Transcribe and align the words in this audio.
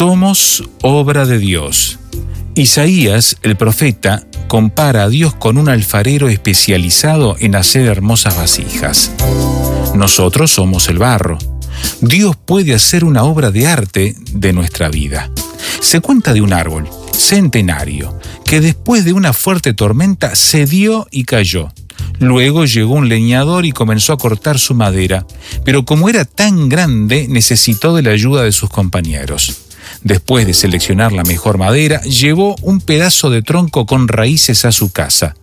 Somos 0.00 0.64
obra 0.80 1.26
de 1.26 1.38
Dios. 1.38 1.98
Isaías, 2.54 3.36
el 3.42 3.58
profeta, 3.58 4.26
compara 4.48 5.02
a 5.02 5.08
Dios 5.10 5.34
con 5.34 5.58
un 5.58 5.68
alfarero 5.68 6.30
especializado 6.30 7.36
en 7.38 7.54
hacer 7.54 7.84
hermosas 7.84 8.34
vasijas. 8.34 9.10
Nosotros 9.94 10.52
somos 10.52 10.88
el 10.88 10.96
barro. 10.96 11.36
Dios 12.00 12.34
puede 12.34 12.72
hacer 12.72 13.04
una 13.04 13.24
obra 13.24 13.50
de 13.50 13.66
arte 13.66 14.16
de 14.32 14.54
nuestra 14.54 14.88
vida. 14.88 15.30
Se 15.82 16.00
cuenta 16.00 16.32
de 16.32 16.40
un 16.40 16.54
árbol, 16.54 16.88
centenario, 17.12 18.18
que 18.46 18.62
después 18.62 19.04
de 19.04 19.12
una 19.12 19.34
fuerte 19.34 19.74
tormenta 19.74 20.34
cedió 20.34 21.08
y 21.10 21.24
cayó. 21.24 21.74
Luego 22.18 22.64
llegó 22.64 22.94
un 22.94 23.10
leñador 23.10 23.66
y 23.66 23.72
comenzó 23.72 24.14
a 24.14 24.18
cortar 24.18 24.58
su 24.58 24.72
madera, 24.72 25.26
pero 25.62 25.84
como 25.84 26.08
era 26.08 26.24
tan 26.24 26.70
grande 26.70 27.26
necesitó 27.28 27.94
de 27.94 28.00
la 28.00 28.12
ayuda 28.12 28.44
de 28.44 28.52
sus 28.52 28.70
compañeros. 28.70 29.69
Después 30.02 30.46
de 30.46 30.54
seleccionar 30.54 31.12
la 31.12 31.24
mejor 31.24 31.58
madera, 31.58 32.00
llevó 32.02 32.56
un 32.62 32.80
pedazo 32.80 33.30
de 33.30 33.42
tronco 33.42 33.86
con 33.86 34.08
raíces 34.08 34.64
a 34.64 34.72
su 34.72 34.92
casa. 34.92 35.34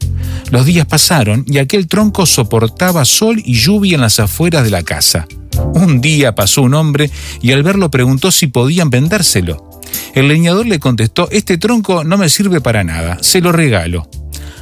Los 0.50 0.66
días 0.66 0.86
pasaron 0.86 1.46
y 1.48 1.58
aquel 1.58 1.88
tronco 1.88 2.26
soportaba 2.26 3.06
sol 3.06 3.42
y 3.44 3.54
lluvia 3.56 3.96
en 3.96 4.02
las 4.02 4.20
afueras 4.20 4.64
de 4.64 4.72
la 4.72 4.84
casa. 4.84 5.28
Un 5.74 6.02
día 6.02 6.36
pasó 6.36 6.62
un 6.62 6.74
hombre 6.74 7.10
y 7.42 7.52
al 7.52 7.64
verlo 7.64 7.92
preguntó 7.92 8.32
si 8.32 8.48
podían 8.48 8.90
vendérselo. 8.90 9.82
El 10.14 10.28
leñador 10.28 10.66
le 10.66 10.80
contestó, 10.80 11.30
este 11.32 11.58
tronco 11.58 12.04
no 12.04 12.18
me 12.18 12.30
sirve 12.30 12.62
para 12.62 12.84
nada, 12.84 13.18
se 13.22 13.42
lo 13.42 13.52
regalo. 13.52 14.10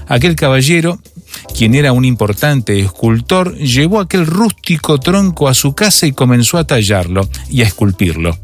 Aquel 0.08 0.36
caballero, 0.36 1.00
quien 1.56 1.76
era 1.76 1.92
un 1.92 2.06
importante 2.06 2.80
escultor, 2.80 3.56
llevó 3.58 4.00
aquel 4.00 4.26
rústico 4.26 5.00
tronco 5.00 5.48
a 5.48 5.54
su 5.54 5.74
casa 5.74 6.06
y 6.06 6.12
comenzó 6.12 6.58
a 6.58 6.68
tallarlo 6.68 7.28
y 7.50 7.62
a 7.62 7.66
esculpirlo. 7.66 8.38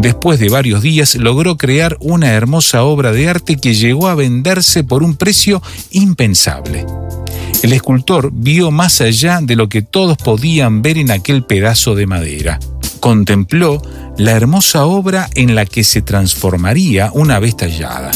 Después 0.00 0.40
de 0.40 0.48
varios 0.48 0.80
días 0.80 1.14
logró 1.14 1.58
crear 1.58 1.98
una 2.00 2.28
hermosa 2.32 2.84
obra 2.84 3.12
de 3.12 3.28
arte 3.28 3.56
que 3.56 3.74
llegó 3.74 4.08
a 4.08 4.14
venderse 4.14 4.82
por 4.82 5.02
un 5.02 5.14
precio 5.14 5.62
impensable. 5.90 6.86
El 7.62 7.74
escultor 7.74 8.30
vio 8.32 8.70
más 8.70 9.02
allá 9.02 9.40
de 9.42 9.56
lo 9.56 9.68
que 9.68 9.82
todos 9.82 10.16
podían 10.16 10.80
ver 10.80 10.96
en 10.96 11.10
aquel 11.10 11.44
pedazo 11.44 11.94
de 11.94 12.06
madera. 12.06 12.58
Contempló 13.00 13.82
la 14.18 14.32
hermosa 14.32 14.84
obra 14.84 15.28
en 15.34 15.54
la 15.54 15.64
que 15.64 15.84
se 15.84 16.02
transformaría 16.02 17.10
una 17.14 17.38
vez 17.38 17.56
tallada. 17.56 18.10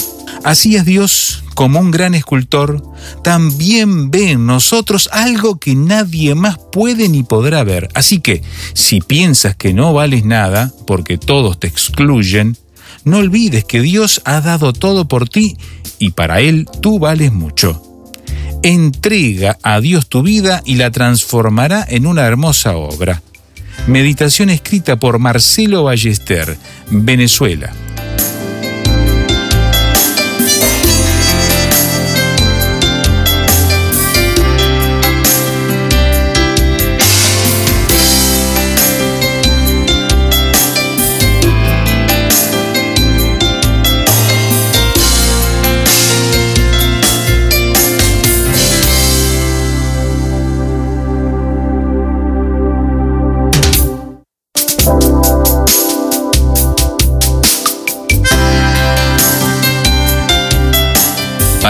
Así 0.45 0.77
es 0.77 0.84
Dios, 0.84 1.43
como 1.55 1.81
un 1.81 1.91
gran 1.91 2.15
escultor, 2.15 2.83
también 3.22 4.11
ve 4.11 4.33
en 4.33 4.47
nosotros 4.47 5.09
algo 5.11 5.59
que 5.59 5.75
nadie 5.75 6.34
más 6.34 6.59
puede 6.71 7.09
ni 7.09 7.22
podrá 7.22 7.65
ver. 7.65 7.89
Así 7.95 8.21
que, 8.21 8.43
si 8.75 9.00
piensas 9.00 9.56
que 9.56 9.72
no 9.72 9.95
vales 9.95 10.27
nada, 10.27 10.71
porque 10.87 11.16
todos 11.16 11.59
te 11.59 11.66
excluyen, 11.66 12.59
no 13.05 13.19
olvides 13.19 13.65
que 13.65 13.81
Dios 13.81 14.21
ha 14.27 14.43
dado 14.43 14.75
todo 14.75 15.09
por 15.09 15.28
ti 15.31 15.56
y 15.99 16.11
para 16.11 16.41
Él 16.41 16.69
tú 16.83 16.99
vales 16.99 17.33
mucho. 17.33 17.81
Entrega 18.62 19.59
a 19.62 19.81
Dios 19.81 20.09
tu 20.09 20.22
vida 20.22 20.62
y 20.66 20.77
la 20.77 20.91
transformará 20.91 21.87
en 21.89 22.06
una 22.06 22.22
hermosa 22.22 22.77
obra. 22.77 23.22
Meditación 23.87 24.49
escrita 24.49 24.97
por 24.97 25.19
Marcelo 25.19 25.84
Ballester, 25.84 26.56
Venezuela. 26.91 27.71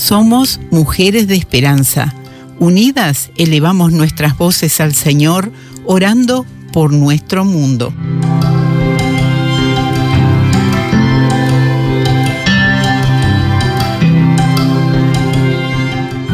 Somos 0.00 0.60
mujeres 0.70 1.26
de 1.28 1.36
esperanza. 1.36 2.14
Unidas 2.58 3.30
elevamos 3.36 3.92
nuestras 3.92 4.34
voces 4.38 4.80
al 4.80 4.94
Señor, 4.94 5.52
orando 5.84 6.46
por 6.72 6.90
nuestro 6.94 7.44
mundo. 7.44 7.92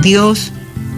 Dios 0.00 0.52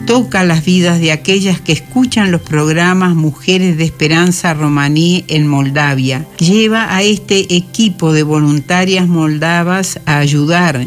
toca 0.07 0.45
las 0.45 0.63
vidas 0.63 1.01
de 1.01 1.11
aquellas 1.11 1.63
que 1.63 1.73
escuchan 1.73 2.31
los 2.31 2.43
programas 2.43 3.15
Mujeres 3.15 3.79
de 3.79 3.85
Esperanza 3.85 4.53
Romaní 4.53 5.25
en 5.29 5.47
Moldavia. 5.47 6.27
Lleva 6.39 6.95
a 6.95 7.03
este 7.03 7.57
equipo 7.57 8.13
de 8.13 8.25
voluntarias 8.25 9.09
moldavas 9.09 10.01
a 10.05 10.19
ayudar 10.19 10.87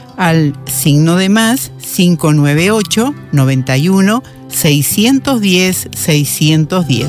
al 0.21 0.55
signo 0.67 1.15
de 1.15 1.29
más 1.29 1.71
598 1.95 3.15
91 3.31 4.23
610 4.49 5.87
610. 5.97 7.07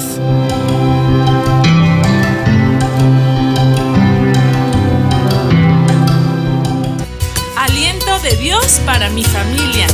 Aliento 7.55 8.19
de 8.21 8.37
Dios 8.37 8.81
para 8.87 9.11
mi 9.11 9.25
familia. 9.25 9.87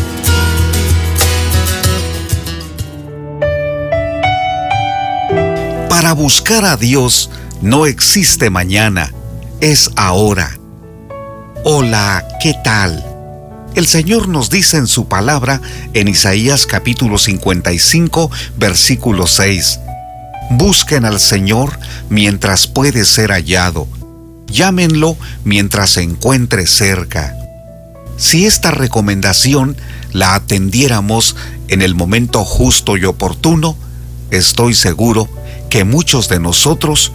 Para 5.89 6.13
buscar 6.13 6.65
a 6.65 6.77
Dios 6.77 7.31
no 7.63 7.87
existe 7.87 8.49
mañana, 8.49 9.13
es 9.61 9.91
ahora. 9.97 10.57
Hola, 11.65 12.25
¿qué 12.41 12.55
tal? 12.63 13.08
El 13.79 13.87
Señor 13.87 14.27
nos 14.27 14.51
dice 14.51 14.77
en 14.77 14.89
su 14.89 15.07
palabra 15.07 15.61
en 15.95 16.09
Isaías 16.09 16.67
capítulo 16.67 17.17
55, 17.17 18.29
versículo 18.57 19.29
6. 19.29 19.79
Busquen 20.51 21.05
al 21.05 21.21
Señor 21.21 21.79
mientras 22.09 22.67
puede 22.67 23.05
ser 23.05 23.31
hallado. 23.31 23.87
Llámenlo 24.49 25.17
mientras 25.45 25.91
se 25.91 26.03
encuentre 26.03 26.67
cerca. 26.67 27.37
Si 28.17 28.47
esta 28.47 28.73
recomendación 28.73 29.77
la 30.11 30.35
atendiéramos 30.35 31.37
en 31.69 31.81
el 31.81 31.95
momento 31.95 32.45
justo 32.45 32.97
y 32.97 33.05
oportuno, 33.05 33.77
estoy 34.33 34.75
seguro 34.75 35.29
que 35.71 35.85
muchos 35.85 36.29
de 36.29 36.41
nosotros 36.41 37.13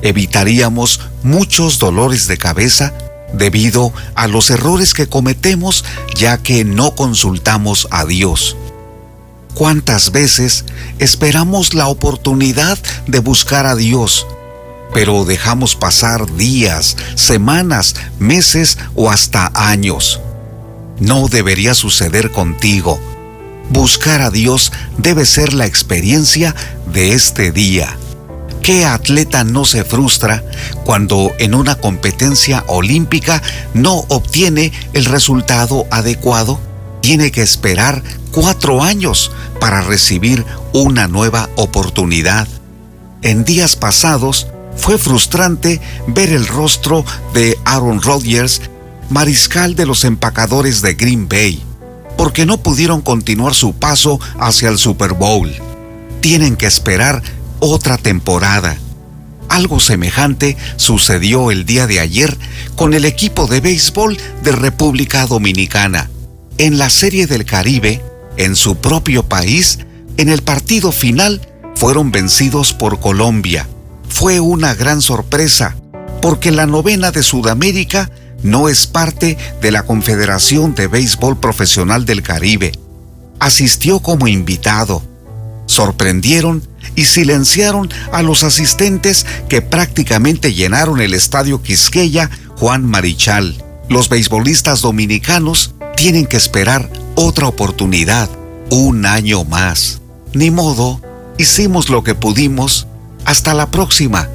evitaríamos 0.00 1.00
muchos 1.22 1.78
dolores 1.78 2.28
de 2.28 2.38
cabeza 2.38 2.94
debido 3.32 3.92
a 4.14 4.26
los 4.26 4.50
errores 4.50 4.94
que 4.94 5.08
cometemos 5.08 5.84
ya 6.14 6.38
que 6.38 6.64
no 6.64 6.94
consultamos 6.94 7.88
a 7.90 8.04
Dios. 8.04 8.56
¿Cuántas 9.54 10.12
veces 10.12 10.64
esperamos 10.98 11.74
la 11.74 11.88
oportunidad 11.88 12.78
de 13.06 13.18
buscar 13.18 13.66
a 13.66 13.76
Dios, 13.76 14.26
pero 14.94 15.24
dejamos 15.24 15.76
pasar 15.76 16.34
días, 16.36 16.96
semanas, 17.16 17.94
meses 18.18 18.78
o 18.94 19.10
hasta 19.10 19.52
años? 19.54 20.20
No 21.00 21.28
debería 21.28 21.74
suceder 21.74 22.30
contigo. 22.30 22.98
Buscar 23.70 24.22
a 24.22 24.30
Dios 24.30 24.72
debe 24.98 25.26
ser 25.26 25.52
la 25.52 25.66
experiencia 25.66 26.54
de 26.92 27.12
este 27.12 27.52
día. 27.52 27.96
¿Qué 28.62 28.84
atleta 28.84 29.42
no 29.42 29.64
se 29.64 29.84
frustra 29.84 30.44
cuando 30.84 31.32
en 31.40 31.52
una 31.54 31.74
competencia 31.74 32.62
olímpica 32.68 33.42
no 33.74 34.04
obtiene 34.08 34.70
el 34.92 35.04
resultado 35.04 35.86
adecuado? 35.90 36.60
Tiene 37.00 37.32
que 37.32 37.42
esperar 37.42 38.04
cuatro 38.30 38.80
años 38.80 39.32
para 39.58 39.82
recibir 39.82 40.44
una 40.72 41.08
nueva 41.08 41.50
oportunidad. 41.56 42.46
En 43.22 43.44
días 43.44 43.74
pasados 43.74 44.46
fue 44.76 44.96
frustrante 44.96 45.80
ver 46.06 46.30
el 46.30 46.46
rostro 46.46 47.04
de 47.34 47.58
Aaron 47.64 48.00
Rodgers, 48.00 48.62
mariscal 49.10 49.74
de 49.74 49.86
los 49.86 50.04
empacadores 50.04 50.82
de 50.82 50.94
Green 50.94 51.28
Bay, 51.28 51.64
porque 52.16 52.46
no 52.46 52.58
pudieron 52.58 53.00
continuar 53.00 53.54
su 53.54 53.74
paso 53.74 54.20
hacia 54.38 54.68
el 54.68 54.78
Super 54.78 55.14
Bowl. 55.14 55.52
Tienen 56.20 56.54
que 56.54 56.66
esperar 56.66 57.24
otra 57.62 57.96
temporada. 57.96 58.76
Algo 59.48 59.78
semejante 59.78 60.56
sucedió 60.76 61.52
el 61.52 61.64
día 61.64 61.86
de 61.86 62.00
ayer 62.00 62.36
con 62.74 62.92
el 62.92 63.04
equipo 63.04 63.46
de 63.46 63.60
béisbol 63.60 64.18
de 64.42 64.50
República 64.50 65.26
Dominicana. 65.26 66.10
En 66.58 66.76
la 66.76 66.90
Serie 66.90 67.28
del 67.28 67.44
Caribe, 67.44 68.02
en 68.36 68.56
su 68.56 68.76
propio 68.76 69.22
país, 69.22 69.78
en 70.16 70.28
el 70.28 70.42
partido 70.42 70.90
final, 70.90 71.40
fueron 71.76 72.10
vencidos 72.10 72.72
por 72.72 72.98
Colombia. 72.98 73.68
Fue 74.08 74.40
una 74.40 74.74
gran 74.74 75.00
sorpresa, 75.00 75.76
porque 76.20 76.50
la 76.50 76.66
novena 76.66 77.12
de 77.12 77.22
Sudamérica 77.22 78.10
no 78.42 78.68
es 78.68 78.88
parte 78.88 79.38
de 79.60 79.70
la 79.70 79.84
Confederación 79.84 80.74
de 80.74 80.88
Béisbol 80.88 81.38
Profesional 81.38 82.04
del 82.06 82.22
Caribe. 82.22 82.72
Asistió 83.38 84.00
como 84.00 84.26
invitado. 84.26 85.11
Sorprendieron 85.66 86.62
y 86.94 87.04
silenciaron 87.04 87.88
a 88.12 88.22
los 88.22 88.44
asistentes 88.44 89.26
que 89.48 89.62
prácticamente 89.62 90.52
llenaron 90.54 91.00
el 91.00 91.14
estadio 91.14 91.62
Quisqueya 91.62 92.30
Juan 92.56 92.84
Marichal. 92.84 93.56
Los 93.88 94.08
beisbolistas 94.08 94.82
dominicanos 94.82 95.74
tienen 95.96 96.26
que 96.26 96.36
esperar 96.36 96.90
otra 97.14 97.46
oportunidad, 97.46 98.28
un 98.70 99.06
año 99.06 99.44
más. 99.44 100.00
Ni 100.34 100.50
modo, 100.50 101.00
hicimos 101.38 101.88
lo 101.90 102.02
que 102.02 102.14
pudimos. 102.14 102.86
Hasta 103.24 103.54
la 103.54 103.70
próxima. 103.70 104.28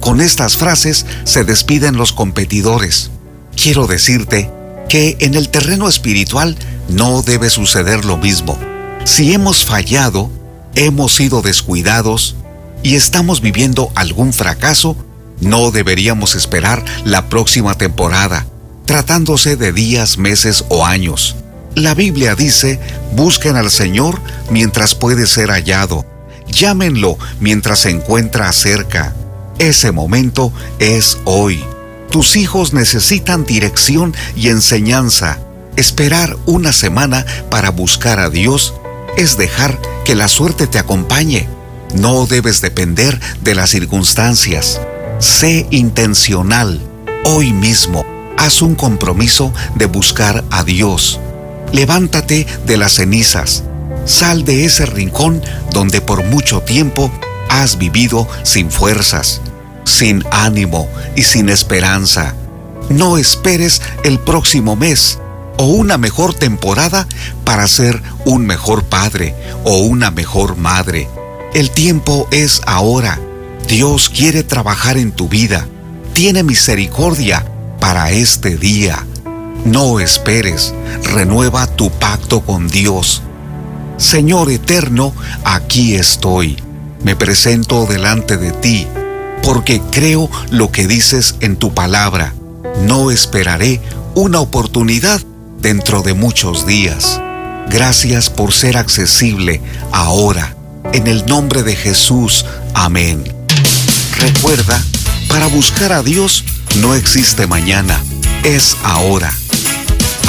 Con 0.00 0.20
estas 0.20 0.56
frases 0.56 1.04
se 1.24 1.44
despiden 1.44 1.96
los 1.96 2.12
competidores. 2.12 3.10
Quiero 3.54 3.86
decirte 3.86 4.50
que 4.88 5.16
en 5.20 5.34
el 5.34 5.50
terreno 5.50 5.88
espiritual 5.88 6.56
no 6.88 7.22
debe 7.22 7.50
suceder 7.50 8.04
lo 8.04 8.16
mismo. 8.16 8.58
Si 9.04 9.32
hemos 9.32 9.64
fallado, 9.64 10.30
hemos 10.74 11.14
sido 11.14 11.42
descuidados 11.42 12.36
y 12.82 12.94
estamos 12.94 13.40
viviendo 13.40 13.90
algún 13.94 14.32
fracaso, 14.32 14.96
no 15.40 15.70
deberíamos 15.70 16.34
esperar 16.34 16.84
la 17.04 17.28
próxima 17.28 17.76
temporada, 17.76 18.46
tratándose 18.86 19.56
de 19.56 19.72
días, 19.72 20.18
meses 20.18 20.64
o 20.68 20.84
años. 20.84 21.36
La 21.74 21.94
Biblia 21.94 22.34
dice, 22.34 22.80
busquen 23.12 23.56
al 23.56 23.70
Señor 23.70 24.20
mientras 24.50 24.94
puede 24.94 25.26
ser 25.26 25.50
hallado, 25.50 26.04
llámenlo 26.48 27.16
mientras 27.38 27.80
se 27.80 27.90
encuentra 27.90 28.52
cerca. 28.52 29.14
Ese 29.58 29.92
momento 29.92 30.52
es 30.78 31.18
hoy. 31.24 31.62
Tus 32.10 32.34
hijos 32.34 32.72
necesitan 32.72 33.44
dirección 33.44 34.14
y 34.34 34.48
enseñanza. 34.48 35.38
Esperar 35.76 36.36
una 36.46 36.72
semana 36.72 37.24
para 37.50 37.70
buscar 37.70 38.18
a 38.18 38.30
Dios 38.30 38.74
es 39.16 39.36
dejar 39.36 39.78
que 40.04 40.14
la 40.14 40.28
suerte 40.28 40.66
te 40.66 40.78
acompañe. 40.78 41.48
No 41.94 42.26
debes 42.26 42.60
depender 42.60 43.18
de 43.42 43.54
las 43.54 43.70
circunstancias. 43.70 44.80
Sé 45.18 45.66
intencional. 45.70 46.80
Hoy 47.24 47.52
mismo, 47.52 48.04
haz 48.38 48.62
un 48.62 48.74
compromiso 48.74 49.52
de 49.74 49.86
buscar 49.86 50.44
a 50.50 50.64
Dios. 50.64 51.20
Levántate 51.72 52.46
de 52.66 52.76
las 52.76 52.94
cenizas. 52.94 53.64
Sal 54.06 54.44
de 54.44 54.64
ese 54.64 54.86
rincón 54.86 55.42
donde 55.72 56.00
por 56.00 56.24
mucho 56.24 56.60
tiempo 56.62 57.12
has 57.48 57.76
vivido 57.78 58.26
sin 58.44 58.70
fuerzas, 58.70 59.40
sin 59.84 60.24
ánimo 60.30 60.88
y 61.16 61.22
sin 61.22 61.48
esperanza. 61.48 62.34
No 62.88 63.18
esperes 63.18 63.82
el 64.04 64.18
próximo 64.18 64.74
mes 64.74 65.18
o 65.56 65.66
una 65.66 65.98
mejor 65.98 66.34
temporada 66.34 67.06
para 67.44 67.66
ser 67.66 68.02
un 68.24 68.46
mejor 68.46 68.84
padre 68.84 69.34
o 69.64 69.78
una 69.78 70.10
mejor 70.10 70.56
madre. 70.56 71.08
El 71.54 71.70
tiempo 71.70 72.28
es 72.30 72.60
ahora. 72.66 73.18
Dios 73.66 74.08
quiere 74.08 74.42
trabajar 74.42 74.96
en 74.96 75.12
tu 75.12 75.28
vida. 75.28 75.66
Tiene 76.12 76.42
misericordia 76.42 77.44
para 77.80 78.10
este 78.10 78.56
día. 78.56 79.06
No 79.64 80.00
esperes, 80.00 80.74
renueva 81.02 81.66
tu 81.66 81.90
pacto 81.90 82.40
con 82.40 82.68
Dios. 82.68 83.22
Señor 83.96 84.50
eterno, 84.50 85.12
aquí 85.44 85.94
estoy. 85.94 86.56
Me 87.02 87.16
presento 87.16 87.86
delante 87.86 88.36
de 88.36 88.52
ti, 88.52 88.86
porque 89.42 89.82
creo 89.90 90.30
lo 90.50 90.70
que 90.72 90.86
dices 90.86 91.36
en 91.40 91.56
tu 91.56 91.74
palabra. 91.74 92.34
No 92.86 93.10
esperaré 93.10 93.80
una 94.14 94.40
oportunidad 94.40 95.20
dentro 95.60 96.02
de 96.02 96.14
muchos 96.14 96.66
días. 96.66 97.20
Gracias 97.68 98.30
por 98.30 98.52
ser 98.52 98.76
accesible 98.76 99.60
ahora. 99.92 100.56
En 100.92 101.06
el 101.06 101.24
nombre 101.26 101.62
de 101.62 101.76
Jesús. 101.76 102.44
Amén. 102.74 103.22
Recuerda, 104.18 104.82
para 105.28 105.46
buscar 105.46 105.92
a 105.92 106.02
Dios 106.02 106.44
no 106.76 106.94
existe 106.94 107.46
mañana, 107.46 108.00
es 108.44 108.76
ahora. 108.84 109.32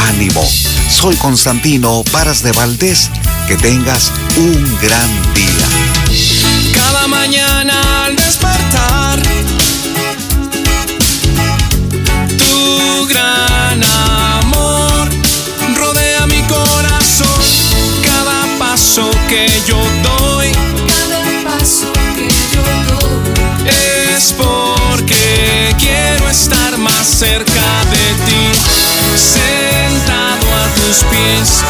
Ánimo. 0.08 0.48
Soy 0.90 1.16
Constantino 1.16 2.04
Varas 2.12 2.44
de 2.44 2.52
Valdés. 2.52 3.10
Que 3.48 3.58
tengas 3.58 4.12
un 4.38 4.78
gran 4.82 5.34
día. 5.34 6.74
Cada 6.74 7.08
mañana 7.08 8.06
al 8.06 8.16
despertar, 8.16 9.22
tu 12.38 13.08
gran 13.08 13.61
que 19.32 19.48
yo 19.66 19.78
doy, 20.04 20.52
cada 20.90 21.24
paso 21.46 21.90
que 22.18 22.28
yo 22.54 22.64
doy, 22.92 23.70
es 24.14 24.34
porque 24.34 25.74
quiero 25.80 26.30
estar 26.30 26.78
más 26.78 27.08
cerca 27.08 27.86
de 27.94 28.08
ti, 28.26 28.44
sentado 29.16 30.46
a 30.54 30.68
tus 30.76 30.98
pies, 31.06 31.64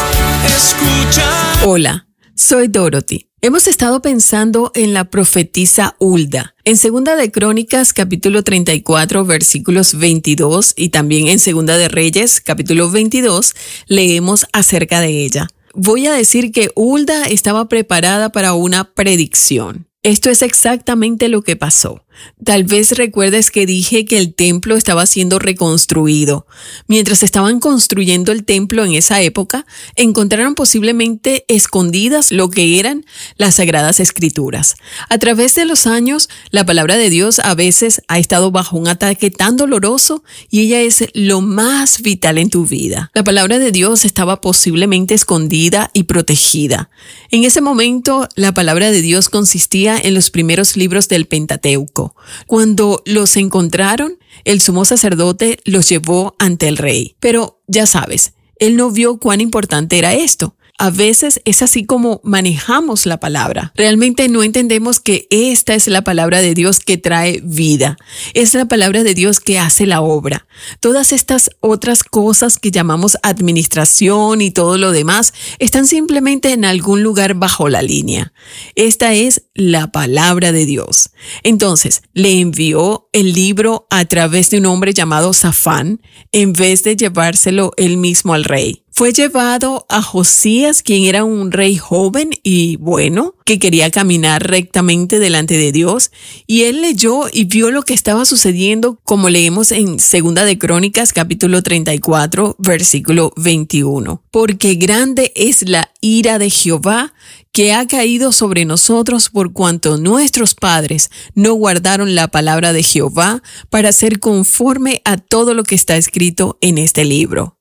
escucha. 0.58 1.30
Hola, 1.64 2.08
soy 2.34 2.68
Dorothy. 2.68 3.28
Hemos 3.44 3.68
estado 3.68 4.02
pensando 4.02 4.72
en 4.74 4.96
la 4.96 5.06
profetisa 5.12 5.96
Hulda. 6.00 6.56
En 6.64 6.78
Segunda 6.78 7.16
de 7.16 7.32
Crónicas, 7.32 7.94
capítulo 7.94 8.44
34, 8.44 9.24
versículos 9.24 10.00
22, 10.00 10.74
y 10.78 10.90
también 10.90 11.28
en 11.28 11.38
Segunda 11.38 11.78
de 11.78 11.90
Reyes, 11.90 12.42
capítulo 12.42 12.90
22, 12.90 13.54
leemos 13.88 14.48
acerca 14.52 15.00
de 15.00 15.24
ella. 15.24 15.48
Voy 15.74 16.08
a 16.08 16.14
decir 16.14 16.52
que 16.52 16.70
Hulda 16.76 17.26
estaba 17.26 17.70
preparada 17.70 18.32
para 18.32 18.54
una 18.54 18.94
predicción. 18.94 19.88
Esto 20.04 20.30
es 20.30 20.42
exactamente 20.42 21.30
lo 21.30 21.44
que 21.44 21.56
pasó. 21.56 22.04
Tal 22.44 22.64
vez 22.64 22.92
recuerdes 22.92 23.52
que 23.52 23.66
dije 23.66 24.06
que 24.06 24.18
el 24.18 24.34
templo 24.34 24.76
estaba 24.76 25.06
siendo 25.06 25.40
reconstruido. 25.40 26.46
Mientras 26.88 27.24
estaban 27.24 27.60
construyendo 27.60 28.32
el 28.32 28.46
templo 28.46 28.84
en 28.86 28.94
esa 28.94 29.22
época, 29.22 29.66
encontraron 29.96 30.56
posiblemente 30.56 31.46
escondidas 31.48 32.32
lo 32.32 32.50
que 32.50 32.80
eran 32.80 33.06
las 33.38 33.56
sagradas 33.56 34.00
escrituras. 34.00 34.76
A 35.10 35.18
través 35.18 35.56
de 35.56 35.66
los 35.66 35.88
años, 35.88 36.30
la 36.50 36.66
palabra 36.66 36.98
de 36.98 37.10
Dios 37.10 37.40
a 37.40 37.56
veces 37.56 38.02
ha 38.08 38.20
estado 38.20 38.52
bajo 38.52 38.78
un 38.78 38.88
ataque 38.88 39.32
tan 39.32 39.58
doloroso 39.58 40.24
y 40.50 40.62
ella 40.62 40.82
es 40.82 41.06
lo 41.14 41.42
más 41.42 42.02
vital 42.02 42.38
en 42.38 42.50
tu 42.50 42.66
vida. 42.66 43.12
La 43.14 43.24
palabra 43.24 43.60
de 43.60 43.72
Dios 43.72 44.06
estaba 44.06 44.42
posiblemente 44.42 45.14
escondida 45.14 45.92
y 45.94 46.04
protegida. 46.04 46.90
En 47.30 47.44
ese 47.44 47.62
momento, 47.62 48.28
la 48.36 48.54
palabra 48.54 48.92
de 48.92 49.02
Dios 49.02 49.30
consistía 49.30 49.98
en 49.98 50.14
los 50.14 50.32
primeros 50.32 50.76
libros 50.76 51.08
del 51.08 51.28
Pentateuco. 51.28 52.01
Cuando 52.48 53.02
los 53.06 53.38
encontraron, 53.38 54.18
el 54.46 54.62
sumo 54.62 54.86
sacerdote 54.86 55.60
los 55.66 55.88
llevó 55.90 56.36
ante 56.40 56.68
el 56.68 56.78
rey. 56.78 57.16
Pero 57.20 57.62
ya 57.68 57.86
sabes, 57.86 58.34
él 58.58 58.78
no 58.78 58.92
vio 58.92 59.18
cuán 59.18 59.42
importante 59.42 59.98
era 59.98 60.14
esto 60.14 60.56
a 60.82 60.90
veces 60.90 61.42
es 61.46 61.62
así 61.62 61.86
como 61.86 62.22
manejamos 62.24 63.06
la 63.06 63.20
palabra. 63.20 63.72
Realmente 63.76 64.28
no 64.30 64.42
entendemos 64.42 65.00
que 65.00 65.28
esta 65.30 65.76
es 65.76 65.88
la 65.88 66.04
palabra 66.04 66.42
de 66.42 66.56
Dios 66.56 66.80
que 66.80 66.98
trae 66.98 67.40
vida. 67.44 67.98
Es 68.34 68.56
la 68.56 68.66
palabra 68.66 69.04
de 69.04 69.14
Dios 69.14 69.40
que 69.40 69.60
hace 69.60 69.86
la 69.86 70.02
obra. 70.02 70.48
Todas 70.80 71.14
estas 71.14 71.52
otras 71.60 72.04
cosas 72.04 72.58
que 72.58 72.72
llamamos 72.72 73.20
administración 73.22 74.42
y 74.42 74.50
todo 74.50 74.80
lo 74.80 74.92
demás 74.92 75.36
están 75.60 75.86
simplemente 75.86 76.52
en 76.52 76.66
algún 76.66 77.04
lugar 77.04 77.36
bajo 77.36 77.70
la 77.70 77.84
línea. 77.84 78.34
Esta 78.74 79.14
es 79.14 79.44
la 79.54 79.92
palabra 79.92 80.52
de 80.52 80.66
Dios. 80.66 81.12
Entonces, 81.44 82.02
le 82.14 82.40
envió 82.40 83.10
el 83.14 83.34
libro 83.34 83.88
a 83.90 84.06
través 84.06 84.50
de 84.50 84.58
un 84.58 84.66
hombre 84.66 84.94
llamado 84.94 85.34
Safán 85.34 86.02
en 86.32 86.54
vez 86.54 86.84
de 86.84 86.96
llevárselo 86.96 87.74
él 87.78 87.98
mismo 87.98 88.34
al 88.34 88.44
rey 88.44 88.82
fue 89.02 89.14
llevado 89.14 89.86
a 89.90 90.02
Josías, 90.02 90.84
quien 90.84 91.06
era 91.06 91.24
un 91.24 91.52
rey 91.52 91.78
joven 91.78 92.32
y 92.44 92.76
bueno, 92.76 93.36
que 93.46 93.58
quería 93.58 93.90
caminar 93.90 94.48
rectamente 94.48 95.18
delante 95.18 95.58
de 95.58 95.72
Dios, 95.72 96.12
y 96.46 96.64
él 96.64 96.82
leyó 96.82 97.24
y 97.32 97.46
vio 97.46 97.72
lo 97.72 97.84
que 97.84 97.94
estaba 97.94 98.26
sucediendo, 98.26 99.00
como 99.04 99.30
leemos 99.30 99.72
en 99.72 99.98
Segunda 100.00 100.46
de 100.46 100.60
Crónicas 100.60 101.14
capítulo 101.14 101.64
34, 101.64 102.58
versículo 102.60 103.34
21. 103.38 104.21
Porque 104.32 104.76
grande 104.76 105.34
es 105.36 105.68
la 105.68 105.92
ira 106.02 106.40
de 106.40 106.50
Jehová 106.50 107.14
que 107.52 107.74
ha 107.74 107.86
caído 107.86 108.32
sobre 108.32 108.66
nosotros 108.66 109.30
por 109.30 109.52
cuanto 109.52 109.98
nuestros 109.98 110.56
padres 110.56 111.12
no 111.36 111.54
guardaron 111.54 112.16
la 112.16 112.30
palabra 112.30 112.72
de 112.74 112.82
Jehová 112.82 113.44
para 113.70 113.92
ser 113.92 114.20
conforme 114.20 115.02
a 115.04 115.18
todo 115.18 115.54
lo 115.54 115.64
que 115.64 115.76
está 115.76 115.98
escrito 115.98 116.58
en 116.62 116.78
este 116.78 117.04
libro. 117.04 117.58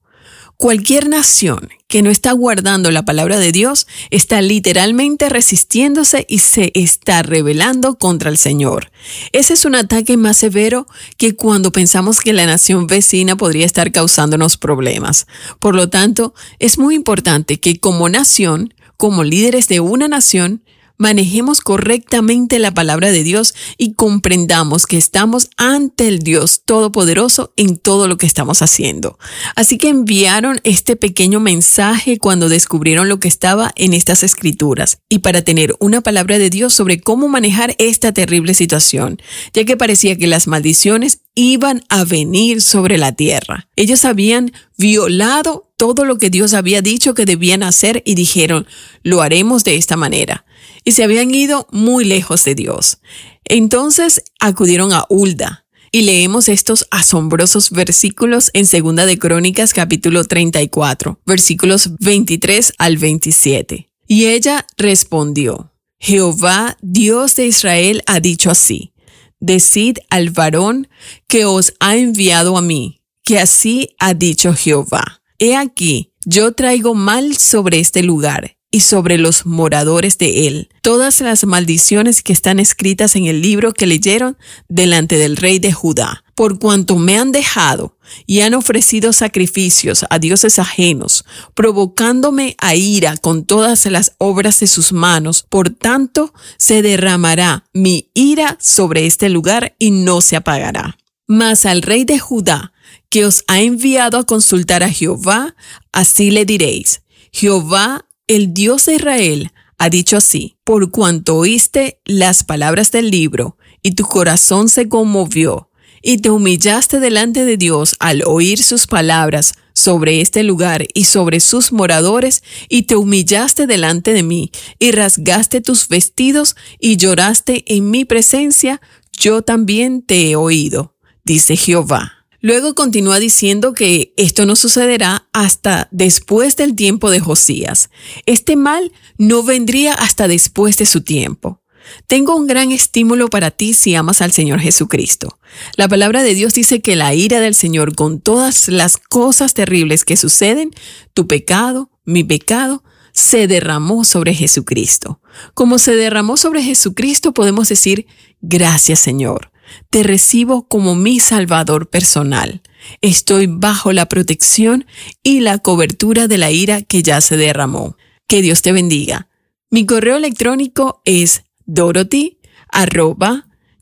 Cualquier 0.61 1.09
nación 1.09 1.71
que 1.89 2.03
no 2.03 2.11
está 2.11 2.33
guardando 2.33 2.91
la 2.91 3.07
palabra 3.07 3.39
de 3.39 3.51
Dios 3.51 3.87
está 4.11 4.43
literalmente 4.43 5.31
resistiéndose 5.31 6.27
y 6.29 6.41
se 6.41 6.71
está 6.75 7.23
rebelando 7.23 7.97
contra 7.97 8.29
el 8.29 8.37
Señor. 8.37 8.93
Ese 9.33 9.55
es 9.55 9.65
un 9.65 9.75
ataque 9.75 10.19
más 10.19 10.37
severo 10.37 10.87
que 11.17 11.35
cuando 11.35 11.73
pensamos 11.73 12.21
que 12.21 12.35
la 12.35 12.45
nación 12.45 12.89
vecina 12.89 13.37
podría 13.37 13.65
estar 13.65 13.91
causándonos 13.91 14.59
problemas. 14.59 15.27
Por 15.61 15.75
lo 15.75 15.89
tanto, 15.89 16.35
es 16.59 16.77
muy 16.77 16.95
importante 16.95 17.59
que 17.59 17.81
como 17.81 18.11
nación, 18.11 18.75
como 18.99 19.25
líderes 19.25 19.67
de 19.67 19.81
una 19.81 20.09
nación, 20.09 20.63
manejemos 21.01 21.63
correctamente 21.63 22.59
la 22.59 22.75
palabra 22.75 23.11
de 23.11 23.25
Dios 23.25 23.55
y 23.79 23.95
comprendamos 23.95 24.87
que 24.87 24.99
estamos 24.99 25.49
ante 25.57 26.07
el 26.07 26.19
Dios 26.19 26.61
Todopoderoso 26.67 27.55
en 27.57 27.79
todo 27.79 28.07
lo 28.07 28.19
que 28.19 28.27
estamos 28.27 28.61
haciendo. 28.61 29.19
Así 29.57 29.79
que 29.79 29.89
enviaron 29.89 30.61
este 30.63 30.97
pequeño 30.97 31.41
mensaje 31.41 32.19
cuando 32.19 32.51
descubrieron 32.51 33.09
lo 33.09 33.19
que 33.19 33.29
estaba 33.29 33.73
en 33.77 33.95
estas 33.95 34.23
escrituras 34.23 34.99
y 35.09 35.21
para 35.21 35.41
tener 35.41 35.75
una 35.81 36.03
palabra 36.03 36.39
de 36.39 36.51
Dios 36.51 36.75
sobre 36.75 37.01
cómo 37.01 37.29
manejar 37.29 37.75
esta 37.79 38.13
terrible 38.13 38.53
situación, 38.53 39.23
ya 39.55 39.65
que 39.65 39.79
parecía 39.79 40.17
que 40.17 40.27
las 40.27 40.47
maldiciones 40.47 41.23
iban 41.35 41.83
a 41.89 42.05
venir 42.05 42.61
sobre 42.61 42.99
la 42.99 43.13
tierra. 43.13 43.69
Ellos 43.75 44.05
habían 44.05 44.53
violado 44.77 45.73
todo 45.79 46.05
lo 46.05 46.19
que 46.19 46.29
Dios 46.29 46.53
había 46.53 46.83
dicho 46.83 47.15
que 47.15 47.25
debían 47.25 47.63
hacer 47.63 48.03
y 48.05 48.15
dijeron, 48.17 48.67
lo 49.03 49.23
haremos 49.23 49.65
de 49.65 49.77
esta 49.77 49.97
manera 49.97 50.45
y 50.85 50.93
se 50.93 51.05
habían 51.05 51.35
ido 51.35 51.67
muy 51.71 52.05
lejos 52.05 52.45
de 52.45 52.55
Dios. 52.55 52.99
Entonces 53.45 54.23
acudieron 54.39 54.93
a 54.93 55.05
Hulda 55.09 55.67
y 55.93 56.03
leemos 56.03 56.49
estos 56.49 56.87
asombrosos 56.91 57.71
versículos 57.71 58.51
en 58.55 58.67
Segunda 58.67 59.07
de 59.07 59.19
Crónicas 59.19 59.75
capítulo 59.75 60.25
34, 60.25 61.21
versículos 61.27 61.91
23 61.99 62.75
al 62.79 62.97
27. 62.97 63.89
Y 64.07 64.27
ella 64.27 64.67
respondió, 64.77 65.73
Jehová, 65.99 66.79
Dios 66.81 67.37
de 67.37 67.47
Israel, 67.47 68.03
ha 68.07 68.21
dicho 68.21 68.51
así, 68.51 68.93
decid 69.41 69.99
al 70.11 70.31
varón 70.31 70.89
que 71.27 71.45
os 71.45 71.75
ha 71.81 71.97
enviado 71.97 72.57
a 72.57 72.63
mí, 72.63 73.03
que 73.25 73.39
así 73.39 73.97
ha 73.99 74.15
dicho 74.15 74.55
Jehová. 74.55 75.23
He 75.39 75.57
aquí, 75.57 76.13
yo 76.25 76.53
traigo 76.53 76.95
mal 76.95 77.37
sobre 77.37 77.81
este 77.81 78.03
lugar 78.03 78.57
y 78.71 78.81
sobre 78.81 79.19
los 79.19 79.47
moradores 79.47 80.17
de 80.19 80.47
él. 80.47 80.69
Todas 80.83 81.21
las 81.21 81.45
maldiciones 81.45 82.23
que 82.23 82.33
están 82.33 82.61
escritas 82.61 83.17
en 83.17 83.27
el 83.27 83.43
libro 83.43 83.73
que 83.73 83.87
leyeron 83.87 84.39
delante 84.69 85.17
del 85.17 85.37
rey 85.37 85.59
de 85.59 85.73
Judá, 85.73 86.25
por 86.35 86.59
cuanto 86.59 86.97
me 86.97 87.19
han 87.19 87.33
dejado 87.33 87.99
y 88.27 88.41
han 88.41 88.55
ofrecido 88.55 89.13
sacrificios 89.13 90.05
a 90.09 90.19
dioses 90.19 90.59
ajenos, 90.59 91.25
provocándome 91.55 92.55
a 92.59 92.75
ira 92.77 93.17
con 93.17 93.45
todas 93.45 93.87
las 93.87 94.13
obras 94.19 94.61
de 94.61 94.67
sus 94.67 94.93
manos, 94.93 95.45
por 95.49 95.71
tanto 95.71 96.33
se 96.57 96.83
derramará 96.83 97.65
mi 97.73 98.11
ira 98.15 98.57
sobre 98.61 99.07
este 99.07 99.29
lugar 99.29 99.75
y 99.79 99.91
no 99.91 100.21
se 100.21 100.37
apagará. 100.37 100.97
Mas 101.27 101.67
al 101.67 101.83
rey 101.83 102.05
de 102.05 102.19
Judá, 102.19 102.73
que 103.09 103.27
os 103.27 103.45
ha 103.49 103.61
enviado 103.61 104.19
a 104.19 104.25
consultar 104.25 104.83
a 104.83 104.91
Jehová, 104.91 105.55
así 105.93 106.31
le 106.31 106.45
diréis, 106.45 107.03
Jehová 107.33 108.07
el 108.31 108.55
Dios 108.55 108.87
de 108.87 108.95
Israel 108.95 109.51
ha 109.77 109.91
dicho 109.91 110.17
así, 110.17 110.57
por 110.63 110.93
cuanto 110.93 111.35
oíste 111.35 111.99
las 112.05 112.45
palabras 112.45 112.93
del 112.93 113.11
libro, 113.11 113.57
y 113.83 113.97
tu 113.97 114.05
corazón 114.05 114.69
se 114.69 114.89
conmovió, 114.89 115.69
y 116.01 116.19
te 116.19 116.31
humillaste 116.31 117.01
delante 117.01 117.45
de 117.45 117.57
Dios 117.57 117.97
al 117.99 118.23
oír 118.25 118.63
sus 118.63 118.87
palabras 118.87 119.55
sobre 119.73 120.21
este 120.21 120.45
lugar 120.45 120.87
y 120.95 121.07
sobre 121.07 121.41
sus 121.41 121.73
moradores, 121.73 122.45
y 122.69 122.83
te 122.83 122.95
humillaste 122.95 123.67
delante 123.67 124.13
de 124.13 124.23
mí, 124.23 124.53
y 124.79 124.93
rasgaste 124.93 125.61
tus 125.61 125.89
vestidos, 125.89 126.55
y 126.79 126.99
lloraste 126.99 127.65
en 127.67 127.91
mi 127.91 128.05
presencia, 128.05 128.81
yo 129.19 129.43
también 129.43 130.03
te 130.03 130.31
he 130.31 130.37
oído, 130.37 130.95
dice 131.25 131.57
Jehová. 131.57 132.20
Luego 132.41 132.75
continúa 132.75 133.19
diciendo 133.19 133.75
que 133.75 134.15
esto 134.17 134.47
no 134.47 134.57
sucederá 134.57 135.29
hasta 135.33 135.89
después 135.91 136.57
del 136.57 136.75
tiempo 136.75 137.11
de 137.11 137.21
Josías. 137.21 137.91
Este 138.25 138.57
mal 138.57 138.93
no 139.19 139.43
vendría 139.43 139.93
hasta 139.93 140.27
después 140.27 140.79
de 140.79 140.87
su 140.87 141.03
tiempo. 141.03 141.61
Tengo 142.07 142.37
un 142.37 142.47
gran 142.47 142.73
estímulo 142.73 143.29
para 143.29 143.51
ti 143.51 143.75
si 143.75 143.95
amas 143.95 144.23
al 144.23 144.33
Señor 144.33 144.61
Jesucristo. 144.61 145.39
La 145.77 145.89
palabra 145.89 146.23
de 146.23 146.35
Dios 146.35 146.55
dice 146.55 146.81
que 146.81 146.97
la 146.97 147.15
ira 147.15 147.41
del 147.41 147.55
Señor 147.55 147.95
con 147.95 148.21
todas 148.21 148.69
las 148.69 148.97
cosas 148.97 149.55
terribles 149.55 150.05
que 150.05 150.17
suceden, 150.17 150.71
tu 151.15 151.27
pecado, 151.27 151.91
mi 152.05 152.25
pecado, 152.25 152.85
se 153.13 153.49
derramó 153.49 154.05
sobre 154.05 154.35
Jesucristo. 154.35 155.21
Como 155.53 155.79
se 155.79 155.97
derramó 155.97 156.37
sobre 156.37 156.63
Jesucristo, 156.63 157.35
podemos 157.35 157.69
decir, 157.69 158.07
gracias 158.41 159.01
Señor 159.01 159.50
te 159.91 160.03
recibo 160.03 160.69
como 160.69 160.95
mi 160.95 161.21
Salvador 161.21 161.89
personal. 161.89 162.63
Estoy 163.01 163.47
bajo 163.47 163.93
la 163.93 164.07
protección 164.07 164.87
y 165.23 165.41
la 165.41 165.59
cobertura 165.59 166.29
de 166.29 166.39
la 166.39 166.51
ira 166.51 166.83
que 166.83 167.03
ya 167.03 167.21
se 167.21 167.37
derramó. 167.37 167.97
Que 168.27 168.43
Dios 168.43 168.63
te 168.63 168.73
bendiga. 168.73 169.29
Mi 169.71 169.87
correo 169.87 170.17
electrónico 170.17 171.03
es 171.05 171.45
dorothy 171.67 172.39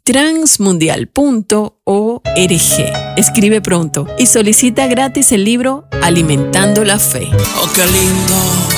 transmundial.org. 0.04 2.22
Escribe 3.16 3.60
pronto 3.60 4.06
y 4.18 4.26
solicita 4.26 4.86
gratis 4.86 5.32
el 5.32 5.44
libro 5.44 5.86
Alimentando 6.02 6.84
la 6.84 6.98
Fe. 6.98 7.28
Oh, 7.60 7.70
qué 7.74 7.84
lindo 7.84 8.77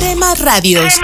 Rema 0.00 0.34
Radios. 0.34 0.94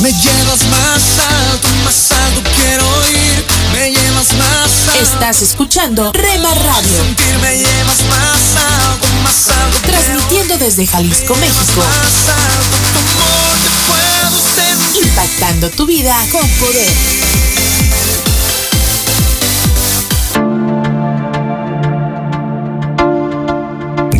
Me 0.00 0.10
llevas 0.12 0.64
más 0.66 1.02
alto, 1.20 1.68
más 1.84 2.10
alto 2.10 2.42
quiero 2.56 2.84
ir. 3.08 3.44
Me 3.72 3.92
llevas 3.92 4.32
más 4.32 4.88
alto. 4.88 5.00
Estás 5.00 5.42
escuchando 5.42 6.12
Rema 6.12 6.52
Radio, 6.54 7.04
Sentir 7.04 7.38
me 7.40 7.56
llevas 7.56 8.02
más 8.10 8.56
alto, 8.56 9.06
más 9.22 9.48
alto. 9.48 9.78
transmitiendo 9.86 10.58
desde 10.58 10.86
Jalisco. 10.88 11.36
México, 11.36 11.76
Más 11.76 12.34
alto, 12.34 12.76
tu 12.92 12.98
amor 12.98 13.56
te 13.62 13.70
puedo 13.86 14.30
sentir. 14.56 15.04
impactando 15.06 15.70
tu 15.70 15.86
vida 15.86 16.16
con 16.32 16.48
poder. 16.58 17.45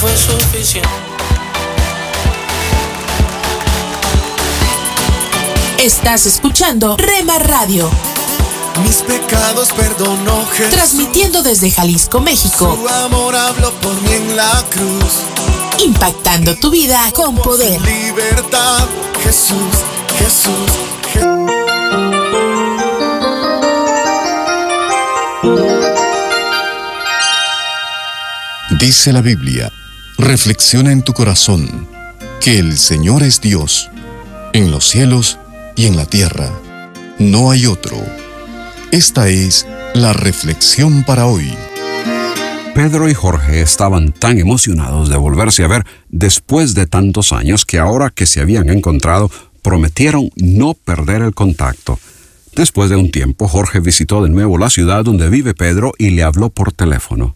Fue 0.00 0.16
suficiente. 0.16 0.88
Estás 5.78 6.26
escuchando 6.26 6.96
Rema 6.96 7.38
Radio, 7.38 7.90
Mis 8.84 8.96
pecados 9.02 9.72
perdonó 9.72 10.46
Jesús. 10.46 10.72
transmitiendo 10.74 11.42
desde 11.42 11.70
Jalisco, 11.70 12.20
México, 12.20 12.76
Su 12.80 12.88
amor 12.88 13.34
habló 13.36 13.70
por 13.74 13.94
mí 14.02 14.12
en 14.12 14.36
la 14.36 14.64
cruz. 14.70 15.22
impactando 15.84 16.56
tu 16.56 16.70
vida 16.70 17.10
con 17.14 17.36
poder. 17.36 17.80
Libertad, 17.82 18.86
Jesús, 19.22 19.58
Jesús. 20.18 20.70
Dice 28.78 29.12
la 29.12 29.20
Biblia, 29.20 29.70
reflexiona 30.22 30.92
en 30.92 31.02
tu 31.02 31.14
corazón 31.14 31.88
que 32.40 32.60
el 32.60 32.78
Señor 32.78 33.24
es 33.24 33.40
Dios, 33.40 33.90
en 34.52 34.70
los 34.70 34.88
cielos 34.88 35.40
y 35.74 35.86
en 35.86 35.96
la 35.96 36.06
tierra. 36.06 36.48
No 37.18 37.50
hay 37.50 37.66
otro. 37.66 37.96
Esta 38.92 39.28
es 39.28 39.66
la 39.94 40.12
reflexión 40.12 41.02
para 41.02 41.26
hoy. 41.26 41.52
Pedro 42.72 43.08
y 43.08 43.14
Jorge 43.14 43.62
estaban 43.62 44.12
tan 44.12 44.38
emocionados 44.38 45.08
de 45.08 45.16
volverse 45.16 45.64
a 45.64 45.68
ver 45.68 45.84
después 46.08 46.74
de 46.74 46.86
tantos 46.86 47.32
años 47.32 47.66
que 47.66 47.80
ahora 47.80 48.10
que 48.10 48.26
se 48.26 48.40
habían 48.40 48.70
encontrado 48.70 49.28
prometieron 49.60 50.30
no 50.36 50.74
perder 50.74 51.22
el 51.22 51.34
contacto. 51.34 51.98
Después 52.54 52.90
de 52.90 52.96
un 52.96 53.10
tiempo, 53.10 53.48
Jorge 53.48 53.80
visitó 53.80 54.22
de 54.22 54.30
nuevo 54.30 54.56
la 54.56 54.70
ciudad 54.70 55.02
donde 55.02 55.28
vive 55.28 55.52
Pedro 55.52 55.92
y 55.98 56.10
le 56.10 56.22
habló 56.22 56.48
por 56.48 56.72
teléfono. 56.72 57.34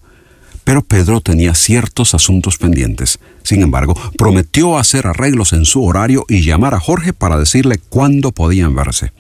Pero 0.67 0.83
Pedro 0.83 1.21
tenía 1.21 1.55
ciertos 1.55 2.13
asuntos 2.13 2.59
pendientes. 2.59 3.21
Sin 3.45 3.63
embargo, 3.63 3.95
prometió 4.19 4.79
hacer 4.79 5.07
arreglos 5.07 5.53
en 5.53 5.65
su 5.65 5.85
horario 5.85 6.25
y 6.29 6.43
llamar 6.43 6.75
a 6.75 6.81
Jorge 6.81 7.13
para 7.13 7.39
decirle 7.39 7.79
cuándo 7.89 8.33
podían 8.33 8.75
verse. 8.75 9.13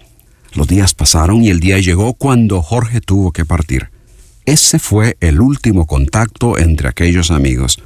Los 0.55 0.67
días 0.67 0.93
pasaron 0.95 1.45
y 1.45 1.51
el 1.51 1.61
día 1.61 1.79
llegó 1.79 2.15
cuando 2.15 2.63
Jorge 2.63 3.01
tuvo 3.01 3.31
que 3.31 3.45
partir. 3.45 3.91
Ese 4.45 4.81
fue 4.81 5.17
el 5.21 5.41
último 5.41 5.87
contacto 5.87 6.59
entre 6.59 6.89
aquellos 6.89 7.31
amigos. 7.31 7.79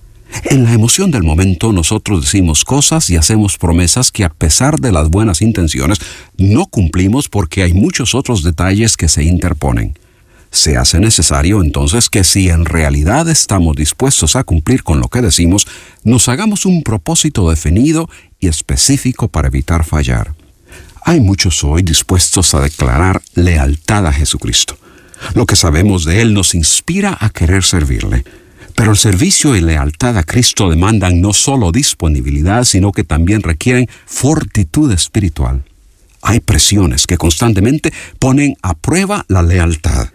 En 0.45 0.65
la 0.65 0.73
emoción 0.73 1.11
del 1.11 1.25
momento 1.25 1.75
nosotros 1.75 2.23
decimos 2.23 2.65
cosas 2.65 3.11
y 3.11 3.17
hacemos 3.17 3.59
promesas 3.59 4.11
que 4.11 4.25
a 4.25 4.31
pesar 4.31 4.81
de 4.81 4.91
las 4.91 5.11
buenas 5.11 5.43
intenciones 5.43 5.99
no 6.39 6.65
cumplimos 6.65 7.29
porque 7.29 7.63
hay 7.63 7.75
muchos 7.75 8.15
otros 8.15 8.43
detalles 8.43 8.97
que 8.97 9.11
se 9.11 9.23
interponen. 9.23 9.99
Se 10.51 10.77
hace 10.77 10.99
necesario 10.99 11.63
entonces 11.63 12.11
que 12.11 12.25
si 12.25 12.49
en 12.49 12.65
realidad 12.65 13.29
estamos 13.29 13.77
dispuestos 13.77 14.35
a 14.35 14.45
cumplir 14.45 14.83
con 14.83 14.99
lo 14.99 15.09
que 15.09 15.23
decimos, 15.23 15.67
nos 16.03 16.29
hagamos 16.29 16.67
un 16.67 16.83
propósito 16.83 17.49
definido 17.49 18.09
y 18.41 18.49
específico 18.49 19.29
para 19.29 19.49
evitar 19.49 19.85
fallar. 19.85 20.35
Hay 21.03 21.21
muchos 21.21 21.63
hoy 21.63 21.83
dispuestos 21.83 22.55
a 22.55 22.61
declarar 22.61 23.23
lealtad 23.35 24.07
a 24.07 24.13
Jesucristo. 24.13 24.77
Lo 25.35 25.47
que 25.47 25.57
sabemos 25.57 26.05
de 26.05 26.21
Él 26.21 26.35
nos 26.35 26.55
inspira 26.55 27.17
a 27.21 27.31
querer 27.31 27.63
servirle. 27.63 28.25
Pero 28.75 28.93
el 28.93 28.97
servicio 28.97 29.57
y 29.57 29.61
lealtad 29.61 30.17
a 30.17 30.23
Cristo 30.23 30.71
demandan 30.71 31.21
no 31.21 31.33
solo 31.33 31.71
disponibilidad, 31.71 32.65
sino 32.65 32.93
que 32.93 33.05
también 33.05 33.43
requieren 33.43 33.89
fortitud 34.07 34.91
espiritual. 34.93 35.65
Hay 36.23 36.41
presiones 36.41 37.07
que 37.07 37.19
constantemente 37.19 37.93
ponen 38.19 38.57
a 38.63 38.75
prueba 38.75 39.25
la 39.29 39.43
lealtad. 39.43 40.09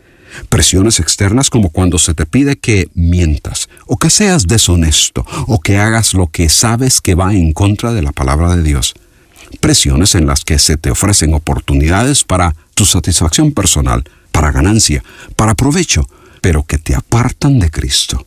Presiones 0.50 1.00
externas 1.00 1.50
como 1.50 1.70
cuando 1.70 1.98
se 1.98 2.14
te 2.14 2.26
pide 2.26 2.56
que 2.58 2.90
mientas, 2.94 3.70
o 3.88 3.98
que 3.98 4.10
seas 4.10 4.48
deshonesto, 4.48 5.26
o 5.48 5.60
que 5.60 5.78
hagas 5.78 6.14
lo 6.14 6.28
que 6.28 6.50
sabes 6.50 7.02
que 7.02 7.16
va 7.16 7.34
en 7.34 7.54
contra 7.54 7.94
de 7.94 8.02
la 8.02 8.12
palabra 8.12 8.56
de 8.56 8.64
Dios. 8.64 8.94
Presiones 9.60 10.16
en 10.16 10.28
las 10.28 10.44
que 10.44 10.60
se 10.60 10.78
te 10.78 10.92
ofrecen 10.92 11.34
oportunidades 11.34 12.24
para 12.24 12.56
tu 12.74 12.86
satisfacción 12.86 13.52
personal, 13.52 14.04
para 14.32 14.52
ganancia, 14.52 15.04
para 15.36 15.56
provecho, 15.56 16.08
pero 16.42 16.64
que 16.64 16.78
te 16.78 16.96
apartan 16.96 17.60
de 17.60 17.72
Cristo. 17.72 18.26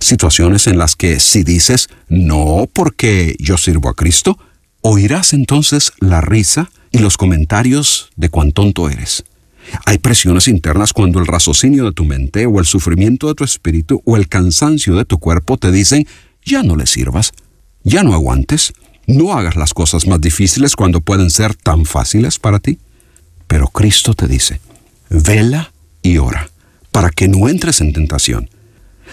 Situaciones 0.00 0.66
en 0.66 0.78
las 0.78 0.96
que 0.96 1.18
si 1.20 1.42
dices 1.42 1.88
no 2.08 2.68
porque 2.72 3.36
yo 3.38 3.58
sirvo 3.58 3.88
a 3.88 3.94
Cristo, 3.94 4.38
oirás 4.82 5.32
entonces 5.32 5.92
la 5.98 6.20
risa 6.20 6.70
y 6.90 6.98
los 6.98 7.16
comentarios 7.16 8.10
de 8.16 8.28
cuán 8.28 8.52
tonto 8.52 8.88
eres. 8.88 9.24
Hay 9.84 9.98
presiones 9.98 10.48
internas 10.48 10.92
cuando 10.92 11.18
el 11.18 11.26
raciocinio 11.26 11.84
de 11.84 11.92
tu 11.92 12.04
mente 12.04 12.46
o 12.46 12.58
el 12.58 12.66
sufrimiento 12.66 13.28
de 13.28 13.34
tu 13.34 13.44
espíritu 13.44 14.02
o 14.04 14.16
el 14.16 14.28
cansancio 14.28 14.96
de 14.96 15.04
tu 15.04 15.18
cuerpo 15.18 15.56
te 15.56 15.70
dicen 15.70 16.06
ya 16.44 16.62
no 16.62 16.76
le 16.76 16.86
sirvas, 16.86 17.32
ya 17.82 18.02
no 18.02 18.14
aguantes, 18.14 18.72
no 19.06 19.32
hagas 19.32 19.56
las 19.56 19.74
cosas 19.74 20.06
más 20.06 20.20
difíciles 20.20 20.76
cuando 20.76 21.00
pueden 21.00 21.30
ser 21.30 21.54
tan 21.54 21.84
fáciles 21.84 22.38
para 22.38 22.58
ti. 22.58 22.78
Pero 23.46 23.68
Cristo 23.68 24.14
te 24.14 24.28
dice, 24.28 24.60
vela 25.08 25.72
y 26.02 26.18
ora, 26.18 26.50
para 26.90 27.10
que 27.10 27.28
no 27.28 27.48
entres 27.48 27.80
en 27.80 27.92
tentación. 27.92 28.50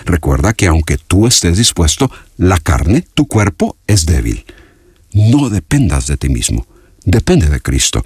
Recuerda 0.04 0.54
que 0.54 0.68
aunque 0.68 0.98
tú 0.98 1.28
estés 1.28 1.58
dispuesto, 1.58 2.12
la 2.38 2.60
carne, 2.60 3.06
tu 3.13 3.28
cuerpo, 3.28 3.78
es 3.88 4.06
débil. 4.06 4.46
No 5.13 5.50
dependas 5.50 6.08
de 6.08 6.18
ti 6.18 6.28
mismo, 6.28 6.68
depende 7.06 7.48
de 7.50 7.62
Cristo. 7.62 8.04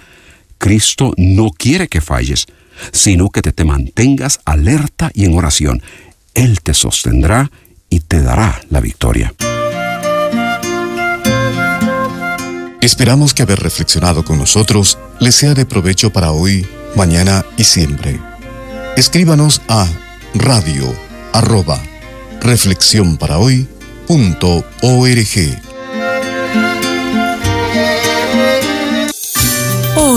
Cristo 0.60 1.14
no 1.16 1.50
quiere 1.50 1.88
que 1.88 2.02
falles, 2.02 2.46
sino 2.92 3.30
que 3.30 3.40
te, 3.40 3.50
te 3.50 3.64
mantengas 3.64 4.40
alerta 4.44 5.10
y 5.14 5.24
en 5.24 5.34
oración. 5.36 5.82
Él 6.34 6.60
te 6.60 6.74
sostendrá 6.74 7.50
y 7.88 8.00
te 8.00 8.22
dará 8.22 8.60
la 8.68 8.80
victoria. 8.80 9.34
Esperamos 12.80 13.34
que 13.34 13.42
haber 13.42 13.60
reflexionado 13.60 14.24
con 14.24 14.38
nosotros 14.38 14.98
les 15.18 15.34
sea 15.34 15.54
de 15.54 15.64
provecho 15.64 16.12
para 16.12 16.30
hoy, 16.30 16.66
mañana 16.94 17.44
y 17.56 17.64
siempre. 17.64 18.20
Escríbanos 18.96 19.62
a 19.68 19.88
radio 20.34 20.94
arroba 21.32 21.80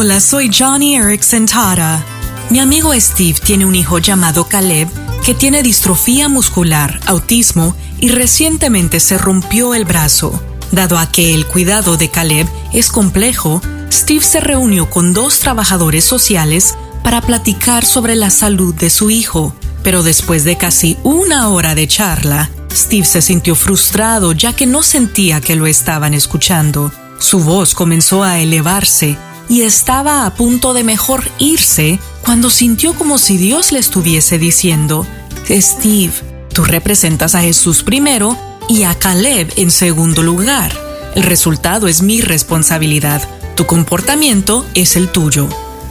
Hola, 0.06 0.20
soy 0.20 0.52
Johnny 0.54 0.98
Erickson 0.98 1.46
Tara. 1.46 2.04
Mi 2.50 2.60
amigo 2.60 2.94
Steve 2.94 3.39
tiene 3.42 3.66
un 3.66 3.74
hijo 3.74 4.00
llamado 4.00 4.50
Caleb 4.50 4.89
que 5.24 5.34
tiene 5.34 5.63
distrofía 5.63 6.28
muscular, 6.28 7.00
autismo 7.06 7.74
y 8.02 8.10
recientemente 8.10 9.00
se 9.00 9.18
rompió 9.18 9.74
el 9.74 9.86
brazo. 9.86 10.44
Dado 10.74 10.98
a 10.98 11.10
que 11.10 11.34
el 11.34 11.46
cuidado 11.48 11.96
de 11.96 12.10
Caleb 12.10 12.50
es 12.74 12.89
complejo, 12.89 13.62
Steve 13.89 14.26
se 14.26 14.42
reunió 14.42 14.89
con 14.89 15.13
dos 15.13 15.39
trabajadores 15.39 16.04
sociales 16.04 16.76
para 17.02 17.22
platicar 17.22 17.86
sobre 17.86 18.16
la 18.16 18.30
salud 18.30 18.76
de 18.76 18.89
su 18.89 19.10
hijo. 19.10 19.56
Pero 19.84 20.04
después 20.04 20.44
de 20.44 20.58
casi 20.58 20.98
una 21.04 21.48
hora 21.48 21.76
de 21.76 21.88
charla, 21.88 22.50
Steve 22.74 23.06
se 23.06 23.22
sintió 23.22 23.56
frustrado 23.56 24.34
ya 24.34 24.52
que 24.52 24.66
no 24.66 24.84
sentía 24.84 25.39
que 25.39 25.56
lo 25.56 25.66
estaban 25.66 26.13
escuchando. 26.13 26.92
Su 27.20 27.39
voz 27.39 27.74
comenzó 27.74 28.22
a 28.22 28.42
elevarse 28.42 29.18
y 29.49 29.62
estaba 29.62 30.25
a 30.25 30.34
punto 30.34 30.73
de 30.73 30.84
mejor 30.84 31.29
irse 31.38 31.99
cuando 32.23 32.49
sintió 32.49 32.93
como 32.93 33.17
si 33.17 33.38
Dios 33.38 33.71
le 33.71 33.79
estuviese 33.79 34.38
diciendo, 34.38 35.06
Steve, 35.49 36.13
tú 36.53 36.63
representas 36.63 37.36
a 37.36 37.41
Jesús 37.41 37.84
primero 37.84 38.38
y 38.69 38.84
a 38.84 38.95
Caleb 38.95 39.51
en 39.58 39.71
segundo 39.71 40.23
lugar. 40.23 40.71
El 41.15 41.23
resultado 41.23 41.88
es 41.88 42.01
mi 42.01 42.21
responsabilidad. 42.21 43.21
Tu 43.56 43.65
comportamiento 43.65 44.65
es 44.73 44.95
el 44.95 45.10
tuyo. 45.10 45.47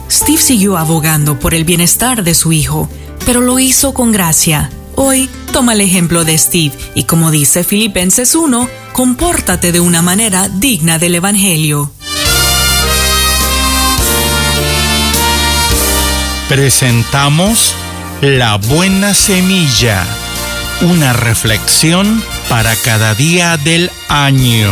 Steve 0.09 0.41
siguió 0.41 0.77
abogando 0.77 1.39
por 1.39 1.53
el 1.53 1.63
bienestar 1.63 2.23
de 2.23 2.33
su 2.33 2.51
hijo, 2.51 2.89
pero 3.25 3.41
lo 3.41 3.59
hizo 3.59 3.93
con 3.93 4.11
gracia. 4.11 4.69
Hoy 4.95 5.29
toma 5.51 5.73
el 5.73 5.81
ejemplo 5.81 6.23
de 6.25 6.37
Steve 6.37 6.75
y 6.93 7.03
como 7.03 7.31
dice 7.31 7.63
Filipenses 7.63 8.35
1, 8.35 8.67
compórtate 8.91 9.71
de 9.71 9.79
una 9.79 10.01
manera 10.01 10.49
digna 10.49 10.99
del 10.99 11.15
Evangelio. 11.15 11.91
Presentamos 16.55 17.73
La 18.21 18.57
Buena 18.57 19.15
Semilla, 19.15 20.05
una 20.81 21.11
reflexión 21.11 22.23
para 22.47 22.75
cada 22.75 23.15
día 23.15 23.57
del 23.57 23.89
año. 24.07 24.71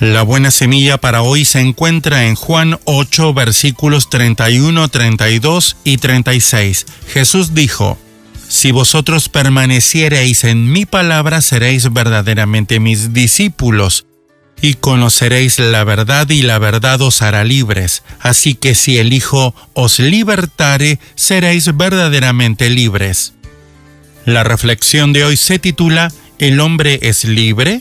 La 0.00 0.22
buena 0.22 0.50
semilla 0.50 0.98
para 0.98 1.22
hoy 1.22 1.44
se 1.44 1.60
encuentra 1.60 2.26
en 2.26 2.34
Juan 2.34 2.76
8 2.86 3.32
versículos 3.34 4.10
31, 4.10 4.88
32 4.88 5.76
y 5.84 5.98
36. 5.98 6.86
Jesús 7.06 7.54
dijo, 7.54 7.96
Si 8.48 8.72
vosotros 8.72 9.28
permaneciereis 9.28 10.42
en 10.42 10.72
mi 10.72 10.86
palabra, 10.86 11.40
seréis 11.40 11.92
verdaderamente 11.92 12.80
mis 12.80 13.12
discípulos, 13.12 14.06
y 14.60 14.74
conoceréis 14.74 15.58
la 15.58 15.84
verdad 15.84 16.28
y 16.30 16.42
la 16.42 16.58
verdad 16.58 17.00
os 17.02 17.22
hará 17.22 17.44
libres. 17.44 18.02
Así 18.20 18.54
que 18.54 18.74
si 18.74 18.98
el 18.98 19.12
Hijo 19.12 19.54
os 19.74 19.98
libertare, 19.98 20.98
seréis 21.14 21.76
verdaderamente 21.76 22.70
libres. 22.70 23.34
La 24.24 24.44
reflexión 24.44 25.12
de 25.12 25.24
hoy 25.24 25.36
se 25.36 25.58
titula 25.58 26.12
¿El 26.38 26.60
hombre 26.60 26.98
es 27.02 27.24
libre? 27.24 27.80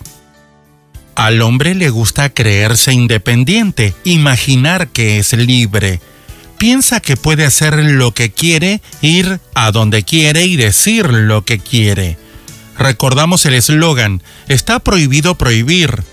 Al 1.15 1.41
hombre 1.41 1.75
le 1.75 1.89
gusta 1.89 2.29
creerse 2.29 2.93
independiente, 2.93 3.93
imaginar 4.03 4.89
que 4.89 5.17
es 5.17 5.33
libre. 5.33 6.01
Piensa 6.57 6.99
que 6.99 7.17
puede 7.17 7.45
hacer 7.45 7.73
lo 7.75 8.11
que 8.11 8.31
quiere, 8.31 8.81
ir 9.01 9.39
a 9.53 9.71
donde 9.71 10.03
quiere 10.03 10.45
y 10.45 10.55
decir 10.55 11.07
lo 11.07 11.43
que 11.43 11.59
quiere. 11.59 12.17
Recordamos 12.77 13.45
el 13.45 13.53
eslogan, 13.53 14.21
está 14.49 14.79
prohibido 14.79 15.35
prohibir, 15.35 16.03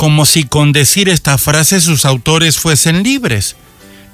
como 0.00 0.24
si 0.24 0.44
con 0.44 0.72
decir 0.72 1.10
esta 1.10 1.36
frase 1.36 1.78
sus 1.78 2.06
autores 2.06 2.56
fuesen 2.56 3.02
libres. 3.02 3.56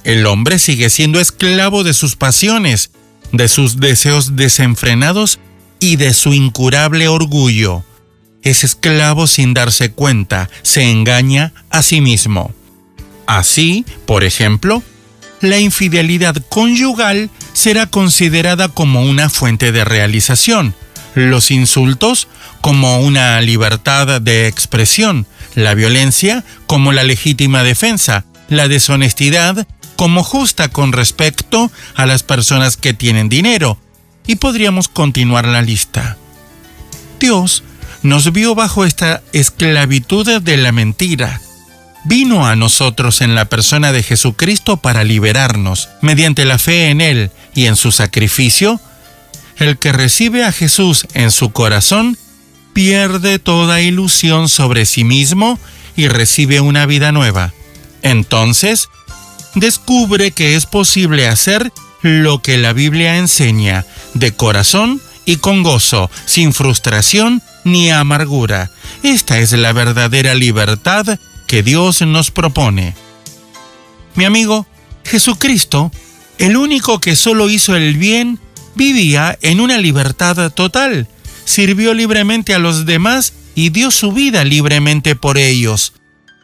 El 0.03 0.27
hombre 0.27 0.59
sigue 0.59 0.91
siendo 0.91 1.21
esclavo 1.21 1.85
de 1.85 1.95
sus 1.95 2.17
pasiones, 2.17 2.91
de 3.31 3.47
sus 3.47 3.79
deseos 3.79 4.35
desenfrenados 4.35 5.39
y 5.79 5.95
de 5.95 6.13
su 6.13 6.35
incurable 6.35 7.07
orgullo 7.07 7.85
es 8.47 8.63
esclavo 8.63 9.27
sin 9.27 9.55
darse 9.55 9.91
cuenta, 9.91 10.49
se 10.63 10.89
engaña 10.89 11.53
a 11.71 11.83
sí 11.83 12.01
mismo. 12.01 12.53
Así, 13.27 13.85
por 14.07 14.23
ejemplo, 14.23 14.85
la 15.41 15.59
infidelidad 15.59 16.37
conyugal 16.49 17.29
será 17.55 17.87
considerada 17.87 18.69
como 18.69 19.03
una 19.03 19.31
fuente 19.31 19.73
de 19.73 19.85
realización, 19.85 20.77
los 21.17 21.51
insultos 21.51 22.29
como 22.61 23.01
una 23.01 23.41
libertad 23.41 24.21
de 24.21 24.47
expresión, 24.47 25.27
la 25.57 25.75
violencia 25.75 26.45
como 26.69 26.93
la 26.93 27.03
legítima 27.03 27.65
defensa, 27.65 28.25
la 28.49 28.69
deshonestidad 28.69 29.67
como 29.97 30.23
justa 30.23 30.69
con 30.69 30.93
respecto 30.93 31.73
a 31.97 32.07
las 32.07 32.23
personas 32.23 32.77
que 32.77 32.95
tienen 32.95 33.29
dinero, 33.29 33.79
y 34.27 34.37
podríamos 34.37 34.89
continuar 34.89 35.47
la 35.47 35.63
lista. 35.63 36.17
Dios 37.19 37.65
nos 38.03 38.31
vio 38.33 38.55
bajo 38.55 38.85
esta 38.85 39.23
esclavitud 39.33 40.41
de 40.43 40.57
la 40.59 40.73
mentira. 40.73 41.41
Vino 42.05 42.47
a 42.47 42.55
nosotros 42.55 43.21
en 43.21 43.35
la 43.35 43.47
persona 43.47 43.91
de 43.93 44.03
Jesucristo 44.03 44.77
para 44.77 45.05
liberarnos, 45.05 45.89
mediante 46.03 46.45
la 46.45 46.59
fe 46.59 46.91
en 46.91 47.01
Él 47.01 47.31
y 47.55 47.67
en 47.67 47.77
su 47.77 47.91
sacrificio. 47.91 48.81
El 49.57 49.79
que 49.79 49.93
recibe 49.93 50.45
a 50.45 50.53
Jesús 50.53 51.07
en 51.15 51.31
su 51.31 51.53
corazón 51.53 52.19
pierde 52.77 53.39
toda 53.39 53.81
ilusión 53.81 54.51
sobre 54.51 54.85
sí 54.85 55.03
mismo 55.03 55.59
y 55.97 56.09
recibe 56.09 56.61
una 56.61 56.85
vida 56.85 57.11
nueva. 57.11 57.55
Entonces, 58.03 58.91
descubre 59.55 60.31
que 60.33 60.57
es 60.57 60.67
posible 60.67 61.27
hacer 61.27 61.73
lo 62.03 62.43
que 62.43 62.59
la 62.59 62.75
Biblia 62.75 63.17
enseña, 63.17 63.87
de 64.13 64.33
corazón 64.33 65.01
y 65.25 65.37
con 65.37 65.63
gozo, 65.63 66.11
sin 66.27 66.53
frustración 66.53 67.43
ni 67.65 67.91
amargura. 67.91 68.71
Esta 69.03 69.39
es 69.39 69.53
la 69.53 69.73
verdadera 69.73 70.35
libertad 70.35 71.19
que 71.47 71.63
Dios 71.63 72.03
nos 72.03 72.31
propone. 72.31 72.95
Mi 74.17 74.27
amigo, 74.27 74.67
Jesucristo, 75.03 75.91
el 76.37 76.59
único 76.59 77.01
que 77.01 77.17
solo 77.17 77.49
hizo 77.49 77.75
el 77.75 77.97
bien, 77.97 78.39
vivía 78.75 79.39
en 79.41 79.61
una 79.63 79.79
libertad 79.79 80.53
total, 80.53 81.09
sirvió 81.47 81.95
libremente 81.95 82.55
a 82.55 82.59
los 82.59 82.85
demás 82.85 83.33
y 83.55 83.71
dio 83.71 83.91
su 83.91 84.13
vida 84.13 84.45
libremente 84.45 85.17
por 85.17 85.39
ellos. 85.39 85.95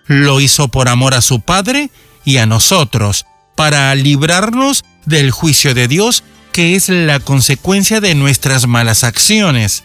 Lo 0.06 0.40
hizo 0.40 0.68
por 0.68 0.88
amor 0.88 1.12
a 1.12 1.20
su 1.20 1.42
Padre 1.42 1.90
y 2.24 2.38
a 2.38 2.46
nosotros, 2.46 3.26
para 3.54 3.94
librarnos 3.94 4.82
del 5.04 5.30
juicio 5.30 5.74
de 5.74 5.88
Dios 5.88 6.24
que 6.52 6.74
es 6.74 6.88
la 6.88 7.20
consecuencia 7.20 8.00
de 8.00 8.14
nuestras 8.14 8.66
malas 8.66 9.04
acciones 9.04 9.82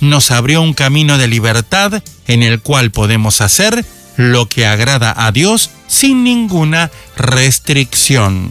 nos 0.00 0.30
abrió 0.30 0.62
un 0.62 0.74
camino 0.74 1.18
de 1.18 1.28
libertad 1.28 2.02
en 2.26 2.42
el 2.42 2.60
cual 2.60 2.90
podemos 2.90 3.40
hacer 3.40 3.84
lo 4.16 4.48
que 4.48 4.66
agrada 4.66 5.14
a 5.16 5.32
Dios 5.32 5.70
sin 5.88 6.24
ninguna 6.24 6.90
restricción. 7.16 8.50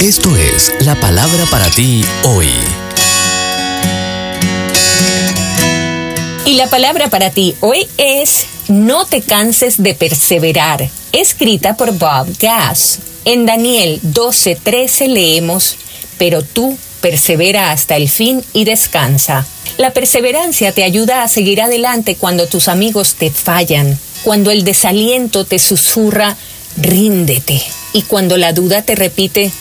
Esto 0.00 0.34
es 0.34 0.72
la 0.86 0.98
palabra 0.98 1.44
para 1.50 1.68
ti 1.68 2.02
hoy. 2.24 2.48
Y 6.46 6.54
la 6.54 6.68
palabra 6.70 7.08
para 7.10 7.28
ti 7.28 7.54
hoy 7.60 7.86
es 7.98 8.46
No 8.68 9.04
te 9.04 9.20
canses 9.20 9.82
de 9.82 9.94
perseverar, 9.94 10.88
escrita 11.12 11.76
por 11.76 11.92
Bob 11.92 12.28
Gass. 12.40 13.00
En 13.26 13.44
Daniel 13.44 14.00
12:13 14.02 15.06
leemos, 15.06 15.76
pero 16.16 16.42
tú 16.42 16.78
persevera 17.02 17.70
hasta 17.70 17.96
el 17.96 18.08
fin 18.08 18.42
y 18.54 18.64
descansa. 18.64 19.46
La 19.76 19.90
perseverancia 19.90 20.72
te 20.72 20.82
ayuda 20.82 21.22
a 21.22 21.28
seguir 21.28 21.60
adelante 21.60 22.16
cuando 22.16 22.46
tus 22.46 22.68
amigos 22.68 23.16
te 23.16 23.30
fallan, 23.30 23.98
cuando 24.22 24.50
el 24.50 24.64
desaliento 24.64 25.44
te 25.44 25.58
susurra, 25.58 26.38
ríndete, 26.78 27.62
y 27.92 28.02
cuando 28.02 28.36
la 28.36 28.52
duda 28.52 28.82
te 28.82 28.94
repite, 28.94 29.52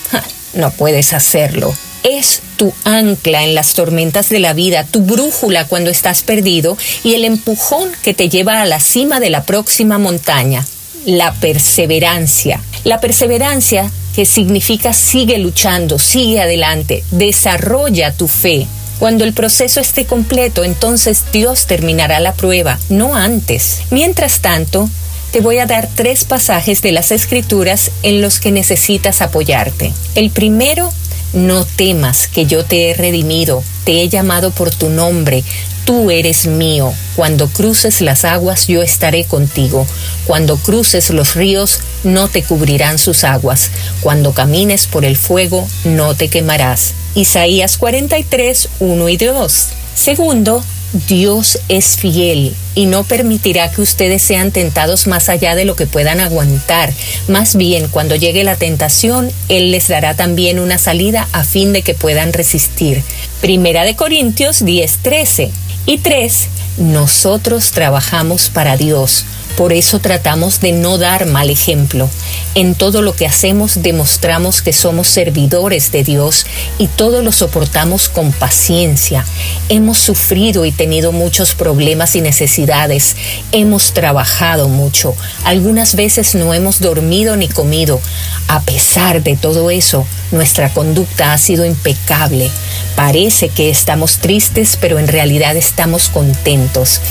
no 0.54 0.72
puedes 0.72 1.14
hacerlo 1.14 1.74
es 2.04 2.42
tu 2.58 2.74
ancla 2.84 3.44
en 3.44 3.56
las 3.56 3.74
tormentas 3.74 4.30
de 4.30 4.40
la 4.40 4.54
vida, 4.54 4.86
tu 4.86 5.02
brújula 5.02 5.66
cuando 5.66 5.90
estás 5.90 6.24
perdido 6.24 6.78
y 7.04 7.14
el 7.14 7.26
empujón 7.26 7.92
que 8.04 8.14
te 8.14 8.30
lleva 8.30 8.62
a 8.62 8.66
la 8.66 8.80
cima 8.80 9.20
de 9.20 9.30
la 9.30 9.44
próxima 9.44 9.98
montaña. 9.98 10.66
La 11.06 11.34
perseverancia. 11.34 12.62
La 12.84 13.00
perseverancia 13.00 13.90
que 14.16 14.26
significa 14.26 14.94
sigue 14.94 15.38
luchando, 15.38 16.00
sigue 16.00 16.42
adelante, 16.42 17.04
desarrolla 17.12 18.14
tu 18.14 18.28
fe. 18.28 18.68
Cuando 19.00 19.24
el 19.24 19.34
proceso 19.34 19.80
esté 19.80 20.06
completo, 20.06 20.66
entonces 20.66 21.24
Dios 21.32 21.68
terminará 21.68 22.20
la 22.20 22.34
prueba, 22.34 22.78
no 22.90 23.16
antes. 23.16 23.80
Mientras 23.92 24.42
tanto, 24.42 24.90
te 25.32 25.42
voy 25.42 25.60
a 25.60 25.66
dar 25.66 25.88
tres 25.94 26.26
pasajes 26.26 26.82
de 26.82 26.92
las 26.92 27.12
escrituras 27.12 27.92
en 28.04 28.22
los 28.22 28.40
que 28.40 28.52
necesitas 28.52 29.22
apoyarte. 29.22 29.94
El 30.16 30.32
primero 30.32 30.92
no 31.34 31.66
temas 31.66 32.28
que 32.28 32.46
yo 32.46 32.66
te 32.66 32.90
he 32.90 32.94
redimido, 32.94 33.64
te 33.84 34.02
he 34.02 34.10
llamado 34.10 34.50
por 34.52 34.72
tu 34.72 34.90
nombre, 34.90 35.44
tú 35.86 36.10
eres 36.10 36.48
mío. 36.48 36.92
Cuando 37.16 37.48
cruces 37.48 38.02
las 38.02 38.26
aguas 38.26 38.68
yo 38.68 38.82
estaré 38.82 39.26
contigo. 39.26 39.86
Cuando 40.26 40.58
cruces 40.58 41.10
los 41.12 41.36
ríos 41.36 41.80
no 42.04 42.28
te 42.28 42.44
cubrirán 42.44 42.98
sus 42.98 43.24
aguas. 43.24 43.70
Cuando 44.02 44.34
camines 44.34 44.88
por 44.88 45.06
el 45.06 45.18
fuego 45.18 45.68
no 45.84 46.16
te 46.16 46.30
quemarás. 46.30 46.94
Isaías 47.16 47.78
43, 47.78 48.70
1 48.80 49.10
y 49.10 49.18
2. 49.18 49.68
Segundo, 49.96 50.64
Dios 51.08 51.60
es 51.70 51.98
fiel 51.98 52.56
y 52.74 52.88
no 52.88 53.04
permitirá 53.04 53.70
que 53.72 53.82
ustedes 53.82 54.24
sean 54.24 54.52
tentados 54.52 55.06
más 55.06 55.30
allá 55.30 55.54
de 55.54 55.66
lo 55.66 55.76
que 55.76 55.86
puedan 55.86 56.20
aguantar. 56.20 56.92
Más 57.28 57.56
bien, 57.56 57.88
cuando 57.90 58.16
llegue 58.16 58.44
la 58.44 58.56
tentación, 58.56 59.32
Él 59.50 59.72
les 59.72 59.88
dará 59.88 60.16
también 60.16 60.60
una 60.60 60.78
salida 60.78 61.28
a 61.32 61.44
fin 61.44 61.74
de 61.74 61.84
que 61.84 61.94
puedan 61.94 62.34
resistir. 62.34 63.04
Primera 63.42 63.84
de 63.84 63.96
Corintios 63.96 64.64
10:13. 64.64 65.52
Y 65.86 66.00
3. 66.00 66.48
Nosotros 66.78 67.72
trabajamos 67.72 68.50
para 68.50 68.78
Dios 68.78 69.26
por 69.58 69.74
eso 69.74 70.00
tratamos 70.00 70.60
de 70.62 70.72
no 70.72 70.98
dar 70.98 71.26
mal 71.26 71.50
ejemplo. 71.50 72.10
En 72.56 72.76
todo 72.76 73.02
lo 73.02 73.14
que 73.14 73.26
hacemos 73.26 73.82
demostramos 73.82 74.62
que 74.62 74.74
somos 74.74 75.08
servidores 75.08 75.92
de 75.92 76.04
Dios 76.04 76.46
y 76.78 76.88
todo 76.88 77.22
lo 77.22 77.32
soportamos 77.32 78.10
con 78.10 78.32
paciencia. 78.32 79.26
Hemos 79.68 79.98
sufrido 79.98 80.66
y 80.66 80.72
tenido 80.72 81.12
muchos 81.12 81.56
problemas 81.56 82.16
y 82.16 82.22
necesidades. 82.22 83.16
Hemos 83.52 83.94
trabajado 83.94 84.70
mucho. 84.70 85.16
Algunas 85.44 85.96
veces 85.96 86.36
no 86.36 86.54
hemos 86.54 86.80
dormido 86.80 87.36
ni 87.36 87.48
comido. 87.48 88.00
A 88.48 88.62
pesar 88.62 89.24
de 89.24 89.36
todo 89.36 89.72
eso, 89.72 90.06
nuestra 90.32 90.70
conducta 90.74 91.34
ha 91.34 91.38
sido 91.38 91.66
impecable. 91.66 92.50
Parece 92.96 93.50
que 93.50 93.70
estamos 93.70 94.18
tristes, 94.18 94.78
pero 94.80 95.00
en 95.00 95.08
realidad 95.08 95.56
estamos 95.56 96.10
contentos. 96.10 97.02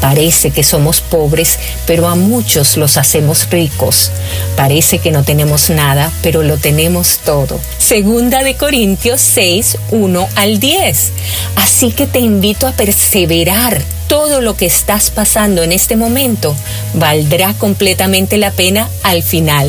Parece 0.00 0.50
que 0.50 0.64
somos 0.64 1.00
pobres, 1.00 1.58
pero 1.86 2.08
a 2.08 2.14
muchos 2.14 2.76
los 2.76 2.98
hacemos 2.98 3.48
ricos. 3.50 4.10
Parece 4.56 4.98
que 4.98 5.10
no 5.10 5.22
tenemos 5.22 5.70
nada, 5.70 6.12
pero 6.22 6.42
lo 6.42 6.58
tenemos 6.58 7.20
todo. 7.24 7.58
Segunda 7.78 8.42
de 8.42 8.54
Corintios 8.54 9.20
6, 9.22 9.78
1 9.92 10.28
al 10.34 10.60
10. 10.60 11.12
Así 11.56 11.90
que 11.90 12.06
te 12.06 12.18
invito 12.18 12.66
a 12.66 12.72
perseverar 12.72 13.82
todo 14.06 14.42
lo 14.42 14.56
que 14.56 14.66
estás 14.66 15.10
pasando 15.10 15.62
en 15.62 15.72
este 15.72 15.96
momento 15.96 16.54
valdrá 16.92 17.54
completamente 17.54 18.36
la 18.36 18.50
pena 18.50 18.88
al 19.02 19.22
final. 19.22 19.68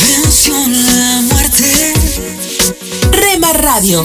Venció 0.00 0.54
la 0.68 1.20
muerte. 1.22 1.94
Rema 3.10 3.52
Radio. 3.54 4.04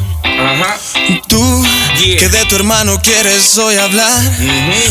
Ajá. 0.41 0.77
Tú 1.27 1.63
que 1.97 2.29
de 2.29 2.45
tu 2.45 2.55
hermano 2.55 2.99
quieres 3.01 3.57
hoy 3.57 3.75
hablar 3.75 4.19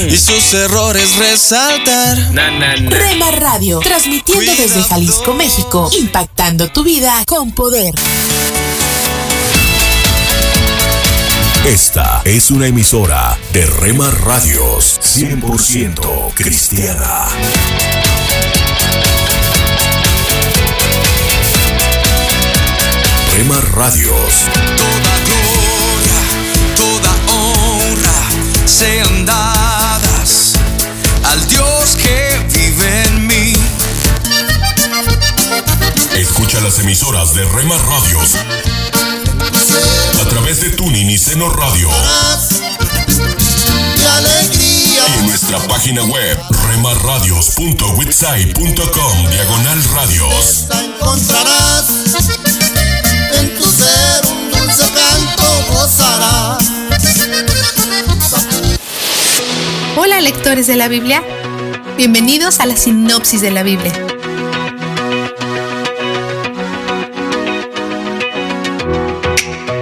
y 0.08 0.16
sus 0.16 0.54
errores 0.54 1.16
resaltar. 1.16 2.18
Na, 2.32 2.50
na, 2.50 2.76
na. 2.76 2.90
Rema 2.90 3.30
Radio, 3.32 3.80
transmitiendo 3.80 4.52
desde 4.54 4.82
Jalisco, 4.82 5.34
México, 5.34 5.90
impactando 5.98 6.68
tu 6.68 6.84
vida 6.84 7.24
con 7.26 7.52
poder. 7.52 7.94
Esta 11.66 12.22
es 12.24 12.50
una 12.50 12.68
emisora 12.68 13.36
de 13.52 13.66
Rema 13.66 14.10
Radios 14.10 14.98
100% 15.02 16.32
cristiana. 16.34 17.26
Rema 23.34 23.60
Radios. 23.74 25.09
sean 28.66 29.26
dadas 29.26 30.52
al 31.24 31.48
Dios 31.48 31.96
que 31.96 32.38
vive 32.52 33.02
en 33.04 33.26
mí. 33.26 33.52
Escucha 36.14 36.60
las 36.60 36.78
emisoras 36.78 37.34
de 37.34 37.44
Rema 37.44 37.76
Radios 37.78 38.36
a 40.20 40.24
través 40.28 40.60
de 40.60 40.70
Tuning 40.70 41.10
y 41.10 41.18
Seno 41.18 41.50
Radio. 41.50 41.90
Y 44.58 44.98
en 45.18 45.26
nuestra 45.26 45.58
página 45.68 46.02
web 46.04 46.38
remarradios.witsai.com 46.68 49.30
diagonal 49.30 49.84
radios. 49.94 50.66
Encontrarás 50.70 51.86
en 53.34 53.54
tu 53.56 53.64
ser 53.64 54.26
un 54.30 54.50
dulce 54.50 54.84
canto 54.92 55.44
gozarás. 55.70 56.79
Hola 59.96 60.20
lectores 60.20 60.68
de 60.68 60.76
la 60.76 60.86
Biblia, 60.86 61.20
bienvenidos 61.96 62.60
a 62.60 62.66
la 62.66 62.76
sinopsis 62.76 63.40
de 63.40 63.50
la 63.50 63.64
Biblia. 63.64 63.92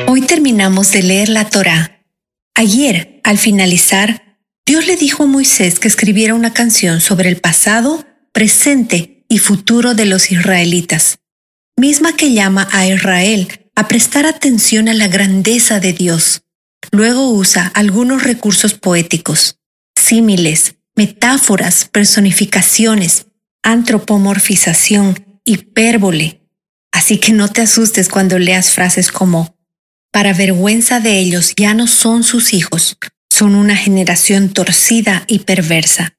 Hoy 0.07 0.23
terminamos 0.23 0.91
de 0.93 1.03
leer 1.03 1.29
la 1.29 1.45
Torá. 1.45 2.03
Ayer, 2.55 3.21
al 3.23 3.37
finalizar, 3.37 4.39
Dios 4.67 4.87
le 4.87 4.97
dijo 4.97 5.25
a 5.25 5.27
Moisés 5.27 5.79
que 5.79 5.89
escribiera 5.89 6.35
una 6.35 6.55
canción 6.55 7.03
sobre 7.03 7.29
el 7.29 7.37
pasado, 7.37 8.07
presente 8.33 9.27
y 9.29 9.39
futuro 9.39 9.95
de 9.95 10.07
los 10.07 10.33
israelitas, 10.33 11.19
misma 11.77 12.17
que 12.17 12.33
llama 12.33 12.67
a 12.73 12.87
Israel 12.87 13.71
a 13.77 13.89
prestar 13.89 14.25
atención 14.25 14.89
a 14.89 14.95
la 14.95 15.07
grandeza 15.07 15.81
de 15.81 15.93
Dios. 15.93 16.43
Luego 16.93 17.29
usa 17.31 17.71
algunos 17.75 18.23
recursos 18.23 18.73
poéticos, 18.73 19.58
símiles, 20.09 20.77
metáforas, 20.97 21.85
personificaciones, 21.85 23.27
antropomorfización, 23.63 25.41
hipérbole. 25.45 26.41
Así 26.93 27.19
que 27.19 27.33
no 27.33 27.49
te 27.49 27.61
asustes 27.61 28.09
cuando 28.09 28.39
leas 28.39 28.71
frases 28.71 29.13
como 29.13 29.55
para 30.11 30.33
vergüenza 30.33 31.01
de 31.01 31.19
ellos 31.19 31.53
ya 31.57 31.75
no 31.75 31.87
son 31.87 32.25
sus 32.25 32.55
hijos, 32.55 32.97
son 33.31 33.55
una 33.55 33.77
generación 33.77 34.49
torcida 34.49 35.25
y 35.27 35.41
perversa. 35.41 36.17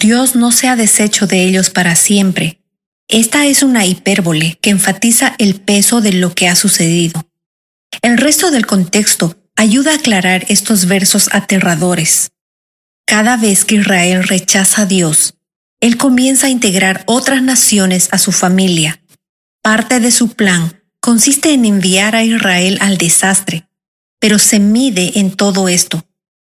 Dios 0.00 0.34
no 0.34 0.50
se 0.50 0.66
ha 0.66 0.74
deshecho 0.74 1.28
de 1.28 1.44
ellos 1.44 1.70
para 1.70 1.94
siempre. 1.94 2.60
Esta 3.08 3.46
es 3.46 3.62
una 3.62 3.86
hipérbole 3.86 4.58
que 4.60 4.70
enfatiza 4.70 5.36
el 5.38 5.60
peso 5.60 6.00
de 6.00 6.14
lo 6.14 6.34
que 6.34 6.48
ha 6.48 6.56
sucedido. 6.56 7.30
El 8.02 8.18
resto 8.18 8.50
del 8.50 8.66
contexto 8.66 9.36
ayuda 9.54 9.92
a 9.92 9.96
aclarar 9.96 10.44
estos 10.48 10.86
versos 10.86 11.28
aterradores. 11.32 12.32
Cada 13.06 13.36
vez 13.36 13.64
que 13.64 13.76
Israel 13.76 14.24
rechaza 14.24 14.82
a 14.82 14.86
Dios, 14.86 15.34
Él 15.80 15.96
comienza 15.96 16.48
a 16.48 16.50
integrar 16.50 17.04
otras 17.06 17.40
naciones 17.40 18.08
a 18.10 18.18
su 18.18 18.32
familia. 18.32 19.00
Parte 19.62 20.00
de 20.00 20.10
su 20.10 20.34
plan 20.34 20.82
consiste 21.00 21.52
en 21.52 21.64
enviar 21.64 22.16
a 22.16 22.24
Israel 22.24 22.78
al 22.80 22.98
desastre, 22.98 23.68
pero 24.18 24.40
se 24.40 24.58
mide 24.58 25.20
en 25.20 25.30
todo 25.30 25.68
esto, 25.68 26.04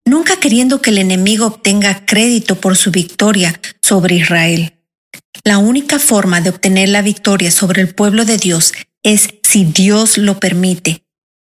nunca 0.05 0.41
queriendo 0.41 0.83
que 0.83 0.91
el 0.91 0.99
enemigo 0.99 1.47
obtenga 1.47 2.05
crédito 2.05 2.57
por 2.57 2.77
su 2.77 2.91
victoria 2.91 3.61
sobre 3.81 4.17
Israel. 4.17 4.75
La 5.45 5.59
única 5.59 6.01
forma 6.01 6.41
de 6.41 6.51
obtener 6.51 6.89
la 6.89 7.01
victoria 7.01 7.53
sobre 7.53 7.81
el 7.81 7.95
pueblo 7.95 8.25
de 8.25 8.39
Dios 8.39 8.73
es 9.05 9.35
si 9.45 9.65
Dios 9.65 10.19
lo 10.19 10.41
permite, 10.41 11.05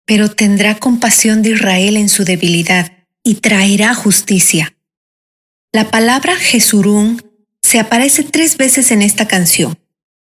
pero 0.05 0.29
tendrá 0.29 0.77
compasión 0.77 1.41
de 1.41 1.49
Israel 1.49 1.97
en 1.97 2.09
su 2.09 2.25
debilidad 2.25 2.91
y 3.23 3.35
traerá 3.35 3.95
justicia. 3.95 4.72
La 5.73 5.91
palabra 5.91 6.35
Jesurún 6.37 7.21
se 7.61 7.79
aparece 7.79 8.23
tres 8.23 8.55
veces 8.57 8.91
en 8.91 9.01
esta 9.01 9.27
canción. 9.27 9.77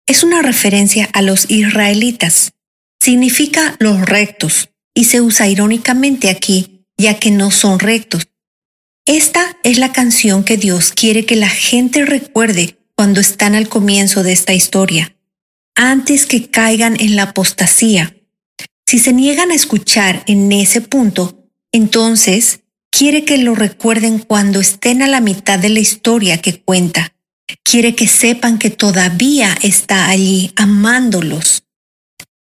Es 0.08 0.24
una 0.24 0.42
referencia 0.42 1.10
a 1.12 1.22
los 1.22 1.50
israelitas 1.50 2.54
significa 3.00 3.76
los 3.80 4.02
rectos 4.02 4.70
y 4.94 5.06
se 5.06 5.22
usa 5.22 5.48
irónicamente 5.48 6.30
aquí, 6.30 6.86
ya 6.98 7.20
que 7.20 7.32
no 7.32 7.52
son 7.52 7.80
rectos. 7.80 8.28
Esta 9.06 9.58
es 9.64 9.78
la 9.78 9.92
canción 9.92 10.44
que 10.44 10.58
Dios 10.58 10.92
quiere 10.92 11.26
que 11.26 11.36
la 11.36 11.50
gente 11.50 12.06
recuerde 12.06 12.78
cuando 12.96 13.22
están 13.22 13.56
al 13.56 13.70
comienzo 13.70 14.24
de 14.24 14.34
esta 14.34 14.54
historia, 14.54 15.16
antes 15.76 16.26
que 16.26 16.50
caigan 16.50 17.00
en 17.00 17.16
la 17.16 17.24
apostasía. 17.24 18.16
Si 18.86 19.00
se 19.00 19.14
niegan 19.14 19.52
a 19.52 19.56
escuchar 19.56 20.24
en 20.28 20.52
ese 20.52 20.82
punto, 20.82 21.50
entonces 21.72 22.60
quiere 22.92 23.26
que 23.26 23.38
lo 23.38 23.56
recuerden 23.56 24.20
cuando 24.20 24.60
estén 24.60 25.02
a 25.02 25.08
la 25.08 25.22
mitad 25.22 25.60
de 25.60 25.70
la 25.70 25.80
historia 25.80 26.42
que 26.42 26.62
cuenta. 26.62 27.14
Quiere 27.64 27.96
que 27.96 28.08
sepan 28.08 28.60
que 28.60 28.70
todavía 28.70 29.58
está 29.62 30.10
allí 30.10 30.52
amándolos. 30.56 31.64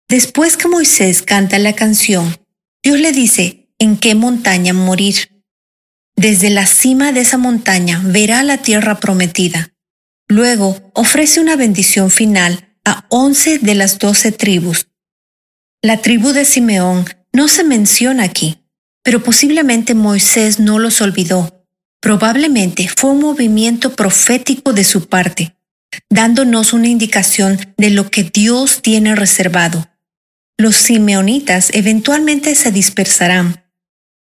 Después 0.08 0.56
que 0.56 0.68
Moisés 0.68 1.22
canta 1.22 1.58
la 1.58 1.74
canción, 1.74 2.38
Dios 2.82 3.00
le 3.00 3.12
dice 3.12 3.68
en 3.78 3.96
qué 3.96 4.14
montaña 4.14 4.72
morir. 4.72 5.42
Desde 6.16 6.48
la 6.48 6.66
cima 6.66 7.12
de 7.12 7.20
esa 7.20 7.36
montaña 7.36 8.00
verá 8.04 8.42
la 8.42 8.58
tierra 8.58 9.00
prometida. 9.00 9.74
Luego 10.28 10.90
ofrece 10.94 11.40
una 11.40 11.56
bendición 11.56 12.10
final 12.10 12.78
a 12.84 13.04
once 13.10 13.58
de 13.58 13.74
las 13.74 13.98
doce 13.98 14.32
tribus. 14.32 14.88
La 15.82 15.98
tribu 15.98 16.32
de 16.32 16.44
Simeón 16.44 17.04
no 17.32 17.48
se 17.48 17.64
menciona 17.64 18.24
aquí, 18.24 18.58
pero 19.06 19.22
posiblemente 19.22 19.94
Moisés 19.94 20.58
no 20.58 20.78
los 20.78 21.00
olvidó. 21.00 21.64
Probablemente 22.02 22.90
fue 22.94 23.12
un 23.12 23.20
movimiento 23.20 23.94
profético 23.94 24.74
de 24.74 24.84
su 24.84 25.08
parte, 25.08 25.56
dándonos 26.10 26.74
una 26.74 26.88
indicación 26.88 27.74
de 27.78 27.88
lo 27.88 28.10
que 28.10 28.24
Dios 28.24 28.82
tiene 28.82 29.14
reservado 29.14 29.88
los 30.58 30.76
simeonitas 30.76 31.68
eventualmente 31.74 32.54
se 32.54 32.72
dispersarán 32.72 33.64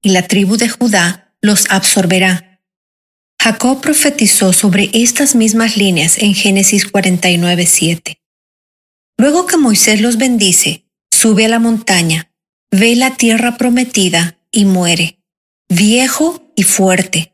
y 0.02 0.10
la 0.10 0.26
tribu 0.28 0.56
de 0.56 0.70
Judá 0.70 1.36
los 1.42 1.66
absorberá. 1.70 2.62
Jacob 3.42 3.82
profetizó 3.82 4.54
sobre 4.54 4.90
estas 4.94 5.36
mismas 5.36 5.76
líneas 5.76 6.18
en 6.18 6.34
Génesis 6.34 6.90
49:7. 6.90 8.22
Luego 9.18 9.46
que 9.48 9.58
Moisés 9.58 10.00
los 10.00 10.18
bendice, 10.18 10.86
sube 11.12 11.46
a 11.46 11.50
la 11.50 11.60
montaña, 11.60 12.32
ve 12.72 12.96
la 12.96 13.18
tierra 13.18 13.58
prometida 13.58 14.40
y 14.54 14.64
muere, 14.66 15.20
viejo 15.68 16.54
y 16.56 16.64
fuerte. 16.64 17.34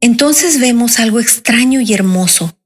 Entonces 0.00 0.60
vemos 0.60 1.00
algo 1.00 1.18
extraño 1.18 1.80
y 1.80 1.92
hermoso. 1.92 2.56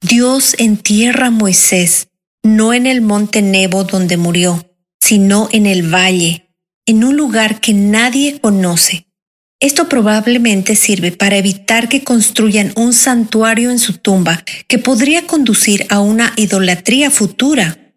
Dios 0.00 0.54
entierra 0.58 1.26
a 1.26 1.30
Moisés, 1.30 2.08
no 2.42 2.72
en 2.72 2.86
el 2.86 3.00
monte 3.00 3.42
Nebo 3.42 3.84
donde 3.84 4.16
murió, 4.16 4.64
sino 5.00 5.48
en 5.52 5.66
el 5.66 5.92
valle, 5.92 6.54
en 6.86 7.02
un 7.02 7.16
lugar 7.16 7.60
que 7.60 7.72
nadie 7.72 8.40
conoce. 8.40 9.06
Esto 9.58 9.88
probablemente 9.88 10.74
sirve 10.74 11.12
para 11.12 11.36
evitar 11.36 11.88
que 11.88 12.02
construyan 12.02 12.72
un 12.76 12.94
santuario 12.94 13.70
en 13.70 13.78
su 13.78 13.98
tumba 13.98 14.42
que 14.68 14.78
podría 14.78 15.26
conducir 15.26 15.86
a 15.90 16.00
una 16.00 16.32
idolatría 16.36 17.10
futura. 17.10 17.94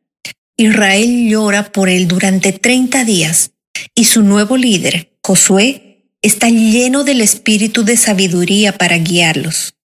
Israel 0.58 1.30
llora 1.30 1.72
por 1.72 1.88
él 1.88 2.08
durante 2.08 2.52
30 2.52 3.06
días 3.06 3.53
y 3.96 4.06
su 4.06 4.24
nuevo 4.24 4.58
líder, 4.58 5.18
Josué, 5.24 6.08
está 6.22 6.50
lleno 6.50 7.04
del 7.04 7.22
espíritu 7.22 7.84
de 7.84 7.98
sabiduría 7.98 8.78
para 8.78 8.98
guiarlos. 8.98 9.76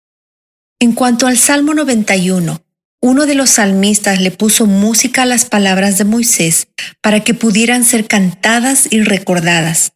En 0.80 0.93
cuanto 0.93 1.26
al 1.26 1.36
Salmo 1.36 1.74
91, 1.74 2.62
uno 3.01 3.26
de 3.26 3.34
los 3.34 3.51
salmistas 3.51 4.20
le 4.20 4.30
puso 4.30 4.66
música 4.66 5.22
a 5.22 5.26
las 5.26 5.45
palabras 5.45 5.99
de 5.99 6.05
Moisés 6.05 6.68
para 7.01 7.20
que 7.20 7.34
pudieran 7.34 7.84
ser 7.84 8.07
cantadas 8.07 8.89
y 8.91 9.03
recordadas. 9.03 9.93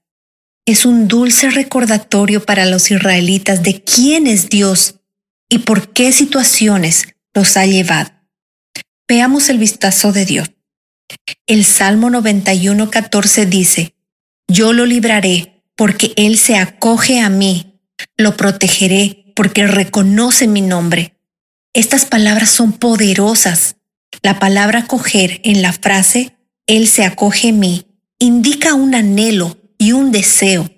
Es 0.66 0.86
un 0.86 1.08
dulce 1.08 1.50
recordatorio 1.50 2.44
para 2.44 2.66
los 2.66 2.90
israelitas 2.90 3.62
de 3.62 3.82
quién 3.82 4.26
es 4.26 4.48
Dios 4.48 5.00
y 5.48 5.58
por 5.58 5.92
qué 5.92 6.12
situaciones 6.12 7.08
los 7.34 7.56
ha 7.56 7.66
llevado. 7.66 8.10
Veamos 9.08 9.48
el 9.48 9.58
vistazo 9.58 10.12
de 10.12 10.24
Dios. 10.24 10.50
El 11.46 11.64
Salmo 11.64 12.08
91.14 12.10 13.46
dice, 13.46 13.94
Yo 14.48 14.72
lo 14.72 14.86
libraré 14.86 15.64
porque 15.76 16.12
Él 16.16 16.38
se 16.38 16.56
acoge 16.56 17.20
a 17.20 17.28
mí, 17.28 17.80
lo 18.16 18.36
protegeré 18.36 19.32
porque 19.34 19.66
reconoce 19.66 20.46
mi 20.46 20.60
nombre. 20.60 21.16
Estas 21.74 22.04
palabras 22.04 22.50
son 22.50 22.72
poderosas. 22.72 23.76
La 24.22 24.38
palabra 24.38 24.80
acoger 24.80 25.40
en 25.44 25.62
la 25.62 25.72
frase 25.72 26.36
Él 26.66 26.86
se 26.86 27.04
acoge 27.04 27.48
a 27.48 27.52
mí 27.52 27.86
indica 28.22 28.74
un 28.74 28.94
anhelo 28.94 29.58
y 29.78 29.92
un 29.92 30.12
deseo. 30.12 30.70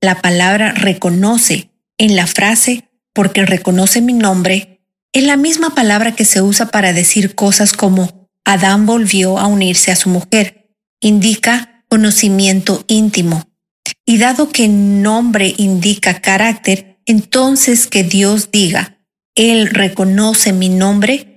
La 0.00 0.22
palabra 0.22 0.70
reconoce 0.70 1.70
en 1.98 2.14
la 2.14 2.28
frase 2.28 2.88
porque 3.12 3.44
reconoce 3.44 4.00
mi 4.00 4.12
nombre 4.12 4.74
es 5.12 5.24
la 5.24 5.36
misma 5.36 5.74
palabra 5.74 6.14
que 6.14 6.24
se 6.24 6.40
usa 6.40 6.66
para 6.66 6.92
decir 6.92 7.34
cosas 7.34 7.72
como 7.72 8.23
Adán 8.44 8.86
volvió 8.86 9.38
a 9.38 9.46
unirse 9.46 9.90
a 9.90 9.96
su 9.96 10.08
mujer. 10.08 10.70
Indica 11.00 11.84
conocimiento 11.88 12.84
íntimo. 12.88 13.48
Y 14.06 14.18
dado 14.18 14.50
que 14.50 14.68
nombre 14.68 15.54
indica 15.56 16.20
carácter, 16.20 16.98
entonces 17.06 17.86
que 17.86 18.04
Dios 18.04 18.50
diga, 18.50 18.98
él 19.34 19.68
reconoce 19.68 20.52
mi 20.52 20.68
nombre, 20.68 21.30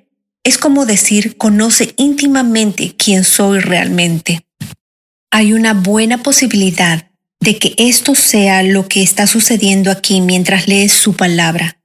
Es 0.44 0.58
como 0.58 0.86
decir, 0.86 1.36
conoce 1.36 1.94
íntimamente 1.98 2.96
quién 2.96 3.26
soy 3.26 3.60
realmente. 3.60 4.48
Hay 5.30 5.52
una 5.52 5.74
buena 5.74 6.24
posibilidad 6.24 7.12
de 7.42 7.58
que 7.58 7.76
esto 7.78 8.16
sea 8.16 8.64
lo 8.64 8.88
que 8.88 9.04
está 9.04 9.28
sucediendo 9.28 9.92
aquí 9.92 10.22
mientras 10.22 10.70
lees 10.70 10.94
su 10.94 11.16
palabra. 11.16 11.82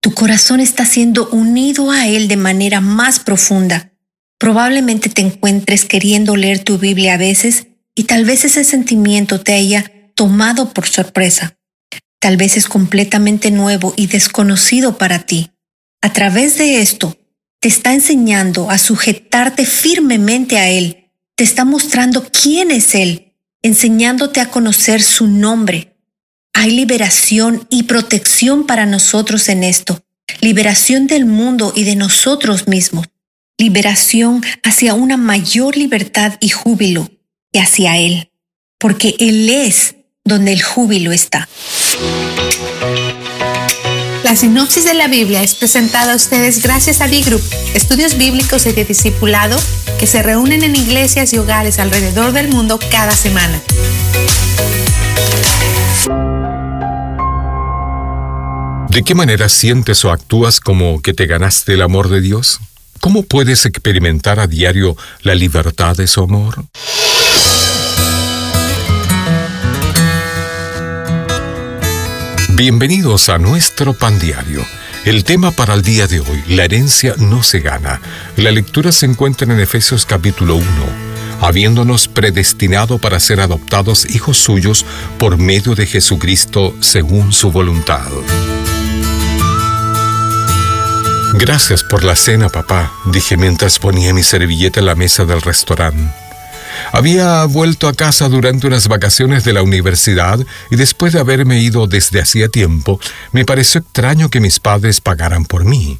Tu 0.00 0.14
corazón 0.14 0.60
está 0.60 0.86
siendo 0.86 1.28
unido 1.28 1.90
a 1.90 2.08
Él 2.08 2.26
de 2.26 2.38
manera 2.38 2.80
más 2.80 3.20
profunda. 3.20 3.89
Probablemente 4.40 5.10
te 5.10 5.20
encuentres 5.20 5.84
queriendo 5.84 6.34
leer 6.34 6.64
tu 6.64 6.78
Biblia 6.78 7.12
a 7.12 7.18
veces 7.18 7.66
y 7.94 8.04
tal 8.04 8.24
vez 8.24 8.46
ese 8.46 8.64
sentimiento 8.64 9.38
te 9.40 9.52
haya 9.52 9.92
tomado 10.14 10.72
por 10.72 10.88
sorpresa. 10.88 11.58
Tal 12.18 12.38
vez 12.38 12.56
es 12.56 12.66
completamente 12.66 13.50
nuevo 13.50 13.92
y 13.98 14.06
desconocido 14.06 14.96
para 14.96 15.26
ti. 15.26 15.50
A 16.00 16.14
través 16.14 16.56
de 16.56 16.80
esto, 16.80 17.18
te 17.60 17.68
está 17.68 17.92
enseñando 17.92 18.70
a 18.70 18.78
sujetarte 18.78 19.66
firmemente 19.66 20.56
a 20.56 20.70
Él. 20.70 21.10
Te 21.34 21.44
está 21.44 21.66
mostrando 21.66 22.26
quién 22.32 22.70
es 22.70 22.94
Él, 22.94 23.34
enseñándote 23.60 24.40
a 24.40 24.48
conocer 24.48 25.02
su 25.02 25.26
nombre. 25.26 25.98
Hay 26.54 26.70
liberación 26.70 27.66
y 27.68 27.82
protección 27.82 28.66
para 28.66 28.86
nosotros 28.86 29.50
en 29.50 29.64
esto. 29.64 30.02
Liberación 30.40 31.06
del 31.06 31.26
mundo 31.26 31.74
y 31.76 31.84
de 31.84 31.96
nosotros 31.96 32.68
mismos. 32.68 33.06
Liberación 33.60 34.42
hacia 34.62 34.94
una 34.94 35.18
mayor 35.18 35.76
libertad 35.76 36.38
y 36.40 36.48
júbilo 36.48 37.10
y 37.52 37.58
hacia 37.58 37.98
Él. 37.98 38.30
Porque 38.78 39.16
Él 39.18 39.50
es 39.50 39.96
donde 40.24 40.54
el 40.54 40.62
júbilo 40.62 41.12
está. 41.12 41.46
La 44.24 44.34
sinopsis 44.34 44.86
de 44.86 44.94
la 44.94 45.08
Biblia 45.08 45.42
es 45.42 45.54
presentada 45.56 46.14
a 46.14 46.16
ustedes 46.16 46.62
gracias 46.62 47.02
a 47.02 47.06
B-Group, 47.06 47.42
estudios 47.74 48.16
bíblicos 48.16 48.64
y 48.64 48.72
de 48.72 48.86
discipulado 48.86 49.60
que 49.98 50.06
se 50.06 50.22
reúnen 50.22 50.62
en 50.62 50.74
iglesias 50.74 51.34
y 51.34 51.36
hogares 51.36 51.78
alrededor 51.78 52.32
del 52.32 52.48
mundo 52.48 52.78
cada 52.90 53.12
semana. 53.12 53.60
¿De 58.88 59.02
qué 59.02 59.14
manera 59.14 59.50
sientes 59.50 60.02
o 60.06 60.10
actúas 60.10 60.60
como 60.60 61.02
que 61.02 61.12
te 61.12 61.26
ganaste 61.26 61.74
el 61.74 61.82
amor 61.82 62.08
de 62.08 62.22
Dios? 62.22 62.58
¿Cómo 63.00 63.22
puedes 63.22 63.64
experimentar 63.64 64.38
a 64.40 64.46
diario 64.46 64.94
la 65.22 65.34
libertad 65.34 65.96
de 65.96 66.06
su 66.06 66.22
amor? 66.22 66.66
Bienvenidos 72.50 73.30
a 73.30 73.38
nuestro 73.38 73.94
pan 73.94 74.18
diario. 74.18 74.62
El 75.06 75.24
tema 75.24 75.50
para 75.50 75.72
el 75.72 75.80
día 75.80 76.06
de 76.06 76.20
hoy, 76.20 76.44
la 76.48 76.64
herencia 76.64 77.14
no 77.16 77.42
se 77.42 77.60
gana. 77.60 78.02
La 78.36 78.50
lectura 78.50 78.92
se 78.92 79.06
encuentra 79.06 79.50
en 79.50 79.58
Efesios 79.60 80.04
capítulo 80.04 80.56
1, 80.56 80.66
habiéndonos 81.40 82.06
predestinado 82.06 82.98
para 82.98 83.18
ser 83.18 83.40
adoptados 83.40 84.04
hijos 84.10 84.36
suyos 84.36 84.84
por 85.18 85.38
medio 85.38 85.74
de 85.74 85.86
Jesucristo 85.86 86.74
según 86.80 87.32
su 87.32 87.50
voluntad. 87.50 88.10
Gracias 91.34 91.84
por 91.84 92.02
la 92.02 92.16
cena, 92.16 92.48
papá, 92.48 92.92
dije 93.06 93.36
mientras 93.36 93.78
ponía 93.78 94.12
mi 94.12 94.22
servilleta 94.22 94.80
en 94.80 94.86
la 94.86 94.94
mesa 94.94 95.24
del 95.24 95.40
restaurante. 95.40 96.12
Había 96.92 97.44
vuelto 97.44 97.88
a 97.88 97.94
casa 97.94 98.28
durante 98.28 98.66
unas 98.66 98.88
vacaciones 98.88 99.44
de 99.44 99.52
la 99.52 99.62
universidad 99.62 100.38
y 100.70 100.76
después 100.76 101.12
de 101.12 101.20
haberme 101.20 101.60
ido 101.60 101.86
desde 101.86 102.20
hacía 102.20 102.48
tiempo, 102.48 103.00
me 103.32 103.44
pareció 103.44 103.80
extraño 103.80 104.28
que 104.28 104.40
mis 104.40 104.58
padres 104.58 105.00
pagaran 105.00 105.44
por 105.44 105.64
mí. 105.64 105.98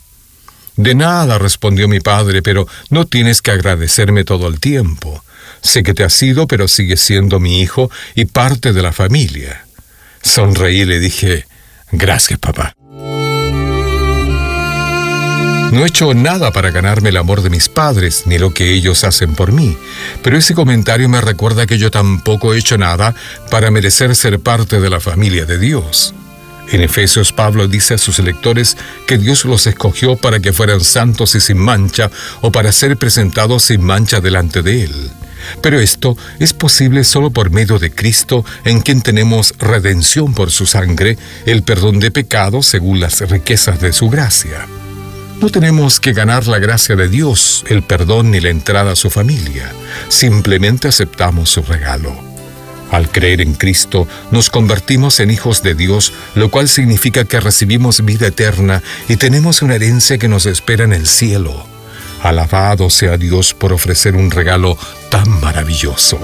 De 0.76 0.94
nada, 0.94 1.38
respondió 1.38 1.86
mi 1.86 2.00
padre, 2.00 2.42
pero 2.42 2.66
no 2.88 3.06
tienes 3.06 3.40
que 3.40 3.52
agradecerme 3.52 4.24
todo 4.24 4.48
el 4.48 4.58
tiempo. 4.58 5.22
Sé 5.62 5.82
que 5.82 5.94
te 5.94 6.04
has 6.04 6.22
ido, 6.22 6.48
pero 6.48 6.66
sigues 6.68 7.00
siendo 7.00 7.38
mi 7.38 7.60
hijo 7.60 7.90
y 8.14 8.24
parte 8.24 8.72
de 8.72 8.82
la 8.82 8.92
familia. 8.92 9.66
Sonreí 10.22 10.80
y 10.80 10.84
le 10.86 10.98
dije, 10.98 11.46
gracias, 11.92 12.38
papá. 12.38 12.74
No 15.70 15.84
he 15.84 15.88
hecho 15.88 16.12
nada 16.14 16.50
para 16.50 16.72
ganarme 16.72 17.10
el 17.10 17.16
amor 17.16 17.42
de 17.42 17.50
mis 17.50 17.68
padres, 17.68 18.24
ni 18.26 18.38
lo 18.38 18.52
que 18.52 18.72
ellos 18.72 19.04
hacen 19.04 19.36
por 19.36 19.52
mí, 19.52 19.76
pero 20.20 20.36
ese 20.36 20.52
comentario 20.52 21.08
me 21.08 21.20
recuerda 21.20 21.66
que 21.66 21.78
yo 21.78 21.92
tampoco 21.92 22.52
he 22.52 22.58
hecho 22.58 22.76
nada 22.76 23.14
para 23.52 23.70
merecer 23.70 24.16
ser 24.16 24.40
parte 24.40 24.80
de 24.80 24.90
la 24.90 24.98
familia 24.98 25.46
de 25.46 25.58
Dios. 25.58 26.12
En 26.72 26.80
Efesios 26.80 27.32
Pablo 27.32 27.68
dice 27.68 27.94
a 27.94 27.98
sus 27.98 28.18
lectores 28.18 28.76
que 29.06 29.16
Dios 29.16 29.44
los 29.44 29.68
escogió 29.68 30.16
para 30.16 30.40
que 30.40 30.52
fueran 30.52 30.80
santos 30.80 31.36
y 31.36 31.40
sin 31.40 31.58
mancha 31.58 32.10
o 32.40 32.50
para 32.50 32.72
ser 32.72 32.96
presentados 32.96 33.62
sin 33.64 33.80
mancha 33.80 34.20
delante 34.20 34.62
de 34.62 34.84
Él. 34.84 35.10
Pero 35.62 35.78
esto 35.78 36.16
es 36.40 36.52
posible 36.52 37.04
solo 37.04 37.30
por 37.30 37.50
medio 37.50 37.78
de 37.78 37.92
Cristo, 37.92 38.44
en 38.64 38.80
quien 38.80 39.02
tenemos 39.02 39.54
redención 39.58 40.34
por 40.34 40.50
su 40.50 40.66
sangre, 40.66 41.16
el 41.46 41.62
perdón 41.62 42.00
de 42.00 42.10
pecados 42.10 42.66
según 42.66 42.98
las 42.98 43.20
riquezas 43.20 43.80
de 43.80 43.92
su 43.92 44.10
gracia. 44.10 44.66
No 45.41 45.49
tenemos 45.49 46.01
que 46.01 46.12
ganar 46.12 46.47
la 46.47 46.59
gracia 46.59 46.97
de 46.97 47.09
Dios, 47.09 47.64
el 47.68 47.82
perdón 47.82 48.30
ni 48.30 48.41
la 48.41 48.51
entrada 48.51 48.93
a 48.93 48.97
su 48.97 49.09
familia. 49.09 49.72
Simplemente 50.11 50.88
aceptamos 50.88 51.49
su 51.49 51.62
regalo. 51.62 52.14
Al 52.91 53.11
creer 53.11 53.41
en 53.41 53.55
Cristo, 53.55 54.07
nos 54.30 54.51
convertimos 54.51 55.18
en 55.18 55.30
hijos 55.30 55.62
de 55.62 55.74
Dios, 55.74 56.12
lo 56.34 56.51
cual 56.51 56.68
significa 56.68 57.24
que 57.24 57.41
recibimos 57.41 58.05
vida 58.05 58.26
eterna 58.26 58.82
y 59.09 59.16
tenemos 59.16 59.62
una 59.62 59.76
herencia 59.76 60.18
que 60.18 60.28
nos 60.28 60.45
espera 60.45 60.84
en 60.84 60.93
el 60.93 61.07
cielo. 61.07 61.66
Alabado 62.22 62.91
sea 62.91 63.16
Dios 63.16 63.55
por 63.55 63.72
ofrecer 63.72 64.16
un 64.16 64.30
regalo 64.30 64.76
tan 65.09 65.41
maravilloso. 65.41 66.20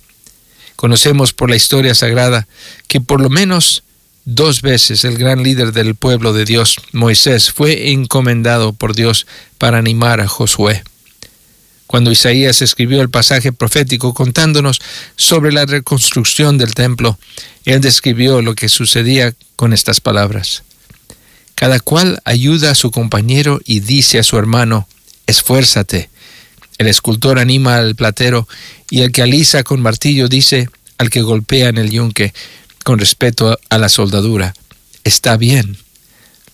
Conocemos 0.77 1.33
por 1.33 1.51
la 1.51 1.57
historia 1.57 1.95
sagrada 1.95 2.47
que 2.89 3.01
por 3.01 3.21
lo 3.21 3.29
menos 3.29 3.83
dos 4.25 4.63
veces 4.63 5.05
el 5.05 5.19
gran 5.19 5.43
líder 5.43 5.73
del 5.73 5.95
pueblo 5.95 6.33
de 6.33 6.45
Dios, 6.45 6.77
Moisés, 6.93 7.51
fue 7.51 7.91
encomendado 7.93 8.73
por 8.73 8.95
Dios 8.95 9.27
para 9.59 9.79
animar 9.79 10.21
a 10.21 10.29
Josué. 10.29 10.83
Cuando 11.87 12.13
Isaías 12.13 12.63
escribió 12.63 13.03
el 13.03 13.11
pasaje 13.11 13.53
profético 13.53 14.15
contándonos 14.15 14.81
sobre 15.17 15.53
la 15.53 15.67
reconstrucción 15.67 16.57
del 16.57 16.75
templo, 16.75 17.19
él 17.65 17.81
describió 17.81 18.43
lo 18.43 18.55
que 18.55 18.69
sucedía 18.69 19.35
con 19.57 19.73
estas 19.73 20.01
palabras. 20.01 20.63
Cada 21.61 21.79
cual 21.79 22.23
ayuda 22.25 22.71
a 22.71 22.75
su 22.75 22.91
compañero 22.91 23.61
y 23.67 23.81
dice 23.81 24.19
a 24.19 24.23
su 24.23 24.39
hermano, 24.39 24.89
esfuérzate. 25.27 26.09
El 26.79 26.87
escultor 26.87 27.39
anima 27.39 27.77
al 27.77 27.95
platero 27.97 28.49
y 28.89 29.03
el 29.03 29.13
que 29.13 29.21
alisa 29.21 29.63
con 29.63 29.83
martillo 29.83 30.27
dice 30.27 30.71
al 30.97 31.11
que 31.11 31.21
golpea 31.21 31.69
en 31.69 31.77
el 31.77 31.91
yunque, 31.91 32.33
con 32.83 32.99
respeto 32.99 33.59
a 33.69 33.77
la 33.77 33.91
soldadura, 33.91 34.55
está 35.05 35.37
bien. 35.37 35.77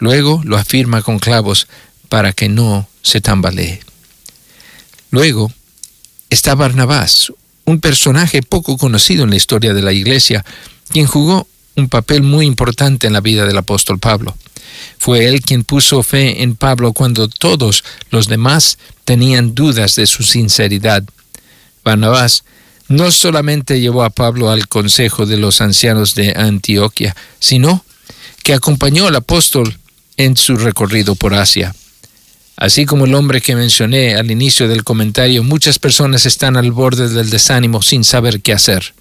Luego 0.00 0.42
lo 0.44 0.56
afirma 0.56 1.02
con 1.02 1.20
clavos 1.20 1.68
para 2.08 2.32
que 2.32 2.48
no 2.48 2.88
se 3.02 3.20
tambalee. 3.20 3.78
Luego 5.12 5.52
está 6.30 6.56
Barnabás, 6.56 7.32
un 7.64 7.78
personaje 7.78 8.42
poco 8.42 8.76
conocido 8.76 9.22
en 9.22 9.30
la 9.30 9.36
historia 9.36 9.72
de 9.72 9.82
la 9.82 9.92
iglesia, 9.92 10.44
quien 10.88 11.06
jugó 11.06 11.46
un 11.76 11.88
papel 11.88 12.24
muy 12.24 12.44
importante 12.44 13.06
en 13.06 13.12
la 13.12 13.20
vida 13.20 13.46
del 13.46 13.58
apóstol 13.58 14.00
Pablo. 14.00 14.36
Fue 14.98 15.26
él 15.26 15.40
quien 15.40 15.64
puso 15.64 16.02
fe 16.02 16.42
en 16.42 16.56
Pablo 16.56 16.92
cuando 16.92 17.28
todos 17.28 17.84
los 18.10 18.28
demás 18.28 18.78
tenían 19.04 19.54
dudas 19.54 19.94
de 19.94 20.06
su 20.06 20.22
sinceridad. 20.22 21.04
Barnabás 21.84 22.44
no 22.88 23.10
solamente 23.10 23.80
llevó 23.80 24.04
a 24.04 24.10
Pablo 24.10 24.50
al 24.50 24.68
consejo 24.68 25.26
de 25.26 25.36
los 25.36 25.60
ancianos 25.60 26.14
de 26.14 26.32
Antioquia, 26.36 27.16
sino 27.38 27.84
que 28.42 28.54
acompañó 28.54 29.06
al 29.06 29.16
apóstol 29.16 29.78
en 30.16 30.36
su 30.36 30.56
recorrido 30.56 31.14
por 31.14 31.34
Asia. 31.34 31.74
Así 32.56 32.86
como 32.86 33.04
el 33.04 33.14
hombre 33.14 33.40
que 33.42 33.54
mencioné 33.54 34.14
al 34.14 34.30
inicio 34.30 34.66
del 34.66 34.82
comentario, 34.82 35.42
muchas 35.42 35.78
personas 35.78 36.24
están 36.24 36.56
al 36.56 36.72
borde 36.72 37.08
del 37.08 37.28
desánimo 37.28 37.82
sin 37.82 38.02
saber 38.02 38.40
qué 38.40 38.54
hacer. 38.54 38.94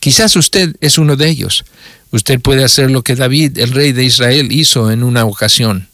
Quizás 0.00 0.34
usted 0.34 0.74
es 0.80 0.98
uno 0.98 1.14
de 1.14 1.28
ellos. 1.28 1.64
Usted 2.12 2.40
puede 2.40 2.64
hacer 2.64 2.90
lo 2.90 3.02
que 3.02 3.14
David, 3.14 3.58
el 3.58 3.72
rey 3.72 3.92
de 3.92 4.04
Israel, 4.04 4.52
hizo 4.52 4.90
en 4.90 5.02
una 5.02 5.24
ocasión. 5.24 5.88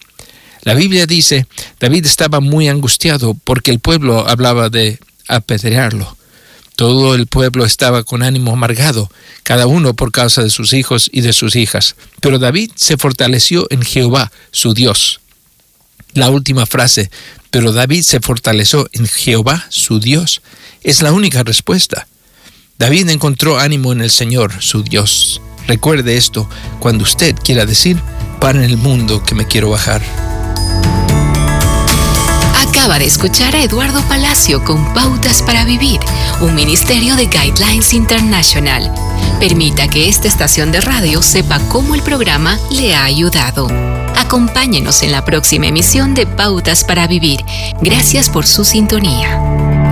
La 0.62 0.74
Biblia 0.74 1.06
dice, 1.06 1.46
David 1.78 2.06
estaba 2.06 2.40
muy 2.40 2.68
angustiado 2.68 3.34
porque 3.44 3.70
el 3.70 3.80
pueblo 3.80 4.28
hablaba 4.28 4.68
de 4.68 4.98
apedrearlo. 5.28 6.16
Todo 6.74 7.14
el 7.14 7.26
pueblo 7.26 7.64
estaba 7.64 8.02
con 8.02 8.22
ánimo 8.22 8.52
amargado, 8.52 9.10
cada 9.44 9.66
uno 9.66 9.94
por 9.94 10.12
causa 10.12 10.42
de 10.42 10.50
sus 10.50 10.72
hijos 10.72 11.08
y 11.12 11.20
de 11.20 11.32
sus 11.32 11.56
hijas. 11.56 11.96
Pero 12.20 12.38
David 12.38 12.72
se 12.74 12.96
fortaleció 12.96 13.66
en 13.70 13.82
Jehová, 13.82 14.32
su 14.50 14.74
Dios. 14.74 15.20
La 16.12 16.30
última 16.30 16.66
frase, 16.66 17.10
pero 17.50 17.72
David 17.72 18.02
se 18.02 18.20
fortaleció 18.20 18.88
en 18.92 19.06
Jehová, 19.06 19.66
su 19.70 20.00
Dios, 20.00 20.42
es 20.82 21.00
la 21.00 21.12
única 21.12 21.42
respuesta. 21.44 22.06
David 22.78 23.08
encontró 23.08 23.58
ánimo 23.58 23.92
en 23.92 24.02
el 24.02 24.10
Señor, 24.10 24.52
su 24.60 24.82
Dios. 24.82 25.40
Recuerde 25.66 26.16
esto 26.16 26.48
cuando 26.78 27.04
usted 27.04 27.36
quiera 27.42 27.66
decir, 27.66 28.00
para 28.40 28.64
el 28.64 28.76
mundo 28.76 29.22
que 29.22 29.34
me 29.34 29.46
quiero 29.46 29.70
bajar. 29.70 30.02
Acaba 32.68 32.98
de 32.98 33.06
escuchar 33.06 33.56
a 33.56 33.62
Eduardo 33.62 34.00
Palacio 34.02 34.62
con 34.62 34.92
Pautas 34.94 35.42
para 35.42 35.64
Vivir, 35.64 35.98
un 36.40 36.54
ministerio 36.54 37.16
de 37.16 37.26
Guidelines 37.26 37.92
International. 37.92 38.92
Permita 39.40 39.88
que 39.88 40.08
esta 40.08 40.28
estación 40.28 40.72
de 40.72 40.80
radio 40.80 41.22
sepa 41.22 41.58
cómo 41.68 41.94
el 41.94 42.02
programa 42.02 42.58
le 42.70 42.94
ha 42.94 43.04
ayudado. 43.04 43.68
Acompáñenos 44.16 45.02
en 45.02 45.12
la 45.12 45.24
próxima 45.24 45.66
emisión 45.66 46.14
de 46.14 46.26
Pautas 46.26 46.84
para 46.84 47.06
Vivir. 47.06 47.44
Gracias 47.80 48.30
por 48.30 48.46
su 48.46 48.64
sintonía. 48.64 49.85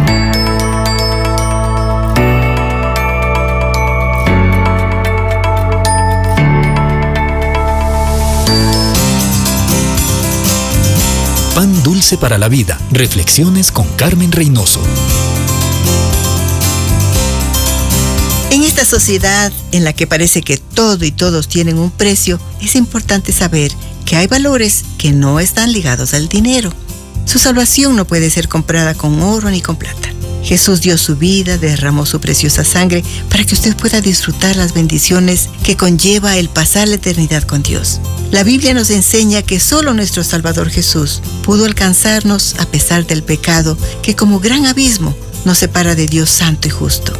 Pan 11.54 11.84
Dulce 11.84 12.18
para 12.18 12.36
la 12.36 12.48
Vida. 12.48 12.76
Reflexiones 12.90 13.70
con 13.70 13.86
Carmen 13.90 14.32
Reynoso. 14.32 14.80
En 18.50 18.64
esta 18.64 18.84
sociedad 18.84 19.52
en 19.70 19.84
la 19.84 19.92
que 19.92 20.08
parece 20.08 20.42
que 20.42 20.56
todo 20.56 21.04
y 21.04 21.12
todos 21.12 21.46
tienen 21.46 21.78
un 21.78 21.92
precio, 21.92 22.40
es 22.60 22.74
importante 22.74 23.30
saber 23.30 23.70
que 24.04 24.16
hay 24.16 24.26
valores 24.26 24.84
que 24.98 25.12
no 25.12 25.38
están 25.38 25.72
ligados 25.72 26.12
al 26.12 26.28
dinero. 26.28 26.72
Su 27.24 27.38
salvación 27.38 27.94
no 27.94 28.04
puede 28.04 28.30
ser 28.30 28.48
comprada 28.48 28.94
con 28.94 29.22
oro 29.22 29.48
ni 29.48 29.62
con 29.62 29.76
plata. 29.76 30.08
Jesús 30.44 30.82
dio 30.82 30.98
su 30.98 31.16
vida, 31.16 31.56
derramó 31.56 32.04
su 32.04 32.20
preciosa 32.20 32.64
sangre 32.64 33.02
para 33.30 33.44
que 33.44 33.54
usted 33.54 33.74
pueda 33.74 34.00
disfrutar 34.00 34.56
las 34.56 34.74
bendiciones 34.74 35.48
que 35.62 35.76
conlleva 35.76 36.36
el 36.36 36.50
pasar 36.50 36.86
la 36.86 36.96
eternidad 36.96 37.44
con 37.44 37.62
Dios. 37.62 38.00
La 38.30 38.44
Biblia 38.44 38.74
nos 38.74 38.90
enseña 38.90 39.42
que 39.42 39.58
solo 39.58 39.94
nuestro 39.94 40.22
Salvador 40.22 40.68
Jesús 40.68 41.22
pudo 41.42 41.64
alcanzarnos 41.64 42.56
a 42.58 42.66
pesar 42.66 43.06
del 43.06 43.22
pecado 43.22 43.78
que 44.02 44.14
como 44.14 44.38
gran 44.38 44.66
abismo 44.66 45.16
nos 45.44 45.58
separa 45.58 45.94
de 45.94 46.06
Dios 46.06 46.30
santo 46.30 46.68
y 46.68 46.70
justo. 46.70 47.12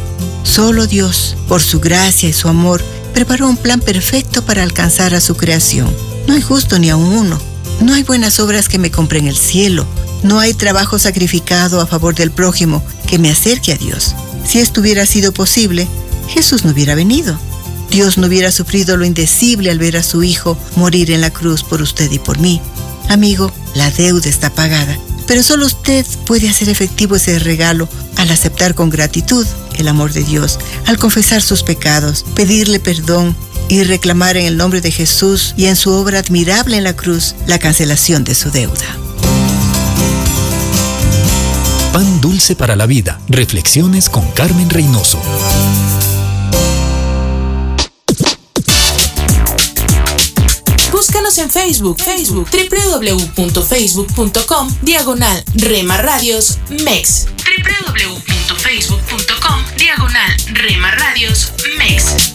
Solo 0.43 0.85
Dios, 0.85 1.35
por 1.47 1.61
su 1.61 1.79
gracia 1.79 2.29
y 2.29 2.33
su 2.33 2.47
amor, 2.47 2.83
preparó 3.13 3.47
un 3.49 3.57
plan 3.57 3.79
perfecto 3.79 4.45
para 4.45 4.61
alcanzar 4.61 5.15
a 5.15 5.21
su 5.21 5.35
creación. 5.35 5.91
No 6.27 6.35
hay 6.35 6.41
justo 6.41 6.77
ni 6.77 6.89
aun 6.89 7.05
uno. 7.05 7.39
No 7.81 7.93
hay 7.93 8.03
buenas 8.03 8.39
obras 8.39 8.69
que 8.69 8.77
me 8.77 8.91
compren 8.91 9.27
el 9.27 9.35
cielo. 9.35 9.85
No 10.23 10.39
hay 10.39 10.53
trabajo 10.53 10.99
sacrificado 10.99 11.81
a 11.81 11.87
favor 11.87 12.15
del 12.15 12.31
prójimo 12.31 12.83
que 13.15 13.19
me 13.19 13.31
acerque 13.31 13.71
a 13.71 13.77
Dios. 13.77 14.13
Si 14.45 14.59
esto 14.59 14.81
hubiera 14.81 15.05
sido 15.05 15.31
posible, 15.31 15.87
Jesús 16.27 16.65
no 16.65 16.71
hubiera 16.71 16.95
venido. 16.95 17.39
Dios 17.89 18.17
no 18.17 18.27
hubiera 18.27 18.51
sufrido 18.51 18.97
lo 18.97 19.05
indecible 19.05 19.71
al 19.71 19.79
ver 19.79 19.95
a 19.95 20.03
su 20.03 20.21
Hijo 20.21 20.57
morir 20.75 21.11
en 21.11 21.21
la 21.21 21.29
cruz 21.29 21.63
por 21.63 21.81
usted 21.81 22.11
y 22.11 22.19
por 22.19 22.39
mí. 22.39 22.59
Amigo, 23.07 23.53
la 23.73 23.89
deuda 23.89 24.27
está 24.27 24.49
pagada, 24.49 24.99
pero 25.27 25.43
solo 25.43 25.65
usted 25.65 26.05
puede 26.25 26.49
hacer 26.49 26.67
efectivo 26.67 27.15
ese 27.15 27.39
regalo 27.39 27.87
al 28.17 28.31
aceptar 28.31 28.75
con 28.75 28.89
gratitud 28.89 29.47
el 29.77 29.87
amor 29.87 30.11
de 30.11 30.25
Dios, 30.25 30.59
al 30.85 30.97
confesar 30.97 31.41
sus 31.41 31.63
pecados, 31.63 32.25
pedirle 32.35 32.81
perdón 32.81 33.33
y 33.69 33.85
reclamar 33.85 34.35
en 34.35 34.45
el 34.45 34.57
nombre 34.57 34.81
de 34.81 34.91
Jesús 34.91 35.53
y 35.55 35.67
en 35.67 35.77
su 35.77 35.89
obra 35.91 36.19
admirable 36.19 36.75
en 36.75 36.83
la 36.83 36.97
cruz 36.97 37.33
la 37.47 37.59
cancelación 37.59 38.25
de 38.25 38.35
su 38.35 38.51
deuda. 38.51 39.04
Pan 41.95 42.19
Dulce 42.19 42.57
para 42.57 42.75
la 42.75 42.87
Vida. 42.87 43.21
Reflexiones 43.29 44.09
con 44.09 44.29
Carmen 44.31 44.69
Reynoso. 44.69 45.21
Búscanos 50.91 51.37
en 51.37 51.49
Facebook, 51.49 51.97
Facebook, 52.03 52.49
www.facebook.com, 52.51 54.75
diagonal 54.81 55.41
Rema 55.53 55.95
Radios 55.95 56.57
MEX. 56.83 57.27
www.facebook.com, 57.45 59.63
diagonal 59.77 60.35
Rema 60.51 60.91
Radios 60.91 61.53
MEX. 61.77 62.34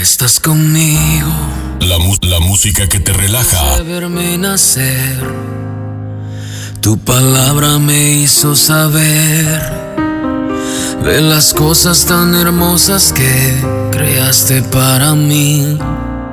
Estás 0.00 0.40
conmigo. 0.40 1.30
La, 1.80 1.96
la 2.28 2.40
música 2.40 2.88
que 2.88 3.00
te 3.00 3.12
relaja. 3.12 3.82
Verme 3.82 4.38
nacer. 4.38 5.18
Tu 6.80 6.98
palabra 6.98 7.78
me 7.78 8.10
hizo 8.10 8.54
saber 8.54 9.84
de 11.04 11.20
las 11.20 11.52
cosas 11.52 12.06
tan 12.06 12.34
hermosas 12.34 13.12
que 13.12 13.54
creaste 13.90 14.62
para 14.62 15.14
mí. 15.14 15.78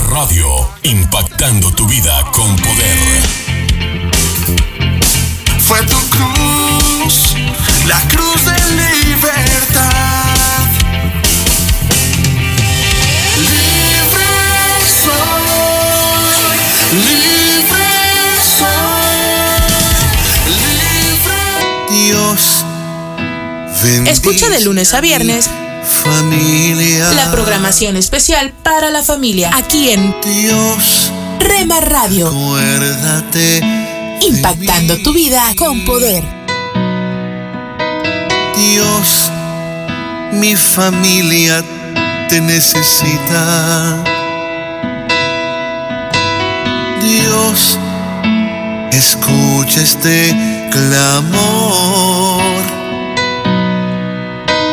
Radio, 0.00 0.46
impactando 0.84 1.70
tu 1.72 1.86
vida 1.86 2.24
con 2.32 2.56
poder. 2.56 2.98
Fue 5.60 5.82
tu 5.82 5.98
cruz, 6.08 7.34
la 7.86 8.00
cruz 8.08 8.44
de 8.44 8.52
libertad. 8.74 10.66
Libre 13.36 14.30
soy, 15.04 16.32
libre 16.94 17.90
soy, 18.58 19.26
libre. 20.48 21.40
Dios, 21.90 22.64
Escucha 24.06 24.48
de 24.48 24.60
lunes 24.60 24.94
a 24.94 25.00
viernes 25.00 25.50
familia. 26.12 27.12
La 27.12 27.30
programación 27.30 27.96
especial 27.96 28.52
para 28.62 28.90
la 28.90 29.02
familia 29.02 29.50
aquí 29.54 29.90
en 29.90 30.14
Dios. 30.22 31.10
Rema 31.38 31.80
Radio. 31.80 32.28
Acuérdate. 32.28 33.60
Impactando 34.20 34.98
tu 34.98 35.12
vida 35.12 35.42
con 35.56 35.84
poder. 35.84 36.22
Dios, 38.56 39.30
mi 40.32 40.54
familia 40.54 41.64
te 42.28 42.40
necesita. 42.40 44.04
Dios, 47.00 47.78
escucha 48.92 49.80
este 49.80 50.36
clamor. 50.70 52.31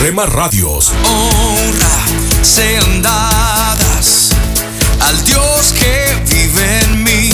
Rema 0.00 0.24
Radios. 0.24 0.92
honra 1.04 2.42
sean 2.42 3.02
dadas 3.02 4.30
al 4.98 5.24
Dios 5.26 5.74
que 5.78 6.34
vive 6.34 6.80
en 6.80 7.04
mí. 7.04 7.30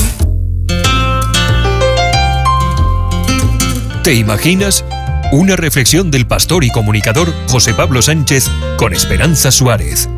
¿Te 4.02 4.14
imaginas? 4.14 4.84
Una 5.30 5.54
reflexión 5.54 6.10
del 6.10 6.26
pastor 6.26 6.64
y 6.64 6.70
comunicador 6.70 7.32
José 7.48 7.72
Pablo 7.72 8.02
Sánchez 8.02 8.50
con 8.76 8.92
Esperanza 8.92 9.52
Suárez. 9.52 10.08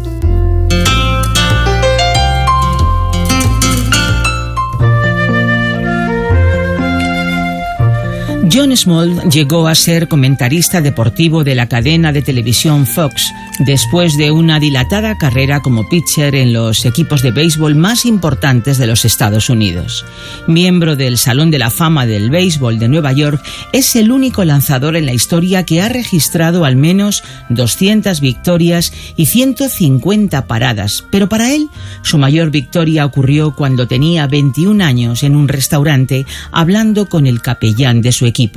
John 8.59 8.76
Small 8.76 9.30
llegó 9.30 9.68
a 9.68 9.74
ser 9.76 10.09
comentarista 10.09 10.80
deportivo 10.80 11.44
de 11.44 11.54
la 11.54 11.68
cadena 11.68 12.11
de 12.11 12.22
televisión 12.22 12.88
Fox 12.88 13.32
después 13.61 14.16
de 14.16 14.32
una 14.32 14.59
dilatada 14.59 15.16
carrera 15.16 15.61
como 15.61 15.88
pitcher 15.88 16.34
en 16.34 16.52
los 16.52 16.84
equipos 16.84 17.22
de 17.22 17.30
béisbol 17.30 17.76
más 17.76 18.04
importantes 18.04 18.76
de 18.78 18.88
los 18.88 19.04
Estados 19.04 19.48
Unidos. 19.48 20.04
Miembro 20.48 20.96
del 20.96 21.18
Salón 21.18 21.52
de 21.52 21.61
la 21.61 21.70
Fama 21.70 22.04
del 22.04 22.30
Béisbol 22.30 22.80
de 22.80 22.88
Nueva 22.88 23.12
York, 23.12 23.40
es 23.72 23.94
el 23.94 24.11
único 24.11 24.44
lanzador 24.44 24.96
en 24.96 25.06
la 25.06 25.12
historia 25.12 25.64
que 25.64 25.80
ha 25.80 25.88
registrado 25.88 26.64
al 26.64 26.74
menos 26.74 27.22
200 27.50 28.20
victorias 28.20 28.92
y 29.16 29.26
150 29.26 30.48
paradas, 30.48 31.04
pero 31.12 31.28
para 31.28 31.52
él 31.54 31.68
su 32.02 32.18
mayor 32.18 32.50
victoria 32.50 33.06
ocurrió 33.06 33.54
cuando 33.54 33.86
tenía 33.86 34.26
21 34.26 34.82
años 34.82 35.22
en 35.22 35.36
un 35.36 35.46
restaurante 35.46 36.26
hablando 36.50 37.09
con 37.09 37.28
el 37.28 37.40
capellán 37.40 38.02
de 38.02 38.11
su 38.11 38.26
equipo. 38.26 38.47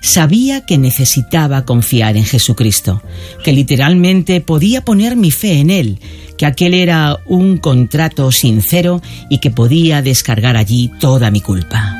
Sabía 0.00 0.64
que 0.64 0.78
necesitaba 0.78 1.64
confiar 1.64 2.16
en 2.16 2.24
Jesucristo, 2.24 3.02
que 3.42 3.52
literalmente 3.52 4.40
podía 4.40 4.84
poner 4.84 5.16
mi 5.16 5.30
fe 5.30 5.60
en 5.60 5.70
Él, 5.70 6.00
que 6.36 6.46
aquel 6.46 6.74
era 6.74 7.18
un 7.26 7.58
contrato 7.58 8.30
sincero 8.30 9.02
y 9.28 9.38
que 9.38 9.50
podía 9.50 10.02
descargar 10.02 10.56
allí 10.56 10.90
toda 11.00 11.30
mi 11.30 11.40
culpa. 11.40 11.98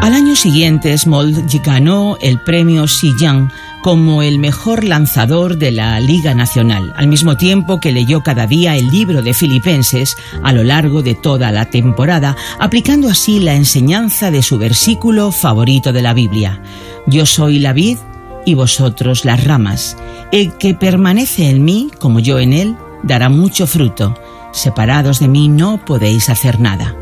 Al 0.00 0.14
año 0.14 0.34
siguiente, 0.34 0.96
Small 0.96 1.44
ganó 1.62 2.16
el 2.22 2.40
premio 2.40 2.88
Cy 2.88 3.12
Young 3.20 3.50
como 3.82 4.22
el 4.22 4.38
mejor 4.38 4.84
lanzador 4.84 5.56
de 5.56 5.70
la 5.70 5.98
Liga 6.00 6.34
Nacional, 6.34 6.92
al 6.96 7.08
mismo 7.08 7.36
tiempo 7.36 7.80
que 7.80 7.92
leyó 7.92 8.22
cada 8.22 8.46
día 8.46 8.76
el 8.76 8.90
libro 8.90 9.22
de 9.22 9.32
Filipenses 9.32 10.16
a 10.42 10.52
lo 10.52 10.62
largo 10.64 11.02
de 11.02 11.14
toda 11.14 11.50
la 11.50 11.66
temporada, 11.70 12.36
aplicando 12.58 13.08
así 13.08 13.40
la 13.40 13.54
enseñanza 13.54 14.30
de 14.30 14.42
su 14.42 14.58
versículo 14.58 15.32
favorito 15.32 15.92
de 15.92 16.02
la 16.02 16.12
Biblia. 16.12 16.60
Yo 17.06 17.24
soy 17.24 17.58
la 17.58 17.72
vid 17.72 17.98
y 18.44 18.54
vosotros 18.54 19.24
las 19.24 19.44
ramas. 19.44 19.96
El 20.32 20.52
que 20.58 20.74
permanece 20.74 21.48
en 21.48 21.64
mí, 21.64 21.90
como 21.98 22.20
yo 22.20 22.38
en 22.38 22.52
él, 22.52 22.76
dará 23.02 23.28
mucho 23.28 23.66
fruto. 23.66 24.14
Separados 24.52 25.20
de 25.20 25.28
mí 25.28 25.48
no 25.48 25.82
podéis 25.84 26.28
hacer 26.28 26.60
nada. 26.60 26.96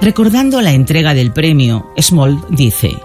Recordando 0.00 0.60
la 0.60 0.72
entrega 0.72 1.14
del 1.14 1.32
premio, 1.32 1.90
Small 1.98 2.44
dice, 2.50 2.96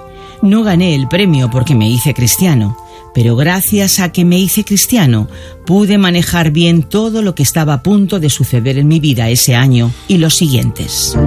no 0.41 0.63
gané 0.63 0.95
el 0.95 1.07
premio 1.07 1.49
porque 1.49 1.75
me 1.75 1.89
hice 1.89 2.13
cristiano, 2.13 2.77
pero 3.17 3.35
gracias 3.35 3.99
a 3.99 4.11
que 4.11 4.23
me 4.25 4.37
hice 4.37 4.63
cristiano 4.63 5.27
pude 5.65 5.97
manejar 5.97 6.51
bien 6.51 6.83
todo 6.83 7.23
lo 7.23 7.33
que 7.33 7.41
estaba 7.41 7.73
a 7.73 7.81
punto 7.81 8.19
de 8.19 8.29
suceder 8.29 8.77
en 8.77 8.87
mi 8.87 8.99
vida 8.99 9.27
ese 9.27 9.55
año 9.55 9.91
y 10.07 10.19
los 10.19 10.35
siguientes. 10.35 11.17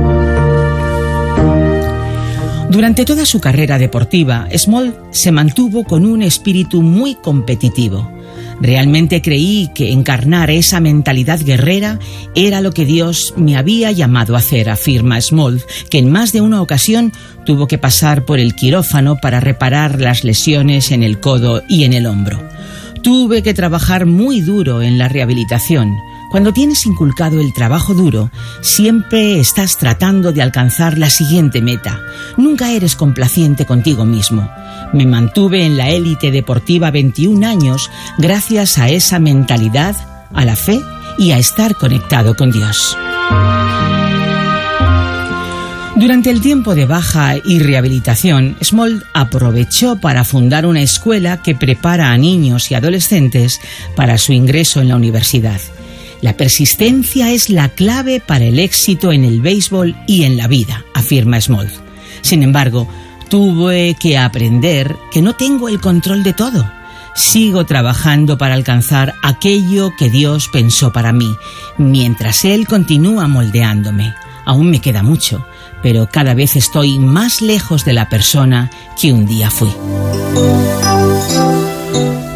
Durante 2.70 3.04
toda 3.04 3.26
su 3.26 3.40
carrera 3.40 3.76
deportiva, 3.76 4.46
Small 4.56 4.96
se 5.10 5.32
mantuvo 5.32 5.82
con 5.82 6.06
un 6.06 6.22
espíritu 6.22 6.80
muy 6.80 7.16
competitivo. 7.16 8.08
Realmente 8.60 9.20
creí 9.20 9.70
que 9.74 9.90
encarnar 9.90 10.50
esa 10.50 10.78
mentalidad 10.78 11.40
guerrera 11.40 11.98
era 12.36 12.60
lo 12.60 12.72
que 12.72 12.84
Dios 12.84 13.34
me 13.36 13.56
había 13.56 13.90
llamado 13.90 14.36
a 14.36 14.38
hacer, 14.38 14.70
afirma 14.70 15.20
Small, 15.20 15.60
que 15.90 15.98
en 15.98 16.12
más 16.12 16.30
de 16.32 16.40
una 16.40 16.62
ocasión 16.62 17.12
tuvo 17.50 17.66
que 17.66 17.78
pasar 17.78 18.24
por 18.26 18.38
el 18.38 18.54
quirófano 18.54 19.16
para 19.16 19.40
reparar 19.40 20.00
las 20.00 20.22
lesiones 20.22 20.92
en 20.92 21.02
el 21.02 21.18
codo 21.18 21.64
y 21.68 21.82
en 21.82 21.94
el 21.94 22.06
hombro. 22.06 22.40
Tuve 23.02 23.42
que 23.42 23.54
trabajar 23.54 24.06
muy 24.06 24.40
duro 24.40 24.82
en 24.82 24.98
la 24.98 25.08
rehabilitación. 25.08 25.96
Cuando 26.30 26.52
tienes 26.52 26.86
inculcado 26.86 27.40
el 27.40 27.52
trabajo 27.52 27.92
duro, 27.92 28.30
siempre 28.60 29.40
estás 29.40 29.78
tratando 29.78 30.30
de 30.30 30.42
alcanzar 30.42 30.96
la 30.96 31.10
siguiente 31.10 31.60
meta. 31.60 31.98
Nunca 32.36 32.70
eres 32.70 32.94
complaciente 32.94 33.66
contigo 33.66 34.04
mismo. 34.04 34.48
Me 34.92 35.04
mantuve 35.04 35.66
en 35.66 35.76
la 35.76 35.90
élite 35.90 36.30
deportiva 36.30 36.92
21 36.92 37.44
años 37.44 37.90
gracias 38.16 38.78
a 38.78 38.90
esa 38.90 39.18
mentalidad, 39.18 39.96
a 40.32 40.44
la 40.44 40.54
fe 40.54 40.80
y 41.18 41.32
a 41.32 41.38
estar 41.38 41.74
conectado 41.74 42.36
con 42.36 42.52
Dios. 42.52 42.96
Durante 46.00 46.30
el 46.30 46.40
tiempo 46.40 46.74
de 46.74 46.86
baja 46.86 47.34
y 47.44 47.58
rehabilitación, 47.58 48.56
Small 48.62 49.04
aprovechó 49.12 50.00
para 50.00 50.24
fundar 50.24 50.64
una 50.64 50.80
escuela 50.80 51.42
que 51.42 51.54
prepara 51.54 52.10
a 52.10 52.16
niños 52.16 52.70
y 52.70 52.74
adolescentes 52.74 53.60
para 53.96 54.16
su 54.16 54.32
ingreso 54.32 54.80
en 54.80 54.88
la 54.88 54.96
universidad. 54.96 55.60
La 56.22 56.38
persistencia 56.38 57.30
es 57.32 57.50
la 57.50 57.68
clave 57.68 58.18
para 58.18 58.46
el 58.46 58.60
éxito 58.60 59.12
en 59.12 59.26
el 59.26 59.42
béisbol 59.42 59.94
y 60.06 60.22
en 60.22 60.38
la 60.38 60.48
vida, 60.48 60.86
afirma 60.94 61.38
Small. 61.38 61.70
Sin 62.22 62.42
embargo, 62.42 62.88
tuve 63.28 63.94
que 64.00 64.16
aprender 64.16 64.96
que 65.12 65.20
no 65.20 65.34
tengo 65.36 65.68
el 65.68 65.82
control 65.82 66.22
de 66.22 66.32
todo. 66.32 66.64
Sigo 67.14 67.66
trabajando 67.66 68.38
para 68.38 68.54
alcanzar 68.54 69.16
aquello 69.22 69.92
que 69.98 70.08
Dios 70.08 70.48
pensó 70.50 70.94
para 70.94 71.12
mí, 71.12 71.30
mientras 71.76 72.46
Él 72.46 72.66
continúa 72.66 73.28
moldeándome. 73.28 74.14
Aún 74.46 74.70
me 74.70 74.80
queda 74.80 75.02
mucho, 75.02 75.44
pero 75.82 76.08
cada 76.10 76.34
vez 76.34 76.56
estoy 76.56 76.98
más 76.98 77.40
lejos 77.40 77.84
de 77.84 77.92
la 77.92 78.08
persona 78.08 78.70
que 79.00 79.12
un 79.12 79.26
día 79.26 79.50
fui. 79.50 79.70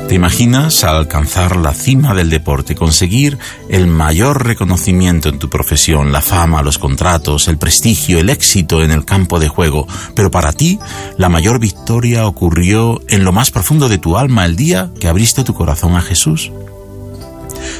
¿Te 0.09 0.15
imaginas 0.15 0.85
al 0.85 0.97
alcanzar 0.97 1.57
la 1.57 1.73
cima 1.73 2.15
del 2.15 2.29
deporte, 2.29 2.75
conseguir 2.75 3.39
el 3.71 3.87
mayor 3.87 4.47
reconocimiento 4.47 5.29
en 5.31 5.39
tu 5.39 5.49
profesión, 5.49 6.13
la 6.13 6.21
fama, 6.21 6.63
los 6.63 6.79
contratos, 6.79 7.49
el 7.49 7.57
prestigio, 7.57 8.21
el 8.21 8.29
éxito 8.29 8.83
en 8.83 8.91
el 8.91 9.07
campo 9.07 9.41
de 9.41 9.49
juego? 9.49 9.89
Pero 10.15 10.31
para 10.31 10.53
ti, 10.53 10.79
la 11.17 11.31
mayor 11.31 11.59
victoria 11.59 12.27
ocurrió 12.27 13.01
en 13.09 13.25
lo 13.25 13.33
más 13.33 13.51
profundo 13.51 13.89
de 13.89 13.99
tu 13.99 14.17
alma 14.17 14.45
el 14.45 14.57
día 14.57 14.91
que 15.01 15.09
abriste 15.09 15.43
tu 15.43 15.55
corazón 15.55 15.97
a 15.97 16.03
Jesús. 16.03 16.53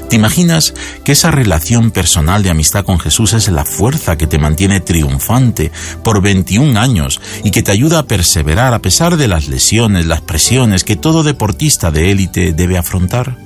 ¿Te 0.09 0.17
imaginas 0.17 0.75
que 1.05 1.13
esa 1.13 1.31
relación 1.31 1.91
personal 1.91 2.43
de 2.43 2.51
amistad 2.51 2.85
con 2.85 2.99
Jesús 2.99 3.33
es 3.33 3.49
la 3.49 3.65
fuerza 3.65 4.17
que 4.17 4.27
te 4.27 4.39
mantiene 4.39 4.81
triunfante 4.81 5.73
por 6.03 6.21
21 6.21 6.79
años 6.79 7.21
y 7.43 7.51
que 7.51 7.63
te 7.63 7.73
ayuda 7.73 8.01
a 8.01 8.07
perseverar 8.07 8.75
a 8.75 8.81
pesar 8.81 9.17
de 9.17 9.29
las 9.29 9.49
lesiones, 9.49 10.07
las 10.07 10.21
presiones 10.21 10.85
que 10.85 10.97
todo 10.97 11.23
deportista 11.23 11.91
de 11.91 12.11
élite 12.11 12.53
debe 12.53 12.79
afrontar? 12.79 13.37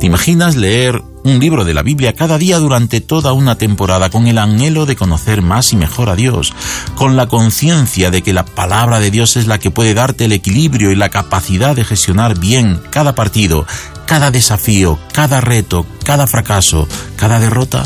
¿Te 0.00 0.06
imaginas 0.06 0.56
leer 0.56 1.02
un 1.24 1.40
libro 1.40 1.66
de 1.66 1.74
la 1.74 1.82
Biblia 1.82 2.14
cada 2.14 2.38
día 2.38 2.58
durante 2.58 3.02
toda 3.02 3.34
una 3.34 3.58
temporada 3.58 4.08
con 4.08 4.26
el 4.28 4.38
anhelo 4.38 4.86
de 4.86 4.96
conocer 4.96 5.42
más 5.42 5.74
y 5.74 5.76
mejor 5.76 6.08
a 6.08 6.16
Dios, 6.16 6.54
con 6.94 7.16
la 7.16 7.26
conciencia 7.26 8.10
de 8.10 8.22
que 8.22 8.32
la 8.32 8.46
palabra 8.46 8.98
de 8.98 9.10
Dios 9.10 9.36
es 9.36 9.46
la 9.46 9.58
que 9.58 9.70
puede 9.70 9.92
darte 9.92 10.24
el 10.24 10.32
equilibrio 10.32 10.90
y 10.90 10.96
la 10.96 11.10
capacidad 11.10 11.76
de 11.76 11.84
gestionar 11.84 12.38
bien 12.38 12.80
cada 12.88 13.14
partido, 13.14 13.66
cada 14.06 14.30
desafío, 14.30 14.98
cada 15.12 15.42
reto, 15.42 15.84
cada 16.02 16.26
fracaso, 16.26 16.88
cada 17.16 17.38
derrota? 17.38 17.82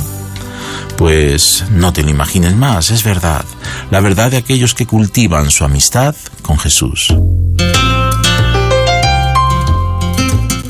Pues 0.97 1.65
no 1.73 1.93
te 1.93 2.05
lo 2.05 2.11
imagines 2.11 2.55
más, 2.55 2.93
es 2.93 3.03
verdad, 3.03 3.45
la 3.91 3.99
verdad 3.99 4.31
de 4.31 4.37
aquellos 4.37 4.75
que 4.75 4.87
cultivan 4.87 5.51
su 5.51 5.65
amistad 5.65 6.15
con 6.43 6.61
Jesús. 6.61 7.13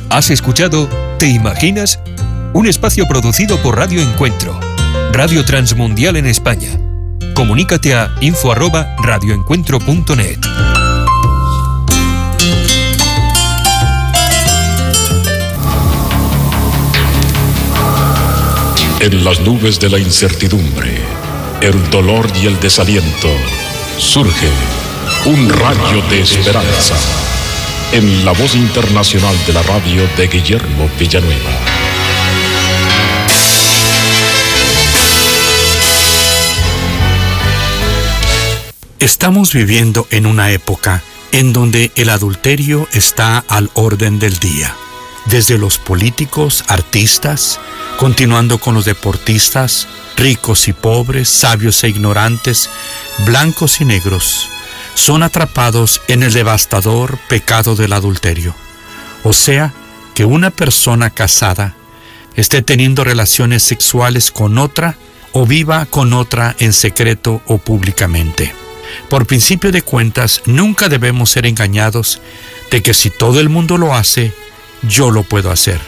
¿Has 0.09 0.31
escuchado 0.31 0.89
¿Te 1.25 1.31
imaginas? 1.31 1.99
Un 2.53 2.67
espacio 2.67 3.07
producido 3.07 3.57
por 3.63 3.79
Radio 3.79 4.03
Encuentro, 4.03 4.61
Radio 5.11 5.43
Transmundial 5.43 6.17
en 6.17 6.27
España. 6.27 6.79
Comunícate 7.35 7.95
a 7.95 8.15
info@radioencuentro.net. 8.21 10.39
En 19.01 19.25
las 19.25 19.41
nubes 19.41 19.81
de 19.81 19.89
la 19.89 19.99
incertidumbre, 19.99 20.99
el 21.63 21.89
dolor 21.89 22.27
y 22.43 22.49
el 22.49 22.61
desaliento, 22.61 23.31
surge 23.97 24.51
un 25.25 25.49
rayo 25.49 26.03
de 26.11 26.21
esperanza 26.21 27.24
en 27.95 28.25
la 28.25 28.33
voz 28.33 28.57
internacional 28.57 29.37
de 29.47 29.53
la 29.53 29.63
radio 29.63 30.05
de 30.17 30.27
Guillermo 30.27 30.91
Villanueva. 30.99 31.51
Estamos 38.99 39.53
viviendo 39.53 40.09
en 40.11 40.27
una 40.27 40.51
época 40.51 41.05
en 41.31 41.53
donde 41.53 41.93
el 41.95 42.09
adulterio 42.09 42.89
está 42.93 43.45
al 43.47 43.71
orden 43.75 44.19
del 44.19 44.41
día. 44.41 44.75
Desde 45.27 45.57
los 45.57 45.79
políticos, 45.79 46.65
artistas, 46.67 47.61
continuando 47.97 48.59
con 48.59 48.75
los 48.75 48.87
deportistas, 48.87 49.87
ricos 50.17 50.67
y 50.67 50.73
pobres, 50.73 51.29
sabios 51.29 51.85
e 51.85 51.91
ignorantes, 51.91 52.69
blancos 53.25 53.81
y 53.81 53.85
negros, 53.85 54.49
son 54.95 55.23
atrapados 55.23 56.01
en 56.09 56.23
el 56.23 56.33
devastador 56.33 57.19
pecado 57.29 57.77
del 57.77 57.93
adulterio. 57.93 58.55
O 59.23 59.33
sea, 59.33 59.73
que 60.15 60.25
una 60.25 60.51
persona 60.51 61.11
casada 61.11 61.75
esté 62.37 62.63
teniendo 62.63 63.05
relaciones 63.05 63.63
sexuales 63.63 64.31
con 64.31 64.59
otra 64.59 64.97
o 65.33 65.47
viva 65.47 65.87
con 65.87 66.13
otra 66.13 66.55
en 66.59 66.73
secreto 66.73 67.43
o 67.47 67.59
públicamente. 67.59 68.55
Por 69.09 69.27
principio 69.27 69.73
de 69.73 69.83
cuentas, 69.83 70.43
nunca 70.47 70.89
debemos 70.89 71.31
ser 71.31 71.47
engañados 71.47 72.21
de 72.71 72.83
que 72.83 72.95
si 72.95 73.11
todo 73.11 73.41
el 73.41 73.49
mundo 73.49 73.77
lo 73.77 73.95
hace, 73.95 74.33
yo 74.83 75.11
lo 75.11 75.25
puedo 75.25 75.51
hacer. 75.51 75.81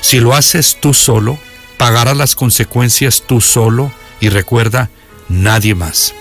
Si 0.00 0.20
lo 0.20 0.34
haces 0.34 0.78
tú 0.80 0.94
solo, 0.94 1.38
pagarás 1.78 2.16
las 2.16 2.34
consecuencias 2.34 3.24
tú 3.26 3.40
solo 3.40 3.90
y 4.20 4.28
recuerda, 4.28 4.90
nadie 5.28 5.74
más. 5.74 6.14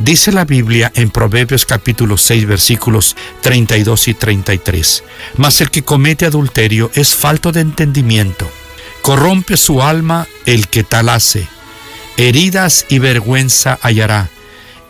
Dice 0.00 0.32
la 0.32 0.46
Biblia 0.46 0.90
en 0.94 1.10
Proverbios 1.10 1.66
capítulo 1.66 2.16
6 2.16 2.46
versículos 2.46 3.16
32 3.42 4.08
y 4.08 4.14
33, 4.14 5.04
Mas 5.36 5.60
el 5.60 5.70
que 5.70 5.82
comete 5.82 6.24
adulterio 6.24 6.90
es 6.94 7.14
falto 7.14 7.52
de 7.52 7.60
entendimiento, 7.60 8.50
corrompe 9.02 9.58
su 9.58 9.82
alma 9.82 10.26
el 10.46 10.68
que 10.68 10.84
tal 10.84 11.10
hace, 11.10 11.46
heridas 12.16 12.86
y 12.88 12.98
vergüenza 12.98 13.78
hallará, 13.82 14.30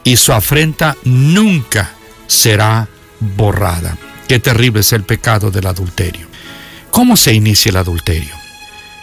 y 0.04 0.16
su 0.16 0.32
afrenta 0.32 0.96
nunca 1.02 1.90
será 2.28 2.88
borrada. 3.18 3.98
Qué 4.28 4.38
terrible 4.38 4.82
es 4.82 4.92
el 4.92 5.02
pecado 5.02 5.50
del 5.50 5.66
adulterio. 5.66 6.28
¿Cómo 6.92 7.16
se 7.16 7.34
inicia 7.34 7.70
el 7.70 7.78
adulterio? 7.78 8.36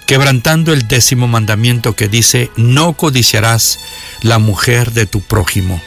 Quebrantando 0.06 0.72
el 0.72 0.88
décimo 0.88 1.28
mandamiento 1.28 1.98
que 1.98 2.08
dice, 2.08 2.50
no 2.56 2.94
codiciarás 2.94 3.78
la 4.22 4.40
mujer 4.40 4.94
de 4.94 5.06
tu 5.06 5.20
prójimo 5.20 5.82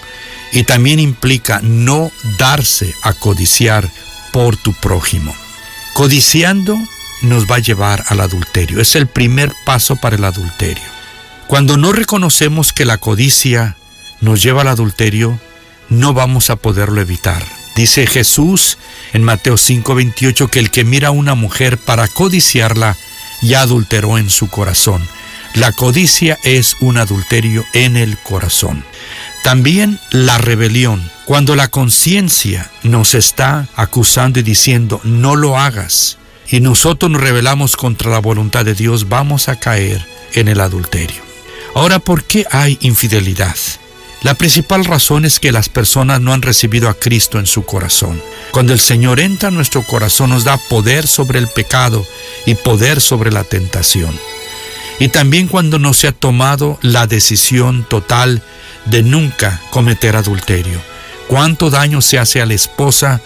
y 0.52 0.64
también 0.64 0.98
implica 0.98 1.60
no 1.62 2.10
darse 2.38 2.94
a 3.02 3.12
codiciar 3.12 3.88
por 4.32 4.56
tu 4.56 4.72
prójimo. 4.74 5.34
Codiciando 5.94 6.78
nos 7.22 7.46
va 7.46 7.56
a 7.56 7.60
llevar 7.60 8.04
al 8.08 8.20
adulterio. 8.20 8.80
Es 8.80 8.96
el 8.96 9.06
primer 9.06 9.52
paso 9.64 9.96
para 9.96 10.16
el 10.16 10.24
adulterio. 10.24 10.84
Cuando 11.46 11.76
no 11.76 11.92
reconocemos 11.92 12.72
que 12.72 12.84
la 12.84 12.98
codicia 12.98 13.76
nos 14.20 14.42
lleva 14.42 14.62
al 14.62 14.68
adulterio, 14.68 15.38
no 15.88 16.14
vamos 16.14 16.50
a 16.50 16.56
poderlo 16.56 17.00
evitar. 17.00 17.42
Dice 17.74 18.06
Jesús 18.06 18.78
en 19.12 19.22
Mateo 19.22 19.56
5:28 19.56 20.48
que 20.48 20.58
el 20.58 20.70
que 20.70 20.84
mira 20.84 21.08
a 21.08 21.12
una 21.12 21.34
mujer 21.34 21.78
para 21.78 22.08
codiciarla 22.08 22.96
ya 23.42 23.62
adulteró 23.62 24.18
en 24.18 24.30
su 24.30 24.48
corazón. 24.48 25.06
La 25.54 25.72
codicia 25.72 26.38
es 26.44 26.76
un 26.80 26.96
adulterio 26.96 27.64
en 27.72 27.96
el 27.96 28.16
corazón. 28.18 28.84
También 29.42 29.98
la 30.10 30.38
rebelión, 30.38 31.02
cuando 31.24 31.56
la 31.56 31.68
conciencia 31.68 32.70
nos 32.82 33.14
está 33.14 33.68
acusando 33.74 34.38
y 34.40 34.42
diciendo 34.42 35.00
no 35.02 35.34
lo 35.34 35.58
hagas, 35.58 36.18
y 36.50 36.60
nosotros 36.60 37.10
nos 37.10 37.22
rebelamos 37.22 37.76
contra 37.76 38.10
la 38.10 38.18
voluntad 38.18 38.64
de 38.64 38.74
Dios, 38.74 39.08
vamos 39.08 39.48
a 39.48 39.56
caer 39.56 40.04
en 40.34 40.48
el 40.48 40.60
adulterio. 40.60 41.22
Ahora, 41.74 42.00
¿por 42.00 42.24
qué 42.24 42.44
hay 42.50 42.76
infidelidad? 42.80 43.56
La 44.22 44.34
principal 44.34 44.84
razón 44.84 45.24
es 45.24 45.40
que 45.40 45.52
las 45.52 45.70
personas 45.70 46.20
no 46.20 46.34
han 46.34 46.42
recibido 46.42 46.90
a 46.90 46.94
Cristo 46.94 47.38
en 47.38 47.46
su 47.46 47.64
corazón. 47.64 48.20
Cuando 48.50 48.74
el 48.74 48.80
Señor 48.80 49.20
entra 49.20 49.48
en 49.48 49.54
nuestro 49.54 49.82
corazón 49.82 50.30
nos 50.30 50.44
da 50.44 50.58
poder 50.58 51.06
sobre 51.06 51.38
el 51.38 51.48
pecado 51.48 52.06
y 52.44 52.54
poder 52.54 53.00
sobre 53.00 53.32
la 53.32 53.44
tentación. 53.44 54.18
Y 54.98 55.08
también 55.08 55.48
cuando 55.48 55.78
no 55.78 55.94
se 55.94 56.08
ha 56.08 56.12
tomado 56.12 56.78
la 56.82 57.06
decisión 57.06 57.86
total 57.88 58.42
de 58.86 59.02
nunca 59.02 59.60
cometer 59.70 60.16
adulterio. 60.16 60.80
Cuánto 61.28 61.70
daño 61.70 62.00
se 62.00 62.18
hace 62.18 62.40
a 62.40 62.46
la 62.46 62.54
esposa, 62.54 63.20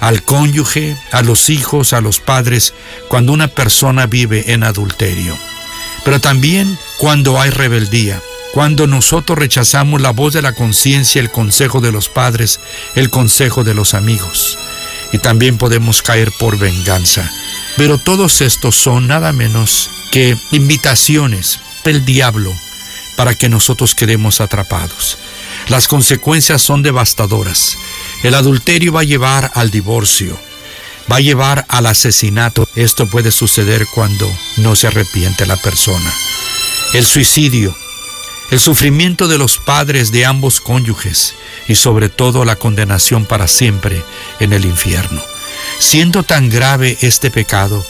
al 0.00 0.22
cónyuge, 0.22 0.96
a 1.12 1.22
los 1.22 1.48
hijos, 1.48 1.92
a 1.92 2.00
los 2.00 2.20
padres, 2.20 2.74
cuando 3.08 3.32
una 3.32 3.48
persona 3.48 4.06
vive 4.06 4.52
en 4.52 4.62
adulterio. 4.62 5.36
Pero 6.04 6.20
también 6.20 6.78
cuando 6.98 7.40
hay 7.40 7.50
rebeldía, 7.50 8.20
cuando 8.52 8.86
nosotros 8.86 9.38
rechazamos 9.38 10.00
la 10.00 10.10
voz 10.10 10.32
de 10.32 10.42
la 10.42 10.52
conciencia, 10.52 11.20
el 11.20 11.30
consejo 11.30 11.80
de 11.80 11.92
los 11.92 12.08
padres, 12.08 12.60
el 12.94 13.10
consejo 13.10 13.64
de 13.64 13.74
los 13.74 13.94
amigos. 13.94 14.58
Y 15.12 15.18
también 15.18 15.58
podemos 15.58 16.02
caer 16.02 16.32
por 16.38 16.58
venganza. 16.58 17.30
Pero 17.76 17.98
todos 17.98 18.40
estos 18.40 18.74
son 18.76 19.06
nada 19.06 19.32
menos 19.32 19.90
que 20.10 20.36
invitaciones 20.52 21.60
del 21.84 22.04
diablo 22.04 22.54
para 23.16 23.34
que 23.34 23.48
nosotros 23.48 23.94
quedemos 23.94 24.40
atrapados. 24.40 25.18
Las 25.68 25.88
consecuencias 25.88 26.62
son 26.62 26.82
devastadoras. 26.82 27.76
El 28.22 28.34
adulterio 28.34 28.92
va 28.92 29.00
a 29.00 29.04
llevar 29.04 29.50
al 29.54 29.70
divorcio, 29.70 30.38
va 31.10 31.16
a 31.16 31.20
llevar 31.20 31.64
al 31.68 31.86
asesinato. 31.86 32.68
Esto 32.76 33.06
puede 33.06 33.32
suceder 33.32 33.86
cuando 33.94 34.30
no 34.58 34.76
se 34.76 34.86
arrepiente 34.86 35.46
la 35.46 35.56
persona. 35.56 36.12
El 36.92 37.04
suicidio, 37.04 37.76
el 38.50 38.60
sufrimiento 38.60 39.26
de 39.26 39.38
los 39.38 39.58
padres 39.58 40.12
de 40.12 40.24
ambos 40.24 40.60
cónyuges 40.60 41.34
y 41.66 41.74
sobre 41.74 42.08
todo 42.08 42.44
la 42.44 42.56
condenación 42.56 43.24
para 43.24 43.48
siempre 43.48 44.04
en 44.38 44.52
el 44.52 44.64
infierno. 44.64 45.20
Siendo 45.78 46.22
tan 46.22 46.48
grave 46.48 46.96
este 47.00 47.30
pecado, 47.30 47.84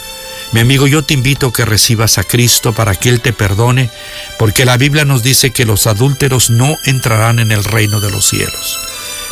mi 0.57 0.63
amigo, 0.63 0.87
yo 0.87 1.05
te 1.05 1.13
invito 1.13 1.49
a 1.49 1.53
que 1.53 1.67
recibas 1.67 2.17
a 2.17 2.25
Cristo 2.25 2.73
para 2.73 2.95
que 2.95 3.11
Él 3.11 3.21
te 3.21 3.35
perdone, 3.35 3.91
porque 4.39 4.65
la 4.65 4.79
Biblia 4.79 5.05
nos 5.05 5.23
dice 5.23 5.51
que 5.51 5.67
los 5.67 5.87
adúlteros 5.87 6.49
no 6.49 6.79
entrarán 6.87 7.41
en 7.41 7.53
el 7.53 7.63
reino 7.63 8.01
de 8.01 8.11
los 8.11 8.27
cielos. 8.27 8.81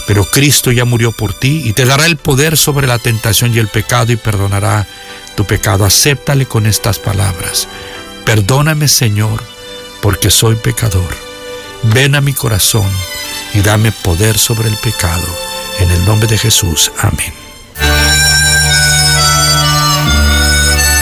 Pero 0.06 0.26
Cristo 0.26 0.70
ya 0.70 0.84
murió 0.84 1.12
por 1.12 1.32
ti 1.32 1.62
y 1.64 1.72
te 1.72 1.86
dará 1.86 2.04
el 2.04 2.18
poder 2.18 2.58
sobre 2.58 2.86
la 2.86 2.98
tentación 2.98 3.54
y 3.54 3.58
el 3.58 3.68
pecado 3.68 4.12
y 4.12 4.16
perdonará 4.16 4.86
tu 5.34 5.46
pecado. 5.46 5.86
Acéptale 5.86 6.44
con 6.44 6.66
estas 6.66 6.98
palabras. 6.98 7.68
Perdóname, 8.26 8.86
Señor, 8.86 9.42
porque 10.02 10.28
soy 10.28 10.56
pecador. 10.56 11.16
Ven 11.84 12.16
a 12.16 12.20
mi 12.20 12.34
corazón 12.34 12.90
y 13.54 13.60
dame 13.60 13.92
poder 13.92 14.36
sobre 14.36 14.68
el 14.68 14.76
pecado. 14.76 15.26
En 15.78 15.90
el 15.90 16.04
nombre 16.04 16.28
de 16.28 16.36
Jesús. 16.36 16.92
Amén. 16.98 17.32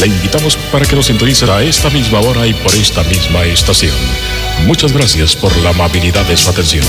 Le 0.00 0.06
invitamos 0.08 0.56
para 0.70 0.84
que 0.84 0.94
nos 0.94 1.06
sintonice 1.06 1.50
a 1.50 1.62
esta 1.62 1.90
misma 1.90 2.20
hora 2.20 2.46
y 2.46 2.52
por 2.52 2.74
esta 2.74 3.02
misma 3.04 3.44
estación. 3.44 3.94
Muchas 4.66 4.92
gracias 4.92 5.34
por 5.34 5.56
la 5.58 5.70
amabilidad 5.70 6.24
de 6.26 6.36
su 6.36 6.50
atención. 6.50 6.84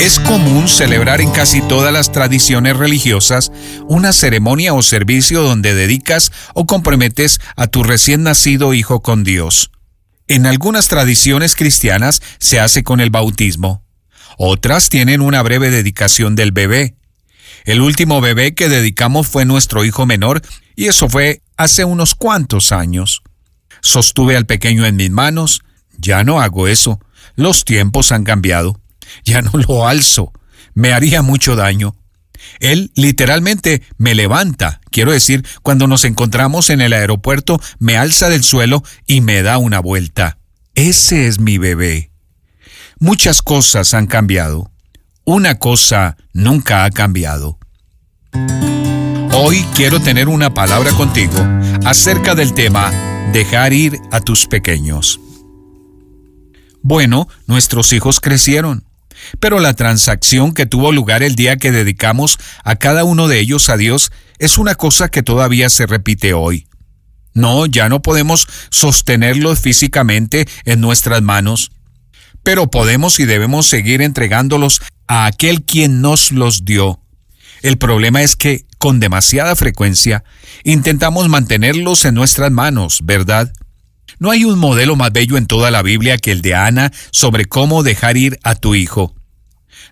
Es 0.00 0.18
común 0.20 0.68
celebrar 0.68 1.20
en 1.20 1.30
casi 1.30 1.60
todas 1.60 1.92
las 1.92 2.10
tradiciones 2.10 2.76
religiosas 2.76 3.52
una 3.86 4.12
ceremonia 4.12 4.72
o 4.72 4.82
servicio 4.82 5.42
donde 5.42 5.74
dedicas 5.74 6.32
o 6.54 6.66
comprometes 6.66 7.40
a 7.56 7.66
tu 7.66 7.82
recién 7.82 8.22
nacido 8.22 8.72
hijo 8.74 9.02
con 9.02 9.22
Dios. 9.22 9.70
En 10.26 10.46
algunas 10.46 10.88
tradiciones 10.88 11.54
cristianas 11.54 12.22
se 12.38 12.58
hace 12.58 12.82
con 12.82 13.00
el 13.00 13.10
bautismo. 13.10 13.84
Otras 14.36 14.88
tienen 14.88 15.20
una 15.20 15.42
breve 15.42 15.70
dedicación 15.70 16.36
del 16.36 16.52
bebé. 16.52 16.96
El 17.68 17.82
último 17.82 18.22
bebé 18.22 18.54
que 18.54 18.70
dedicamos 18.70 19.28
fue 19.28 19.44
nuestro 19.44 19.84
hijo 19.84 20.06
menor 20.06 20.40
y 20.74 20.86
eso 20.86 21.10
fue 21.10 21.42
hace 21.58 21.84
unos 21.84 22.14
cuantos 22.14 22.72
años. 22.72 23.22
Sostuve 23.82 24.38
al 24.38 24.46
pequeño 24.46 24.86
en 24.86 24.96
mis 24.96 25.10
manos. 25.10 25.60
Ya 25.98 26.24
no 26.24 26.40
hago 26.40 26.66
eso. 26.66 26.98
Los 27.36 27.66
tiempos 27.66 28.10
han 28.10 28.24
cambiado. 28.24 28.80
Ya 29.22 29.42
no 29.42 29.50
lo 29.52 29.86
alzo. 29.86 30.32
Me 30.72 30.94
haría 30.94 31.20
mucho 31.20 31.56
daño. 31.56 31.94
Él 32.58 32.90
literalmente 32.94 33.82
me 33.98 34.14
levanta. 34.14 34.80
Quiero 34.90 35.12
decir, 35.12 35.44
cuando 35.62 35.86
nos 35.86 36.06
encontramos 36.06 36.70
en 36.70 36.80
el 36.80 36.94
aeropuerto, 36.94 37.60
me 37.78 37.98
alza 37.98 38.30
del 38.30 38.44
suelo 38.44 38.82
y 39.06 39.20
me 39.20 39.42
da 39.42 39.58
una 39.58 39.80
vuelta. 39.80 40.38
Ese 40.74 41.26
es 41.26 41.38
mi 41.38 41.58
bebé. 41.58 42.12
Muchas 42.98 43.42
cosas 43.42 43.92
han 43.92 44.06
cambiado. 44.06 44.72
Una 45.26 45.56
cosa 45.56 46.16
nunca 46.32 46.84
ha 46.84 46.90
cambiado. 46.90 47.57
Hoy 49.32 49.64
quiero 49.74 50.00
tener 50.00 50.28
una 50.28 50.52
palabra 50.52 50.90
contigo 50.92 51.38
acerca 51.84 52.34
del 52.34 52.54
tema 52.54 52.90
dejar 53.32 53.72
ir 53.72 53.98
a 54.10 54.20
tus 54.20 54.46
pequeños. 54.46 55.20
Bueno, 56.82 57.28
nuestros 57.46 57.92
hijos 57.92 58.20
crecieron, 58.20 58.84
pero 59.40 59.60
la 59.60 59.74
transacción 59.74 60.54
que 60.54 60.66
tuvo 60.66 60.92
lugar 60.92 61.22
el 61.22 61.34
día 61.34 61.56
que 61.56 61.72
dedicamos 61.72 62.38
a 62.64 62.76
cada 62.76 63.04
uno 63.04 63.28
de 63.28 63.40
ellos 63.40 63.68
a 63.68 63.76
Dios 63.76 64.10
es 64.38 64.58
una 64.58 64.74
cosa 64.74 65.08
que 65.08 65.22
todavía 65.22 65.70
se 65.70 65.86
repite 65.86 66.34
hoy. 66.34 66.66
No, 67.34 67.66
ya 67.66 67.88
no 67.88 68.02
podemos 68.02 68.48
sostenerlos 68.70 69.60
físicamente 69.60 70.48
en 70.64 70.80
nuestras 70.80 71.22
manos, 71.22 71.70
pero 72.42 72.70
podemos 72.70 73.20
y 73.20 73.24
debemos 73.24 73.68
seguir 73.68 74.02
entregándolos 74.02 74.80
a 75.06 75.26
aquel 75.26 75.62
quien 75.62 76.00
nos 76.00 76.32
los 76.32 76.64
dio. 76.64 77.00
El 77.62 77.78
problema 77.78 78.22
es 78.22 78.36
que, 78.36 78.64
con 78.78 79.00
demasiada 79.00 79.56
frecuencia, 79.56 80.24
intentamos 80.64 81.28
mantenerlos 81.28 82.04
en 82.04 82.14
nuestras 82.14 82.50
manos, 82.50 83.00
¿verdad? 83.02 83.52
No 84.18 84.30
hay 84.30 84.44
un 84.44 84.58
modelo 84.58 84.96
más 84.96 85.12
bello 85.12 85.36
en 85.36 85.46
toda 85.46 85.70
la 85.70 85.82
Biblia 85.82 86.18
que 86.18 86.32
el 86.32 86.42
de 86.42 86.54
Ana 86.54 86.92
sobre 87.10 87.44
cómo 87.44 87.82
dejar 87.82 88.16
ir 88.16 88.38
a 88.42 88.54
tu 88.54 88.74
hijo. 88.74 89.14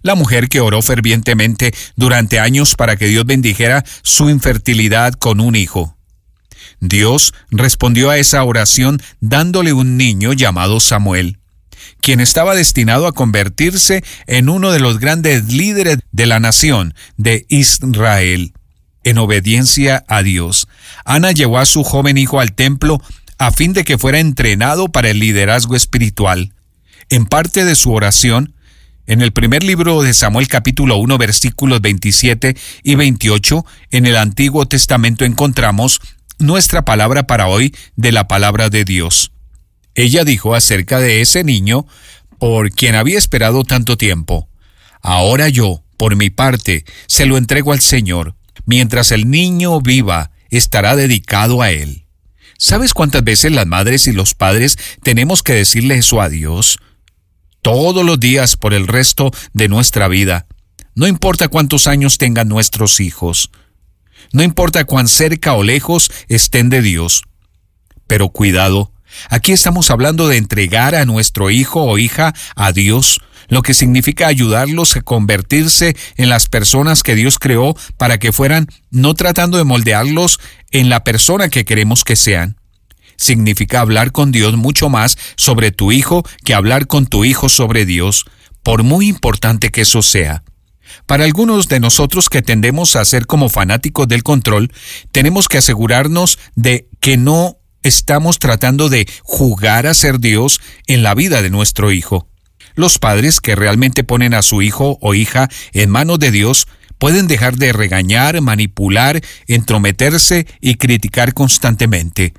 La 0.03 0.15
mujer 0.15 0.49
que 0.49 0.61
oró 0.61 0.83
fervientemente 0.83 1.73
durante 1.97 2.39
años 2.39 2.75
para 2.75 2.97
que 2.97 3.07
Dios 3.07 3.25
bendijera 3.25 3.85
su 4.03 4.31
infertilidad 4.31 5.15
con 5.15 5.41
un 5.41 5.57
hijo. 5.57 5.97
Dios 6.81 7.35
respondió 7.51 8.11
a 8.11 8.19
esa 8.19 8.43
oración 8.45 9.01
dándole 9.21 9.73
un 9.73 9.97
niño 9.97 10.33
llamado 10.33 10.81
Samuel, 10.81 11.39
quien 12.01 12.21
estaba 12.21 12.55
destinado 12.55 13.07
a 13.07 13.13
convertirse 13.13 14.05
en 14.27 14.49
uno 14.49 14.71
de 14.71 14.81
los 14.81 14.99
grandes 14.99 15.53
líderes 15.53 15.99
de 16.13 16.27
la 16.27 16.41
nación 16.41 16.95
de 17.17 17.47
Israel. 17.49 18.53
En 19.05 19.19
obediencia 19.19 20.05
a 20.09 20.23
Dios, 20.23 20.67
Ana 21.05 21.33
llevó 21.33 21.59
a 21.59 21.67
su 21.67 21.85
joven 21.85 22.19
hijo 22.19 22.41
al 22.41 22.53
templo 22.53 23.01
a 23.39 23.53
fin 23.53 23.73
de 23.73 23.85
que 23.85 23.99
fuera 23.99 24.19
entrenado 24.19 24.89
para 24.89 25.11
el 25.11 25.21
liderazgo 25.21 25.77
espiritual. 25.77 26.53
En 27.09 27.27
parte 27.27 27.65
de 27.65 27.77
su 27.77 27.93
oración, 27.93 28.55
en 29.07 29.23
el 29.23 29.33
primer 29.33 29.63
libro 29.63 30.03
de 30.03 30.15
Samuel 30.15 30.49
capítulo 30.49 30.97
1 30.97 31.19
versículos 31.19 31.81
27 31.81 32.57
y 32.83 32.95
28, 32.97 33.65
en 33.93 34.07
el 34.07 34.17
Antiguo 34.17 34.67
Testamento 34.67 35.25
encontramos 35.25 36.01
nuestra 36.39 36.85
palabra 36.85 37.27
para 37.27 37.47
hoy 37.47 37.75
de 37.95 38.11
la 38.11 38.27
palabra 38.27 38.69
de 38.69 38.85
Dios. 38.85 39.31
Ella 39.97 40.25
dijo 40.25 40.55
acerca 40.55 41.01
de 41.01 41.21
ese 41.21 41.43
niño, 41.43 41.87
por 42.39 42.71
quien 42.71 42.95
había 42.95 43.19
esperado 43.19 43.65
tanto 43.65 43.97
tiempo, 43.97 44.49
Ahora 45.09 45.49
yo, 45.49 45.85
por 45.99 46.17
mi 46.17 46.31
parte, 46.31 46.85
se 47.07 47.27
lo 47.27 47.37
entrego 47.37 47.73
al 47.73 47.81
Señor. 47.81 48.35
Mientras 48.65 49.13
el 49.13 49.31
niño 49.31 49.81
viva, 49.81 50.33
estará 50.51 50.97
dedicado 50.97 51.63
a 51.63 51.71
él. 51.71 52.07
¿Sabes 52.59 52.93
cuántas 52.93 53.23
veces 53.23 53.53
las 53.53 53.69
madres 53.69 54.09
y 54.09 54.13
los 54.13 54.35
padres 54.35 54.77
tenemos 55.05 55.45
que 55.45 55.53
decirle 55.53 55.99
eso 55.99 56.21
a 56.21 56.29
Dios? 56.29 56.81
Todos 57.63 58.05
los 58.05 58.19
días 58.19 58.57
por 58.57 58.75
el 58.75 58.89
resto 58.89 59.31
de 59.53 59.69
nuestra 59.69 60.09
vida. 60.09 60.49
No 60.97 61.07
importa 61.07 61.47
cuántos 61.47 61.87
años 61.87 62.19
tengan 62.19 62.49
nuestros 62.49 62.99
hijos. 62.99 63.53
No 64.33 64.43
importa 64.43 64.87
cuán 64.87 65.07
cerca 65.07 65.53
o 65.53 65.63
lejos 65.63 66.11
estén 66.27 66.69
de 66.69 66.83
Dios. 66.83 67.23
Pero 68.09 68.31
cuidado, 68.31 68.93
aquí 69.31 69.53
estamos 69.53 69.91
hablando 69.91 70.29
de 70.29 70.37
entregar 70.37 70.95
a 70.95 71.05
nuestro 71.05 71.51
hijo 71.51 71.83
o 71.83 71.99
hija 71.99 72.35
a 72.55 72.73
Dios, 72.73 73.21
lo 73.49 73.63
que 73.63 73.75
significa 73.75 74.27
ayudarlos 74.27 74.97
a 74.97 75.03
convertirse 75.03 75.97
en 76.17 76.29
las 76.29 76.47
personas 76.47 77.03
que 77.03 77.15
Dios 77.15 77.39
creó 77.39 77.77
para 77.97 78.19
que 78.19 78.33
fueran, 78.33 78.67
no 78.91 79.15
tratando 79.15 79.59
de 79.59 79.65
moldearlos 79.65 80.41
en 80.71 80.89
la 80.89 81.05
persona 81.05 81.49
que 81.49 81.65
queremos 81.65 82.05
que 82.05 82.17
sean. 82.17 82.57
Significa 83.17 83.81
hablar 83.81 84.13
con 84.13 84.33
Dios 84.33 84.57
mucho 84.57 84.89
más 84.89 85.17
sobre 85.37 85.71
tu 85.71 85.93
hijo 85.93 86.25
que 86.45 86.55
hablar 86.55 86.87
con 86.87 87.07
tu 87.07 87.25
hijo 87.25 87.49
sobre 87.49 87.87
Dios, 87.87 88.25
por 88.63 88.83
muy 88.83 89.09
importante 89.09 89.71
que 89.71 89.83
eso 89.83 90.03
sea. 90.03 90.43
Para 91.07 91.25
algunos 91.25 91.69
de 91.69 91.81
nosotros 91.81 92.29
que 92.29 92.43
tendemos 92.43 92.97
a 92.97 93.05
ser 93.05 93.27
como 93.27 93.49
fanáticos 93.49 94.09
del 94.09 94.23
control, 94.23 94.73
tenemos 95.13 95.49
que 95.49 95.59
asegurarnos 95.59 96.39
de 96.55 96.89
que 97.01 97.17
no 97.17 97.56
estamos 97.87 98.39
tratando 98.39 98.89
de 98.89 99.09
jugar 99.23 99.87
a 99.87 99.95
ser 99.95 100.21
Dios 100.21 100.61
en 100.87 101.03
la 101.03 101.15
vida 101.15 101.43
de 101.43 101.51
nuestro 101.51 101.93
hijo. 101.93 102.29
Los 102.75 102.99
padres 102.99 103.41
que 103.41 103.55
realmente 103.55 104.05
ponen 104.05 104.35
a 104.35 104.43
su 104.43 104.61
hijo 104.61 104.99
o 105.01 105.15
hija 105.15 105.49
en 105.73 105.91
manos 105.91 106.19
de 106.19 106.31
Dios 106.31 106.67
pueden 106.99 107.27
dejar 107.27 107.57
de 107.57 107.73
regañar, 107.73 108.41
manipular, 108.41 109.21
entrometerse 109.47 110.47
y 110.61 110.75
criticar 110.75 111.33
constantemente. 111.33 112.35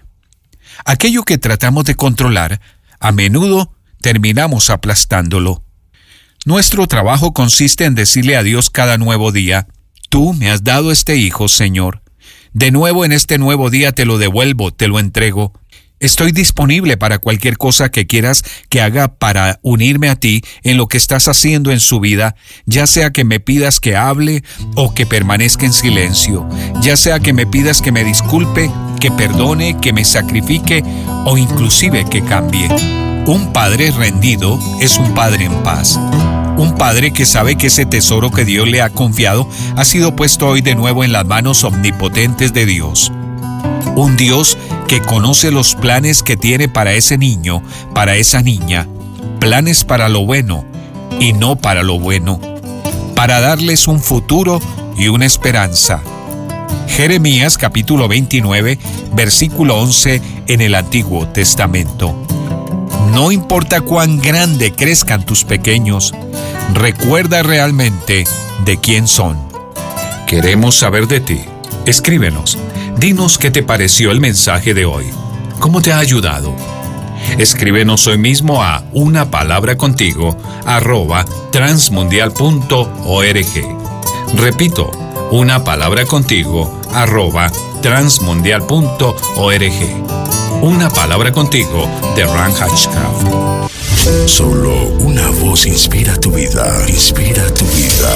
Aquello 0.85 1.23
que 1.23 1.37
tratamos 1.37 1.85
de 1.85 1.95
controlar, 1.95 2.61
a 2.99 3.11
menudo 3.11 3.73
terminamos 4.01 4.69
aplastándolo. 4.69 5.63
Nuestro 6.45 6.87
trabajo 6.87 7.33
consiste 7.33 7.85
en 7.85 7.95
decirle 7.95 8.37
a 8.37 8.43
Dios 8.43 8.69
cada 8.69 8.97
nuevo 8.97 9.31
día, 9.31 9.67
Tú 10.09 10.33
me 10.33 10.49
has 10.49 10.63
dado 10.63 10.91
este 10.91 11.17
hijo, 11.17 11.49
Señor. 11.49 12.01
De 12.53 12.71
nuevo 12.71 13.05
en 13.05 13.11
este 13.11 13.37
nuevo 13.37 13.69
día 13.69 13.91
te 13.91 14.05
lo 14.05 14.17
devuelvo, 14.17 14.71
te 14.71 14.87
lo 14.87 14.99
entrego. 14.99 15.53
Estoy 15.99 16.31
disponible 16.31 16.95
para 16.95 17.17
cualquier 17.17 17.57
cosa 17.57 17.89
que 17.89 18.05
quieras 18.05 18.43
que 18.69 18.81
haga 18.81 19.15
para 19.15 19.59
unirme 19.63 20.09
a 20.09 20.15
ti 20.15 20.43
en 20.61 20.77
lo 20.77 20.87
que 20.87 20.97
estás 20.97 21.27
haciendo 21.27 21.71
en 21.71 21.79
su 21.79 21.99
vida, 21.99 22.35
ya 22.67 22.85
sea 22.85 23.09
que 23.09 23.23
me 23.23 23.39
pidas 23.39 23.79
que 23.79 23.95
hable 23.95 24.43
o 24.75 24.93
que 24.93 25.07
permanezca 25.07 25.65
en 25.65 25.73
silencio, 25.73 26.47
ya 26.81 26.97
sea 26.97 27.19
que 27.19 27.33
me 27.33 27.47
pidas 27.47 27.81
que 27.81 27.91
me 27.91 28.03
disculpe, 28.03 28.69
que 28.99 29.09
perdone, 29.09 29.79
que 29.81 29.91
me 29.91 30.05
sacrifique 30.05 30.83
o 31.25 31.35
inclusive 31.35 32.05
que 32.05 32.23
cambie. 32.23 32.67
Un 33.25 33.51
padre 33.51 33.89
rendido 33.89 34.59
es 34.79 34.97
un 34.97 35.15
padre 35.15 35.45
en 35.45 35.63
paz. 35.63 35.99
Un 36.57 36.73
padre 36.73 37.13
que 37.13 37.27
sabe 37.27 37.55
que 37.55 37.67
ese 37.67 37.85
tesoro 37.85 38.31
que 38.31 38.43
Dios 38.43 38.67
le 38.67 38.81
ha 38.81 38.89
confiado 38.89 39.47
ha 39.75 39.85
sido 39.85 40.15
puesto 40.15 40.47
hoy 40.47 40.61
de 40.61 40.73
nuevo 40.73 41.03
en 41.03 41.11
las 41.11 41.25
manos 41.25 41.63
omnipotentes 41.63 42.51
de 42.51 42.65
Dios. 42.65 43.11
Un 43.95 44.17
Dios 44.17 44.57
que 44.87 44.99
conoce 44.99 45.51
los 45.51 45.75
planes 45.75 46.23
que 46.23 46.35
tiene 46.35 46.67
para 46.67 46.93
ese 46.93 47.17
niño, 47.17 47.61
para 47.93 48.15
esa 48.15 48.41
niña, 48.41 48.87
planes 49.39 49.83
para 49.83 50.09
lo 50.09 50.25
bueno 50.25 50.65
y 51.19 51.33
no 51.33 51.57
para 51.57 51.83
lo 51.83 51.99
bueno, 51.99 52.39
para 53.15 53.39
darles 53.39 53.87
un 53.87 53.99
futuro 53.99 54.59
y 54.97 55.09
una 55.09 55.27
esperanza. 55.27 56.01
Jeremías 56.87 57.59
capítulo 57.59 58.07
29, 58.07 58.79
versículo 59.13 59.77
11 59.77 60.21
en 60.47 60.61
el 60.61 60.73
Antiguo 60.73 61.27
Testamento. 61.27 62.15
No 63.11 63.31
importa 63.31 63.81
cuán 63.81 64.19
grande 64.19 64.73
crezcan 64.73 65.25
tus 65.25 65.43
pequeños, 65.43 66.13
recuerda 66.73 67.43
realmente 67.43 68.25
de 68.65 68.77
quién 68.77 69.07
son. 69.07 69.37
Queremos 70.27 70.75
saber 70.75 71.07
de 71.07 71.19
ti. 71.19 71.41
Escríbenos 71.85 72.57
Dinos 72.97 73.37
qué 73.37 73.51
te 73.51 73.61
pareció 73.61 74.09
el 74.09 74.19
mensaje 74.19 74.73
de 74.73 74.85
hoy. 74.85 75.05
¿Cómo 75.59 75.83
te 75.83 75.93
ha 75.93 75.99
ayudado? 75.99 76.55
Escríbenos 77.37 78.07
hoy 78.07 78.17
mismo 78.17 78.63
a 78.63 78.85
una 78.91 79.29
palabra 79.29 79.77
contigo 79.77 80.35
arroba 80.65 81.23
transmundial.org. 81.51 84.35
Repito, 84.35 84.89
una 85.29 85.63
palabra 85.63 86.05
contigo 86.05 86.81
arroba 86.91 87.51
transmundial.org. 87.83 90.36
Una 90.61 90.89
palabra 90.89 91.31
contigo 91.31 91.87
de 92.15 92.25
Ran 92.25 92.51
Hatchcraft. 92.51 93.27
Solo 94.25 94.89
una 94.99 95.27
voz 95.29 95.67
inspira 95.67 96.15
tu 96.19 96.31
vida, 96.31 96.73
inspira 96.87 97.53
tu 97.53 97.65
vida. 97.65 98.09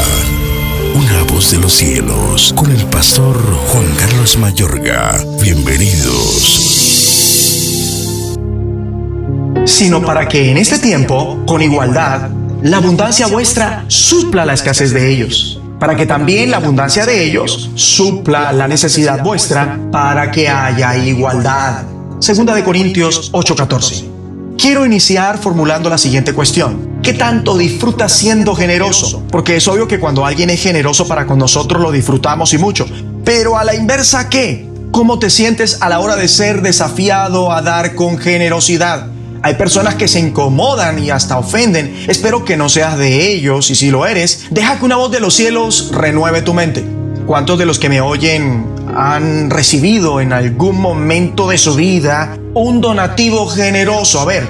Una 0.96 1.24
voz 1.32 1.52
de 1.52 1.60
los 1.60 1.74
cielos, 1.74 2.52
con 2.56 2.72
el 2.72 2.84
pastor 2.86 3.38
Juan 3.68 3.86
Carlos 3.96 4.38
Mayorga. 4.38 5.24
Bienvenidos. 5.42 6.72
Sino 9.66 10.02
para 10.02 10.28
que 10.28 10.50
en 10.50 10.58
este 10.58 10.80
tiempo, 10.80 11.44
con 11.46 11.62
igualdad, 11.62 12.30
la 12.64 12.78
abundancia 12.78 13.28
vuestra 13.28 13.86
supla 13.88 14.46
la 14.46 14.54
escasez 14.54 14.92
de 14.94 15.12
ellos 15.12 15.62
para 15.82 15.96
que 15.96 16.06
también 16.06 16.52
la 16.52 16.58
abundancia 16.58 17.08
de 17.08 17.24
ellos 17.24 17.72
supla 17.74 18.54
la 18.54 18.68
necesidad 18.68 19.24
vuestra 19.24 19.80
para 19.92 20.30
que 20.30 20.48
haya 20.48 20.96
igualdad. 20.96 21.91
Segunda 22.22 22.54
de 22.54 22.64
Corintios 22.64 23.32
8:14. 23.34 24.06
Quiero 24.56 24.86
iniciar 24.86 25.40
formulando 25.40 25.90
la 25.90 25.98
siguiente 25.98 26.34
cuestión. 26.34 27.00
¿Qué 27.02 27.14
tanto 27.14 27.58
disfrutas 27.58 28.14
siendo 28.14 28.54
generoso? 28.54 29.24
Porque 29.32 29.56
es 29.56 29.68
obvio 29.68 29.88
que 29.88 30.00
cuando 30.00 30.24
alguien 30.24 30.52
es 30.52 30.62
generoso 30.62 31.08
para 31.08 31.26
con 31.26 31.40
nosotros 31.40 31.82
lo 31.82 31.92
disfrutamos 31.92 32.54
y 32.54 32.60
mucho. 32.60 32.86
Pero 33.26 33.58
a 33.58 33.64
la 33.64 33.74
inversa, 33.74 34.30
¿qué? 34.30 34.70
¿Cómo 34.92 35.18
te 35.18 35.32
sientes 35.32 35.82
a 35.82 35.90
la 35.90 36.00
hora 36.00 36.16
de 36.16 36.28
ser 36.28 36.62
desafiado 36.62 37.52
a 37.52 37.64
dar 37.64 37.96
con 37.96 38.20
generosidad? 38.20 39.08
Hay 39.42 39.56
personas 39.56 39.96
que 39.96 40.08
se 40.08 40.20
incomodan 40.20 41.04
y 41.04 41.10
hasta 41.10 41.40
ofenden. 41.40 42.06
Espero 42.08 42.46
que 42.46 42.56
no 42.56 42.70
seas 42.70 43.00
de 43.00 43.34
ellos 43.34 43.72
y 43.72 43.76
si 43.76 43.90
lo 43.90 44.06
eres, 44.06 44.46
deja 44.52 44.78
que 44.78 44.86
una 44.86 44.98
voz 44.98 45.12
de 45.12 45.22
los 45.22 45.34
cielos 45.34 45.90
renueve 45.92 46.44
tu 46.44 46.54
mente. 46.54 47.01
¿Cuántos 47.32 47.58
de 47.58 47.66
los 47.66 47.80
que 47.80 47.88
me 47.88 48.02
oyen 48.02 48.66
han 48.94 49.50
recibido 49.50 50.20
en 50.20 50.34
algún 50.34 50.82
momento 50.82 51.48
de 51.48 51.58
su 51.58 51.76
vida 51.76 52.38
un 52.54 52.82
donativo 52.82 53.48
generoso? 53.48 54.20
A 54.20 54.26
ver, 54.26 54.46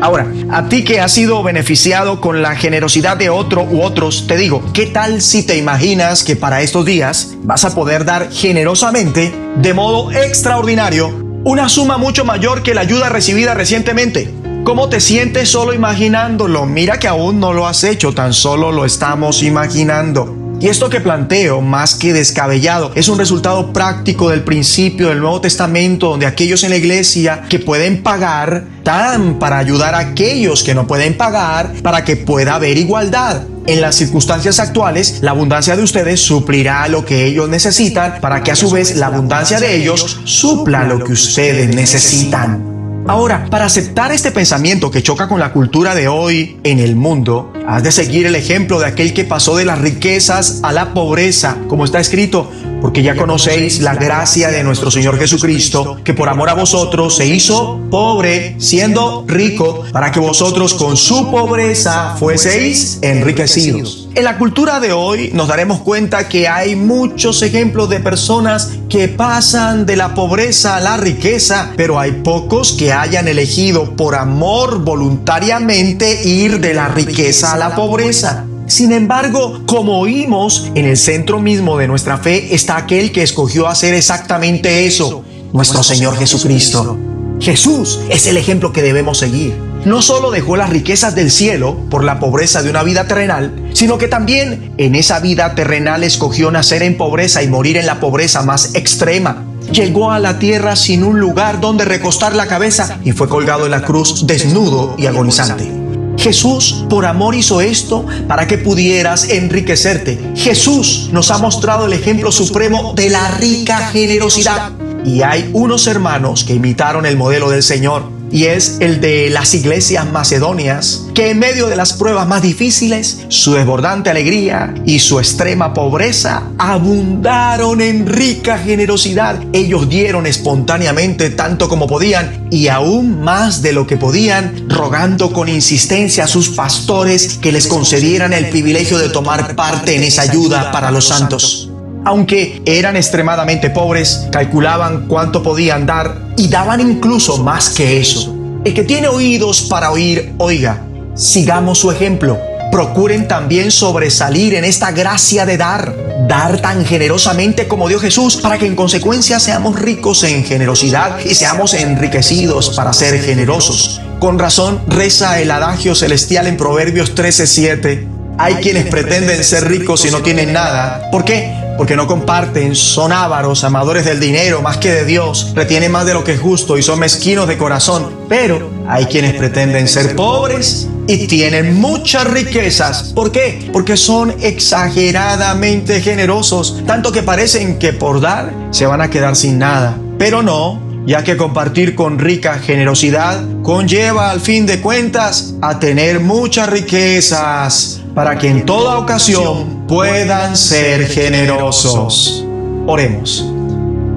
ahora, 0.00 0.26
a 0.50 0.66
ti 0.66 0.82
que 0.82 0.98
has 0.98 1.12
sido 1.12 1.42
beneficiado 1.42 2.22
con 2.22 2.40
la 2.40 2.56
generosidad 2.56 3.18
de 3.18 3.28
otro 3.28 3.64
u 3.64 3.82
otros, 3.82 4.26
te 4.26 4.38
digo, 4.38 4.62
¿qué 4.72 4.86
tal 4.86 5.20
si 5.20 5.42
te 5.42 5.58
imaginas 5.58 6.24
que 6.24 6.34
para 6.34 6.62
estos 6.62 6.86
días 6.86 7.34
vas 7.42 7.66
a 7.66 7.74
poder 7.74 8.06
dar 8.06 8.32
generosamente, 8.32 9.34
de 9.56 9.74
modo 9.74 10.10
extraordinario, 10.10 11.12
una 11.44 11.68
suma 11.68 11.98
mucho 11.98 12.24
mayor 12.24 12.62
que 12.62 12.72
la 12.72 12.80
ayuda 12.80 13.10
recibida 13.10 13.52
recientemente. 13.52 14.32
¿Cómo 14.64 14.88
te 14.88 15.00
sientes 15.00 15.50
solo 15.50 15.74
imaginándolo? 15.74 16.64
Mira 16.64 16.98
que 16.98 17.08
aún 17.08 17.40
no 17.40 17.52
lo 17.52 17.66
has 17.66 17.84
hecho, 17.84 18.14
tan 18.14 18.32
solo 18.32 18.72
lo 18.72 18.86
estamos 18.86 19.42
imaginando. 19.42 20.41
Y 20.62 20.68
esto 20.68 20.88
que 20.88 21.00
planteo, 21.00 21.60
más 21.60 21.96
que 21.96 22.12
descabellado, 22.12 22.92
es 22.94 23.08
un 23.08 23.18
resultado 23.18 23.72
práctico 23.72 24.30
del 24.30 24.44
principio 24.44 25.08
del 25.08 25.18
Nuevo 25.18 25.40
Testamento, 25.40 26.10
donde 26.10 26.24
aquellos 26.24 26.62
en 26.62 26.70
la 26.70 26.76
iglesia 26.76 27.42
que 27.48 27.58
pueden 27.58 28.00
pagar, 28.04 28.62
dan 28.84 29.40
para 29.40 29.58
ayudar 29.58 29.96
a 29.96 29.98
aquellos 29.98 30.62
que 30.62 30.72
no 30.72 30.86
pueden 30.86 31.16
pagar, 31.16 31.72
para 31.82 32.04
que 32.04 32.14
pueda 32.16 32.54
haber 32.54 32.78
igualdad. 32.78 33.42
En 33.66 33.80
las 33.80 33.96
circunstancias 33.96 34.60
actuales, 34.60 35.18
la 35.20 35.32
abundancia 35.32 35.74
de 35.74 35.82
ustedes 35.82 36.20
suplirá 36.20 36.86
lo 36.86 37.04
que 37.04 37.26
ellos 37.26 37.48
necesitan 37.48 38.20
para 38.20 38.44
que 38.44 38.52
a 38.52 38.56
su 38.56 38.70
vez 38.70 38.94
la 38.94 39.06
abundancia 39.06 39.58
de 39.58 39.74
ellos 39.74 40.20
supla 40.26 40.84
lo 40.84 41.02
que 41.02 41.10
ustedes 41.10 41.74
necesitan. 41.74 42.71
Ahora, 43.08 43.46
para 43.50 43.64
aceptar 43.64 44.12
este 44.12 44.30
pensamiento 44.30 44.90
que 44.92 45.02
choca 45.02 45.28
con 45.28 45.40
la 45.40 45.52
cultura 45.52 45.94
de 45.94 46.06
hoy 46.06 46.60
en 46.62 46.78
el 46.78 46.94
mundo, 46.94 47.52
has 47.66 47.82
de 47.82 47.90
seguir 47.90 48.26
el 48.26 48.36
ejemplo 48.36 48.78
de 48.78 48.86
aquel 48.86 49.12
que 49.12 49.24
pasó 49.24 49.56
de 49.56 49.64
las 49.64 49.80
riquezas 49.80 50.60
a 50.62 50.72
la 50.72 50.94
pobreza, 50.94 51.56
como 51.66 51.84
está 51.84 51.98
escrito, 51.98 52.48
porque 52.82 53.04
ya 53.04 53.14
conocéis 53.14 53.80
la 53.80 53.94
gracia 53.94 54.50
de 54.50 54.64
nuestro 54.64 54.90
Señor 54.90 55.16
Jesucristo, 55.16 55.98
que 56.02 56.14
por 56.14 56.28
amor 56.28 56.50
a 56.50 56.54
vosotros 56.54 57.16
se 57.16 57.26
hizo 57.26 57.80
pobre, 57.90 58.56
siendo 58.58 59.24
rico, 59.28 59.84
para 59.92 60.10
que 60.10 60.18
vosotros 60.18 60.74
con 60.74 60.96
su 60.96 61.30
pobreza 61.30 62.16
fueseis 62.18 62.98
enriquecidos. 63.00 64.08
En 64.16 64.24
la 64.24 64.36
cultura 64.36 64.80
de 64.80 64.92
hoy 64.92 65.30
nos 65.32 65.46
daremos 65.46 65.78
cuenta 65.78 66.28
que 66.28 66.48
hay 66.48 66.74
muchos 66.74 67.42
ejemplos 67.42 67.88
de 67.88 68.00
personas 68.00 68.72
que 68.90 69.06
pasan 69.06 69.86
de 69.86 69.96
la 69.96 70.14
pobreza 70.14 70.76
a 70.76 70.80
la 70.80 70.96
riqueza, 70.96 71.72
pero 71.76 72.00
hay 72.00 72.10
pocos 72.10 72.72
que 72.72 72.92
hayan 72.92 73.28
elegido 73.28 73.94
por 73.94 74.16
amor 74.16 74.80
voluntariamente 74.80 76.24
ir 76.24 76.60
de 76.60 76.74
la 76.74 76.88
riqueza 76.88 77.54
a 77.54 77.56
la 77.56 77.76
pobreza. 77.76 78.46
Sin 78.66 78.92
embargo, 78.92 79.62
como 79.66 79.98
oímos, 79.98 80.70
en 80.74 80.86
el 80.86 80.96
centro 80.96 81.40
mismo 81.40 81.76
de 81.76 81.88
nuestra 81.88 82.18
fe 82.18 82.54
está 82.54 82.76
aquel 82.76 83.12
que 83.12 83.22
escogió 83.22 83.68
hacer 83.68 83.94
exactamente 83.94 84.86
eso, 84.86 85.24
nuestro 85.52 85.82
Señor 85.82 86.16
Jesucristo. 86.16 86.96
Jesús 87.40 88.00
es 88.08 88.26
el 88.28 88.36
ejemplo 88.36 88.72
que 88.72 88.82
debemos 88.82 89.18
seguir. 89.18 89.54
No 89.84 90.00
solo 90.00 90.30
dejó 90.30 90.56
las 90.56 90.70
riquezas 90.70 91.16
del 91.16 91.32
cielo 91.32 91.76
por 91.90 92.04
la 92.04 92.20
pobreza 92.20 92.62
de 92.62 92.70
una 92.70 92.84
vida 92.84 93.08
terrenal, 93.08 93.70
sino 93.72 93.98
que 93.98 94.06
también 94.06 94.72
en 94.78 94.94
esa 94.94 95.18
vida 95.18 95.56
terrenal 95.56 96.04
escogió 96.04 96.52
nacer 96.52 96.84
en 96.84 96.96
pobreza 96.96 97.42
y 97.42 97.48
morir 97.48 97.76
en 97.76 97.86
la 97.86 97.98
pobreza 97.98 98.42
más 98.42 98.76
extrema. 98.76 99.44
Llegó 99.72 100.12
a 100.12 100.20
la 100.20 100.38
tierra 100.38 100.76
sin 100.76 101.02
un 101.02 101.18
lugar 101.18 101.60
donde 101.60 101.84
recostar 101.84 102.36
la 102.36 102.46
cabeza 102.46 102.98
y 103.04 103.10
fue 103.10 103.28
colgado 103.28 103.64
en 103.64 103.72
la 103.72 103.82
cruz 103.82 104.24
desnudo 104.24 104.94
y 104.96 105.06
agonizante. 105.06 105.81
Jesús 106.22 106.84
por 106.88 107.04
amor 107.04 107.34
hizo 107.34 107.60
esto 107.60 108.06
para 108.28 108.46
que 108.46 108.56
pudieras 108.56 109.28
enriquecerte. 109.28 110.20
Jesús 110.36 111.10
nos 111.10 111.32
ha 111.32 111.38
mostrado 111.38 111.86
el 111.86 111.92
ejemplo 111.92 112.30
supremo 112.30 112.94
de 112.94 113.10
la 113.10 113.32
rica 113.32 113.88
generosidad. 113.88 114.70
Y 115.04 115.22
hay 115.22 115.50
unos 115.52 115.88
hermanos 115.88 116.44
que 116.44 116.54
imitaron 116.54 117.06
el 117.06 117.16
modelo 117.16 117.50
del 117.50 117.64
Señor 117.64 118.21
y 118.32 118.46
es 118.46 118.78
el 118.80 119.00
de 119.00 119.30
las 119.30 119.54
iglesias 119.54 120.10
macedonias, 120.10 121.04
que 121.14 121.30
en 121.30 121.38
medio 121.38 121.68
de 121.68 121.76
las 121.76 121.92
pruebas 121.92 122.26
más 122.26 122.42
difíciles, 122.42 123.18
su 123.28 123.52
desbordante 123.52 124.10
alegría 124.10 124.74
y 124.86 124.98
su 124.98 125.18
extrema 125.18 125.74
pobreza 125.74 126.44
abundaron 126.58 127.80
en 127.80 128.06
rica 128.06 128.58
generosidad. 128.58 129.38
Ellos 129.52 129.88
dieron 129.88 130.26
espontáneamente 130.26 131.30
tanto 131.30 131.68
como 131.68 131.86
podían 131.86 132.48
y 132.50 132.68
aún 132.68 133.20
más 133.20 133.62
de 133.62 133.72
lo 133.72 133.86
que 133.86 133.96
podían, 133.96 134.68
rogando 134.68 135.32
con 135.32 135.48
insistencia 135.48 136.24
a 136.24 136.28
sus 136.28 136.50
pastores 136.50 137.38
que 137.38 137.52
les 137.52 137.66
concedieran 137.66 138.32
el 138.32 138.48
privilegio 138.48 138.98
de 138.98 139.10
tomar 139.10 139.54
parte 139.54 139.96
en 139.96 140.04
esa 140.04 140.22
ayuda 140.22 140.72
para 140.72 140.90
los 140.90 141.06
santos. 141.06 141.71
Aunque 142.04 142.62
eran 142.66 142.96
extremadamente 142.96 143.70
pobres, 143.70 144.26
calculaban 144.32 145.06
cuánto 145.06 145.42
podían 145.42 145.86
dar 145.86 146.16
y 146.36 146.48
daban 146.48 146.80
incluso 146.80 147.38
más 147.38 147.70
que 147.70 148.00
eso. 148.00 148.36
El 148.64 148.74
que 148.74 148.82
tiene 148.82 149.08
oídos 149.08 149.62
para 149.62 149.90
oír, 149.92 150.32
oiga, 150.38 150.82
sigamos 151.14 151.78
su 151.78 151.92
ejemplo. 151.92 152.38
Procuren 152.72 153.28
también 153.28 153.70
sobresalir 153.70 154.54
en 154.54 154.64
esta 154.64 154.90
gracia 154.92 155.46
de 155.46 155.58
dar, 155.58 155.94
dar 156.26 156.60
tan 156.60 156.84
generosamente 156.84 157.68
como 157.68 157.88
dio 157.88 158.00
Jesús, 158.00 158.36
para 158.36 158.58
que 158.58 158.66
en 158.66 158.74
consecuencia 158.74 159.38
seamos 159.38 159.78
ricos 159.78 160.24
en 160.24 160.42
generosidad 160.42 161.20
y 161.24 161.34
seamos 161.34 161.74
enriquecidos 161.74 162.70
para 162.70 162.92
ser 162.92 163.20
generosos. 163.22 164.00
Con 164.18 164.38
razón 164.38 164.80
reza 164.88 165.40
el 165.40 165.50
adagio 165.50 165.94
celestial 165.94 166.46
en 166.46 166.56
Proverbios 166.56 167.14
13:7. 167.14 168.08
Hay 168.38 168.54
quienes 168.56 168.86
pretenden 168.86 169.44
ser 169.44 169.68
ricos 169.68 170.04
y 170.04 170.10
no 170.10 170.22
tienen 170.22 170.52
nada. 170.52 171.10
¿Por 171.10 171.24
qué? 171.24 171.61
Porque 171.76 171.96
no 171.96 172.06
comparten, 172.06 172.74
son 172.74 173.12
ávaros, 173.12 173.64
amadores 173.64 174.04
del 174.04 174.20
dinero 174.20 174.62
más 174.62 174.76
que 174.76 174.92
de 174.92 175.04
Dios, 175.04 175.52
retienen 175.54 175.92
más 175.92 176.06
de 176.06 176.14
lo 176.14 176.24
que 176.24 176.34
es 176.34 176.40
justo 176.40 176.78
y 176.78 176.82
son 176.82 176.98
mezquinos 176.98 177.48
de 177.48 177.58
corazón. 177.58 178.10
Pero 178.28 178.70
hay 178.88 179.06
quienes 179.06 179.34
pretenden 179.34 179.88
ser 179.88 180.14
pobres 180.14 180.88
y 181.06 181.26
tienen 181.26 181.80
muchas 181.80 182.24
riquezas. 182.24 183.12
¿Por 183.14 183.32
qué? 183.32 183.68
Porque 183.72 183.96
son 183.96 184.34
exageradamente 184.40 186.00
generosos, 186.00 186.82
tanto 186.86 187.12
que 187.12 187.22
parecen 187.22 187.78
que 187.78 187.92
por 187.92 188.20
dar 188.20 188.52
se 188.70 188.86
van 188.86 189.00
a 189.00 189.10
quedar 189.10 189.36
sin 189.36 189.58
nada. 189.58 189.96
Pero 190.18 190.42
no, 190.42 190.80
ya 191.06 191.24
que 191.24 191.36
compartir 191.36 191.94
con 191.94 192.18
rica 192.18 192.58
generosidad 192.58 193.42
conlleva 193.62 194.30
al 194.30 194.40
fin 194.40 194.66
de 194.66 194.80
cuentas 194.80 195.54
a 195.60 195.78
tener 195.78 196.20
muchas 196.20 196.68
riquezas 196.68 198.00
para 198.14 198.38
que 198.38 198.48
en 198.48 198.66
toda 198.66 198.98
ocasión 198.98 199.86
puedan 199.86 200.56
ser 200.56 201.06
generosos. 201.06 202.44
Oremos. 202.86 203.48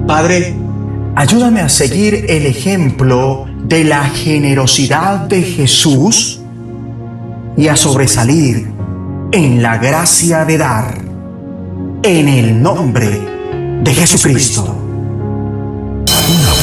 Padre, 0.06 0.54
ayúdame 1.14 1.60
a 1.60 1.68
seguir 1.68 2.26
el 2.28 2.46
ejemplo 2.46 3.46
de 3.64 3.84
la 3.84 4.04
generosidad 4.04 5.20
de 5.20 5.42
Jesús 5.42 6.40
y 7.56 7.68
a 7.68 7.76
sobresalir 7.76 8.70
en 9.32 9.62
la 9.62 9.78
gracia 9.78 10.44
de 10.44 10.58
dar 10.58 10.98
en 12.02 12.28
el 12.28 12.62
nombre 12.62 13.20
de 13.82 13.94
Jesucristo. 13.94 14.85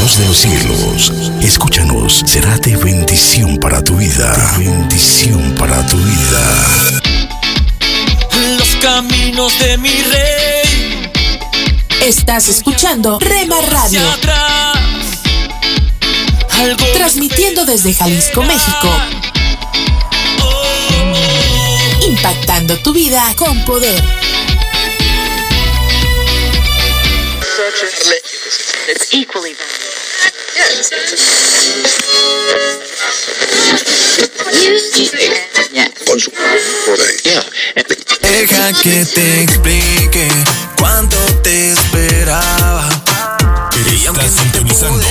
De 0.04 0.28
los 0.28 0.38
cielos, 0.38 1.14
escúchanos, 1.42 2.24
será 2.28 2.58
de 2.58 2.76
bendición 2.76 3.58
para 3.58 3.82
tu 3.82 3.96
vida. 3.96 4.36
De 4.58 4.66
bendición 4.66 5.56
para 5.58 5.88
tu 5.88 5.98
vida. 5.98 7.02
Los 8.58 8.68
caminos 8.82 9.58
de 9.60 9.78
mi 9.78 9.90
rey. 9.90 11.12
Estás 12.02 12.50
escuchando 12.50 13.18
Rema 13.18 13.62
Radio. 13.62 14.02
Transmitiendo 16.94 17.66
desde 17.66 17.94
Jalisco, 17.94 18.44
México. 18.44 18.90
Impactando 22.06 22.78
tu 22.80 22.92
vida 22.94 23.34
con 23.38 23.64
poder. 23.64 24.04
Deja 38.22 38.74
que 38.82 39.06
te 39.06 39.44
explique 39.44 40.28
cuánto 40.78 41.18
te 41.44 41.72
esperaba. 41.72 42.90
Estás 44.06 44.32
sintonizando 44.32 45.08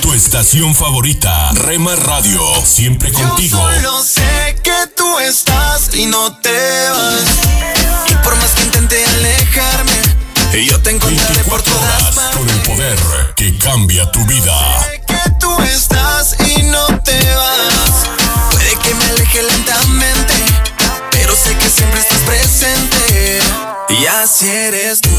tu 0.00 0.12
estación 0.12 0.74
favorita, 0.74 1.50
Rema 1.52 1.96
Radio, 1.96 2.40
siempre 2.64 3.12
contigo. 3.12 3.58
Yo 3.58 3.80
solo 3.80 4.02
sé 4.04 4.56
que 4.62 4.86
tú 4.94 5.18
estás 5.18 5.94
y 5.94 6.06
no 6.06 6.36
te 6.40 6.88
vas. 6.90 7.24
Y 8.10 8.14
por 8.24 8.36
más 8.36 8.50
que 8.52 8.62
intente 8.62 9.04
alejarme, 9.04 10.07
yo 10.56 10.80
te 10.80 10.90
encontraré 10.90 11.44
por 11.44 11.62
todas 11.62 12.16
Horas 12.16 12.36
con 12.36 12.48
el 12.48 12.60
poder 12.62 12.98
que 13.36 13.56
cambia 13.58 14.10
tu 14.10 14.24
vida. 14.24 14.56
que 15.06 15.30
tú 15.38 15.54
estás 15.62 16.36
y 16.56 16.62
no 16.62 16.86
te 17.02 17.18
vas. 17.34 18.08
Puede 18.50 18.76
que 18.82 18.94
me 18.94 19.04
aleje 19.04 19.42
lentamente, 19.42 20.34
pero 21.10 21.34
sé 21.36 21.56
que 21.56 21.68
siempre 21.68 22.00
estás 22.00 22.18
presente. 22.20 23.40
Y 23.90 24.06
así 24.06 24.48
eres 24.48 25.00
tú. 25.00 25.10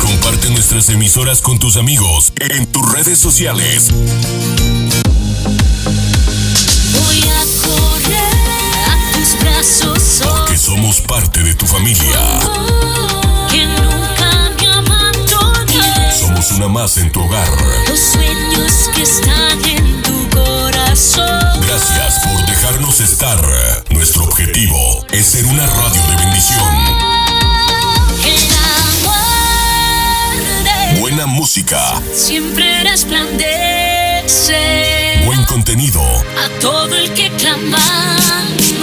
Comparte 0.00 0.50
nuestras 0.50 0.88
emisoras 0.88 1.40
con 1.40 1.58
tus 1.58 1.76
amigos 1.76 2.32
en 2.40 2.66
tus 2.66 2.92
redes 2.92 3.18
sociales. 3.18 3.90
Voy 6.92 7.22
a 7.28 7.44
correr 7.66 8.88
a 8.88 9.12
tus 9.12 9.38
brazos. 9.40 9.93
Somos 10.64 11.02
parte 11.02 11.42
de 11.42 11.54
tu 11.54 11.66
familia. 11.66 12.18
Que 13.50 13.66
nunca 13.66 14.50
me 14.58 14.66
abandones. 14.66 16.16
Somos 16.18 16.50
una 16.52 16.68
más 16.68 16.96
en 16.96 17.12
tu 17.12 17.20
hogar. 17.22 17.46
Los 17.86 18.00
sueños 18.00 18.88
que 18.94 19.02
están 19.02 19.62
en 19.62 20.00
tu 20.00 20.26
corazón. 20.30 21.60
Gracias 21.66 22.20
por 22.20 22.46
dejarnos 22.46 22.98
estar. 23.00 23.38
Nuestro 23.90 24.24
objetivo 24.24 25.04
es 25.12 25.26
ser 25.26 25.44
una 25.44 25.66
radio 25.66 26.00
de 26.08 26.16
bendición. 26.16 26.64
Buena 30.98 31.26
música, 31.26 32.00
siempre 32.14 32.84
resplandece 32.84 34.14
buen 35.26 35.44
contenido. 35.44 36.00
a 36.02 36.48
todo 36.60 36.94
el 36.94 37.12
que 37.12 37.30
clamando 37.32 38.63